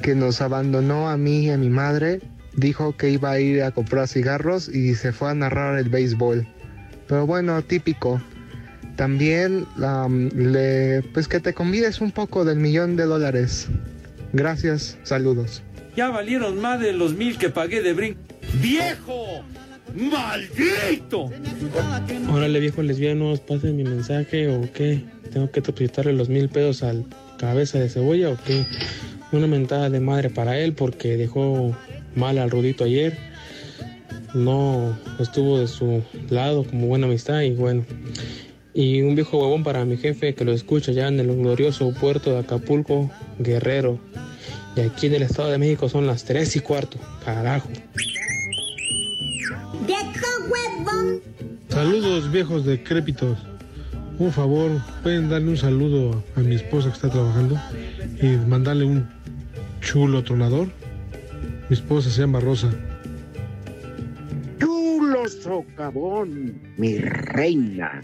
que 0.00 0.14
nos 0.14 0.40
abandonó 0.40 1.10
a 1.10 1.18
mí 1.18 1.44
y 1.44 1.50
a 1.50 1.58
mi 1.58 1.68
madre. 1.68 2.20
Dijo 2.56 2.96
que 2.96 3.10
iba 3.10 3.32
a 3.32 3.38
ir 3.38 3.64
a 3.64 3.70
comprar 3.70 4.08
cigarros 4.08 4.70
y 4.70 4.94
se 4.94 5.12
fue 5.12 5.28
a 5.28 5.34
narrar 5.34 5.78
el 5.78 5.90
béisbol. 5.90 6.48
Pero 7.06 7.26
bueno, 7.26 7.60
típico. 7.62 8.20
También 8.96 9.66
am, 9.82 10.28
le, 10.28 11.02
pues 11.14 11.28
que 11.28 11.40
te 11.40 11.54
convides 11.54 12.00
un 12.00 12.12
poco 12.12 12.44
del 12.44 12.58
millón 12.58 12.96
de 12.96 13.04
dólares. 13.04 13.68
Gracias, 14.32 14.98
saludos. 15.02 15.62
Ya 15.96 16.08
valieron 16.10 16.60
más 16.60 16.80
de 16.80 16.92
los 16.92 17.14
mil 17.14 17.38
que 17.38 17.50
pagué 17.50 17.82
de 17.82 17.92
brinco. 17.92 18.20
¡Viejo! 18.60 19.42
¡Maldito! 19.94 21.30
Órale, 22.30 22.60
viejos 22.60 22.84
lesbianos, 22.84 23.40
pasen 23.40 23.76
mi 23.76 23.84
mensaje 23.84 24.48
o 24.48 24.70
qué. 24.72 25.04
Tengo 25.32 25.50
que 25.50 25.60
depositarle 25.60 26.12
los 26.12 26.28
mil 26.28 26.48
pesos 26.48 26.82
al 26.82 27.04
cabeza 27.38 27.78
de 27.78 27.88
cebolla 27.88 28.30
o 28.30 28.38
qué. 28.46 28.64
Una 29.32 29.46
mentada 29.46 29.90
de 29.90 30.00
madre 30.00 30.30
para 30.30 30.58
él 30.58 30.74
porque 30.74 31.16
dejó 31.16 31.76
mal 32.14 32.38
al 32.38 32.50
Rudito 32.50 32.84
ayer. 32.84 33.31
No 34.34 34.96
estuvo 35.18 35.58
de 35.58 35.68
su 35.68 36.02
lado 36.30 36.64
como 36.64 36.86
buena 36.86 37.06
amistad 37.06 37.42
y 37.42 37.50
bueno. 37.50 37.84
Y 38.74 39.02
un 39.02 39.14
viejo 39.14 39.38
huevón 39.38 39.62
para 39.62 39.84
mi 39.84 39.98
jefe 39.98 40.34
que 40.34 40.44
lo 40.44 40.52
escucha 40.52 40.92
ya 40.92 41.08
en 41.08 41.20
el 41.20 41.36
glorioso 41.36 41.92
puerto 41.92 42.30
de 42.30 42.38
Acapulco, 42.38 43.10
Guerrero. 43.38 43.98
Y 44.76 44.80
aquí 44.80 45.08
en 45.08 45.14
el 45.14 45.22
Estado 45.22 45.50
de 45.50 45.58
México 45.58 45.88
son 45.88 46.06
las 46.06 46.24
tres 46.24 46.56
y 46.56 46.60
cuarto. 46.60 46.98
Carajo. 47.24 47.68
¡Viejo 49.86 50.26
huevón! 50.48 51.20
Saludos 51.68 52.30
viejos 52.32 52.64
decrépitos. 52.64 53.38
Un 54.18 54.32
favor, 54.32 54.70
pueden 55.02 55.28
darle 55.28 55.50
un 55.50 55.56
saludo 55.56 56.22
a 56.36 56.40
mi 56.40 56.54
esposa 56.54 56.88
que 56.88 56.94
está 56.94 57.10
trabajando 57.10 57.58
y 58.20 58.28
mandarle 58.46 58.84
un 58.84 59.08
chulo 59.80 60.22
tronador. 60.22 60.68
Mi 61.68 61.74
esposa 61.74 62.10
se 62.10 62.20
llama 62.20 62.40
Rosa. 62.40 62.70
Mi 66.76 66.98
reina. 66.98 68.00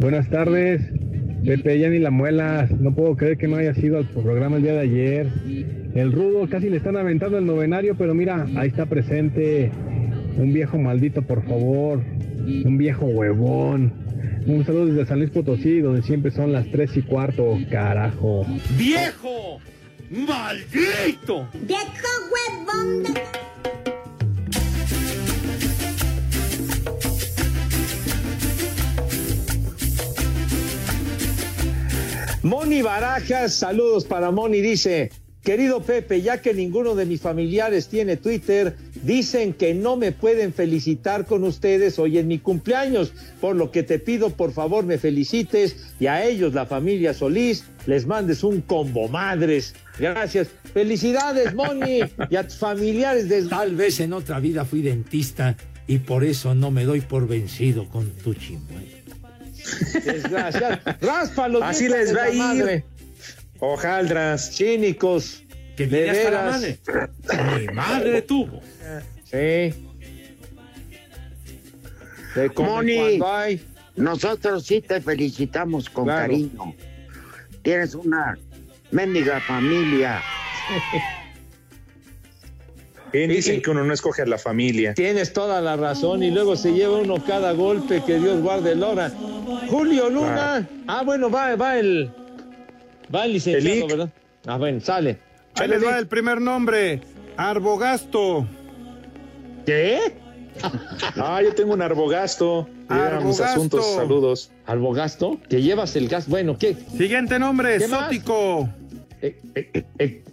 Buenas 0.00 0.28
tardes. 0.28 0.82
Pepe, 1.44 1.78
ya 1.78 1.88
ni 1.88 1.98
la 1.98 2.10
muelas. 2.10 2.70
No 2.72 2.94
puedo 2.94 3.16
creer 3.16 3.36
que 3.36 3.48
no 3.48 3.56
haya 3.56 3.74
sido 3.74 3.98
al 3.98 4.06
programa 4.06 4.56
el 4.56 4.62
día 4.62 4.72
de 4.74 4.80
ayer. 4.80 5.28
El 5.94 6.12
rudo 6.12 6.48
casi 6.48 6.68
le 6.70 6.78
están 6.78 6.96
aventando 6.96 7.38
el 7.38 7.46
novenario, 7.46 7.96
pero 7.96 8.14
mira, 8.14 8.46
ahí 8.56 8.68
está 8.68 8.86
presente. 8.86 9.70
Un 10.36 10.52
viejo 10.52 10.78
maldito, 10.78 11.22
por 11.22 11.44
favor. 11.44 12.02
Un 12.64 12.76
viejo 12.76 13.06
huevón. 13.06 13.92
Un 14.46 14.64
saludo 14.64 14.86
desde 14.86 15.06
San 15.06 15.20
Luis 15.20 15.30
Potosí, 15.30 15.80
donde 15.80 16.02
siempre 16.02 16.30
son 16.30 16.52
las 16.52 16.70
tres 16.70 16.96
y 16.96 17.02
cuarto, 17.02 17.56
carajo. 17.70 18.44
¡Viejo! 18.76 19.58
¡Maldito! 20.10 21.48
¡Viejo 21.66 22.08
huevón! 22.30 23.14
Moni 32.44 32.82
Barajas, 32.82 33.54
saludos 33.54 34.04
para 34.04 34.30
Moni, 34.30 34.60
dice, 34.60 35.10
querido 35.42 35.82
Pepe, 35.82 36.20
ya 36.20 36.42
que 36.42 36.52
ninguno 36.52 36.94
de 36.94 37.06
mis 37.06 37.22
familiares 37.22 37.88
tiene 37.88 38.18
Twitter, 38.18 38.76
dicen 39.02 39.54
que 39.54 39.72
no 39.72 39.96
me 39.96 40.12
pueden 40.12 40.52
felicitar 40.52 41.24
con 41.24 41.42
ustedes 41.44 41.98
hoy 41.98 42.18
en 42.18 42.28
mi 42.28 42.38
cumpleaños, 42.38 43.14
por 43.40 43.56
lo 43.56 43.70
que 43.70 43.82
te 43.82 43.98
pido 43.98 44.28
por 44.28 44.52
favor 44.52 44.84
me 44.84 44.98
felicites 44.98 45.94
y 45.98 46.06
a 46.06 46.22
ellos, 46.22 46.52
la 46.52 46.66
familia 46.66 47.14
Solís, 47.14 47.64
les 47.86 48.06
mandes 48.06 48.44
un 48.44 48.60
combo 48.60 49.08
madres. 49.08 49.74
Gracias. 49.98 50.48
Felicidades, 50.74 51.54
Moni, 51.54 52.00
y 52.30 52.36
a 52.36 52.46
tus 52.46 52.58
familiares 52.58 53.26
de... 53.30 53.44
Tal 53.44 53.74
vez 53.74 54.00
en 54.00 54.12
otra 54.12 54.38
vida 54.38 54.66
fui 54.66 54.82
dentista 54.82 55.56
y 55.86 55.96
por 56.00 56.24
eso 56.24 56.54
no 56.54 56.70
me 56.70 56.84
doy 56.84 57.00
por 57.00 57.26
vencido 57.26 57.88
con 57.88 58.10
tu 58.10 58.34
chimuelo. 58.34 59.03
Desgraciado. 60.04 60.78
Ráspalo. 61.00 61.62
Así 61.64 61.88
les 61.88 62.14
va 62.16 62.24
a 62.24 62.30
ir. 62.30 62.84
Hojaldras. 63.58 64.50
Cínicos. 64.54 65.42
Que 65.76 65.86
de 65.86 66.10
hasta 66.10 66.30
la 66.30 66.58
veras. 66.58 66.78
madre. 66.86 67.58
Mi 67.66 67.66
madre 67.74 68.22
tuvo. 68.22 68.60
Sí. 69.24 69.74
De 72.34 72.50
Moni, 72.56 73.20
nosotros 73.96 74.64
sí 74.66 74.80
te 74.80 75.00
felicitamos 75.00 75.88
con 75.88 76.04
Claro. 76.04 76.22
cariño. 76.22 76.74
Tienes 77.62 77.94
una 77.94 78.36
mendiga 78.90 79.40
familia. 79.40 80.20
Bien 83.14 83.30
dicen 83.30 83.62
que 83.62 83.70
uno 83.70 83.84
no 83.84 83.94
escoge 83.94 84.22
a 84.22 84.26
la 84.26 84.38
familia. 84.38 84.92
Tienes 84.94 85.32
toda 85.32 85.60
la 85.60 85.76
razón 85.76 86.24
y 86.24 86.32
luego 86.32 86.56
se 86.56 86.72
lleva 86.72 86.98
uno 86.98 87.22
cada 87.24 87.52
golpe 87.52 88.02
que 88.04 88.18
Dios 88.18 88.42
guarde 88.42 88.72
el 88.72 88.82
hora. 88.82 89.12
Julio 89.70 90.10
Luna. 90.10 90.68
Ah, 90.88 91.02
bueno, 91.04 91.30
va, 91.30 91.54
va 91.54 91.78
el. 91.78 92.10
Va 93.14 93.26
el 93.26 93.34
licenciado, 93.34 93.82
El. 93.82 93.86
¿verdad? 93.86 94.10
Ah, 94.46 94.56
bueno, 94.56 94.80
sale. 94.80 95.20
Ahí 95.54 95.68
les 95.68 95.84
va 95.86 95.96
el 95.96 96.08
primer 96.08 96.40
nombre. 96.40 97.00
Arbogasto. 97.36 98.46
¿Qué? 99.64 99.98
Ah, 101.16 101.40
yo 101.42 101.52
tengo 101.54 101.72
un 101.72 101.82
arbogasto. 101.82 102.68
Arbogasto. 102.88 103.44
asuntos, 103.44 103.94
saludos. 103.94 104.50
¿Arbogasto? 104.66 105.38
Que 105.48 105.62
llevas 105.62 105.96
el 105.96 106.08
gas. 106.08 106.28
Bueno, 106.28 106.56
¿qué? 106.58 106.76
Siguiente 106.96 107.38
nombre, 107.40 107.78
¿Qué 107.78 107.88
más? 107.88 108.04
Sótico. 108.04 108.68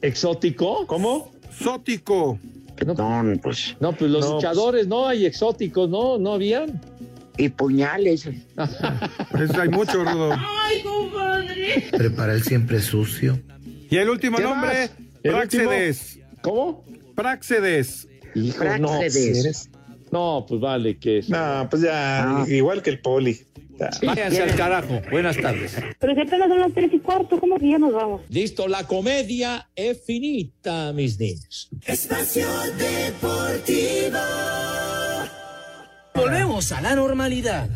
¿Exótico? 0.01 0.85
¿Cómo? 0.87 1.31
Sótico. 1.51 2.39
No, 2.85 3.23
pues. 3.41 3.75
No, 3.79 3.91
pues 3.93 4.09
los 4.11 4.21
No, 4.25 4.31
pues- 4.31 4.43
luchadores 4.43 4.87
no 4.87 5.07
hay 5.07 5.25
exóticos, 5.25 5.89
no, 5.89 6.17
no 6.17 6.33
habían. 6.33 6.81
Y 7.37 7.49
puñales. 7.49 8.27
Pues 9.31 9.51
hay 9.55 9.69
mucho, 9.69 10.03
Rudo. 10.03 10.31
¡Ay, 10.33 10.81
compadre! 10.83 11.85
Prepara 11.91 12.33
el 12.33 12.43
siempre 12.43 12.81
sucio. 12.81 13.39
Y 13.89 13.97
el 13.97 14.09
último 14.09 14.37
¿Qué 14.37 14.43
nombre? 14.43 14.89
¿El 15.23 15.31
Praxedes. 15.31 16.19
¿Cómo? 16.41 16.83
Praxedes. 17.15 18.07
Hijo, 18.35 18.63
no, 18.79 18.99
Praxedes. 18.99 19.69
no, 20.11 20.45
pues 20.47 20.61
vale, 20.61 20.97
que 20.97 21.19
es. 21.19 21.29
No, 21.29 21.67
pues 21.69 21.81
ya, 21.83 22.45
igual 22.47 22.81
que 22.81 22.89
el 22.91 22.99
poli. 22.99 23.41
Váyanse 24.03 24.43
al 24.43 24.55
carajo. 24.55 25.01
Buenas 25.09 25.37
tardes. 25.37 25.75
Pero 25.99 26.13
si 26.15 26.21
apenas 26.21 26.49
son 26.49 26.59
las 26.59 26.73
tres 26.73 26.93
y 26.93 26.99
cuarto, 26.99 27.39
¿cómo 27.39 27.57
que 27.57 27.69
ya 27.69 27.79
nos 27.79 27.93
vamos? 27.93 28.21
Listo, 28.29 28.67
la 28.67 28.85
comedia 28.85 29.67
es 29.75 30.01
finita, 30.03 30.93
mis 30.93 31.19
niños. 31.19 31.69
Espacio 31.85 32.47
Deportivo. 32.77 34.19
Volvemos 36.13 36.71
a 36.71 36.81
la 36.81 36.95
normalidad. 36.95 37.69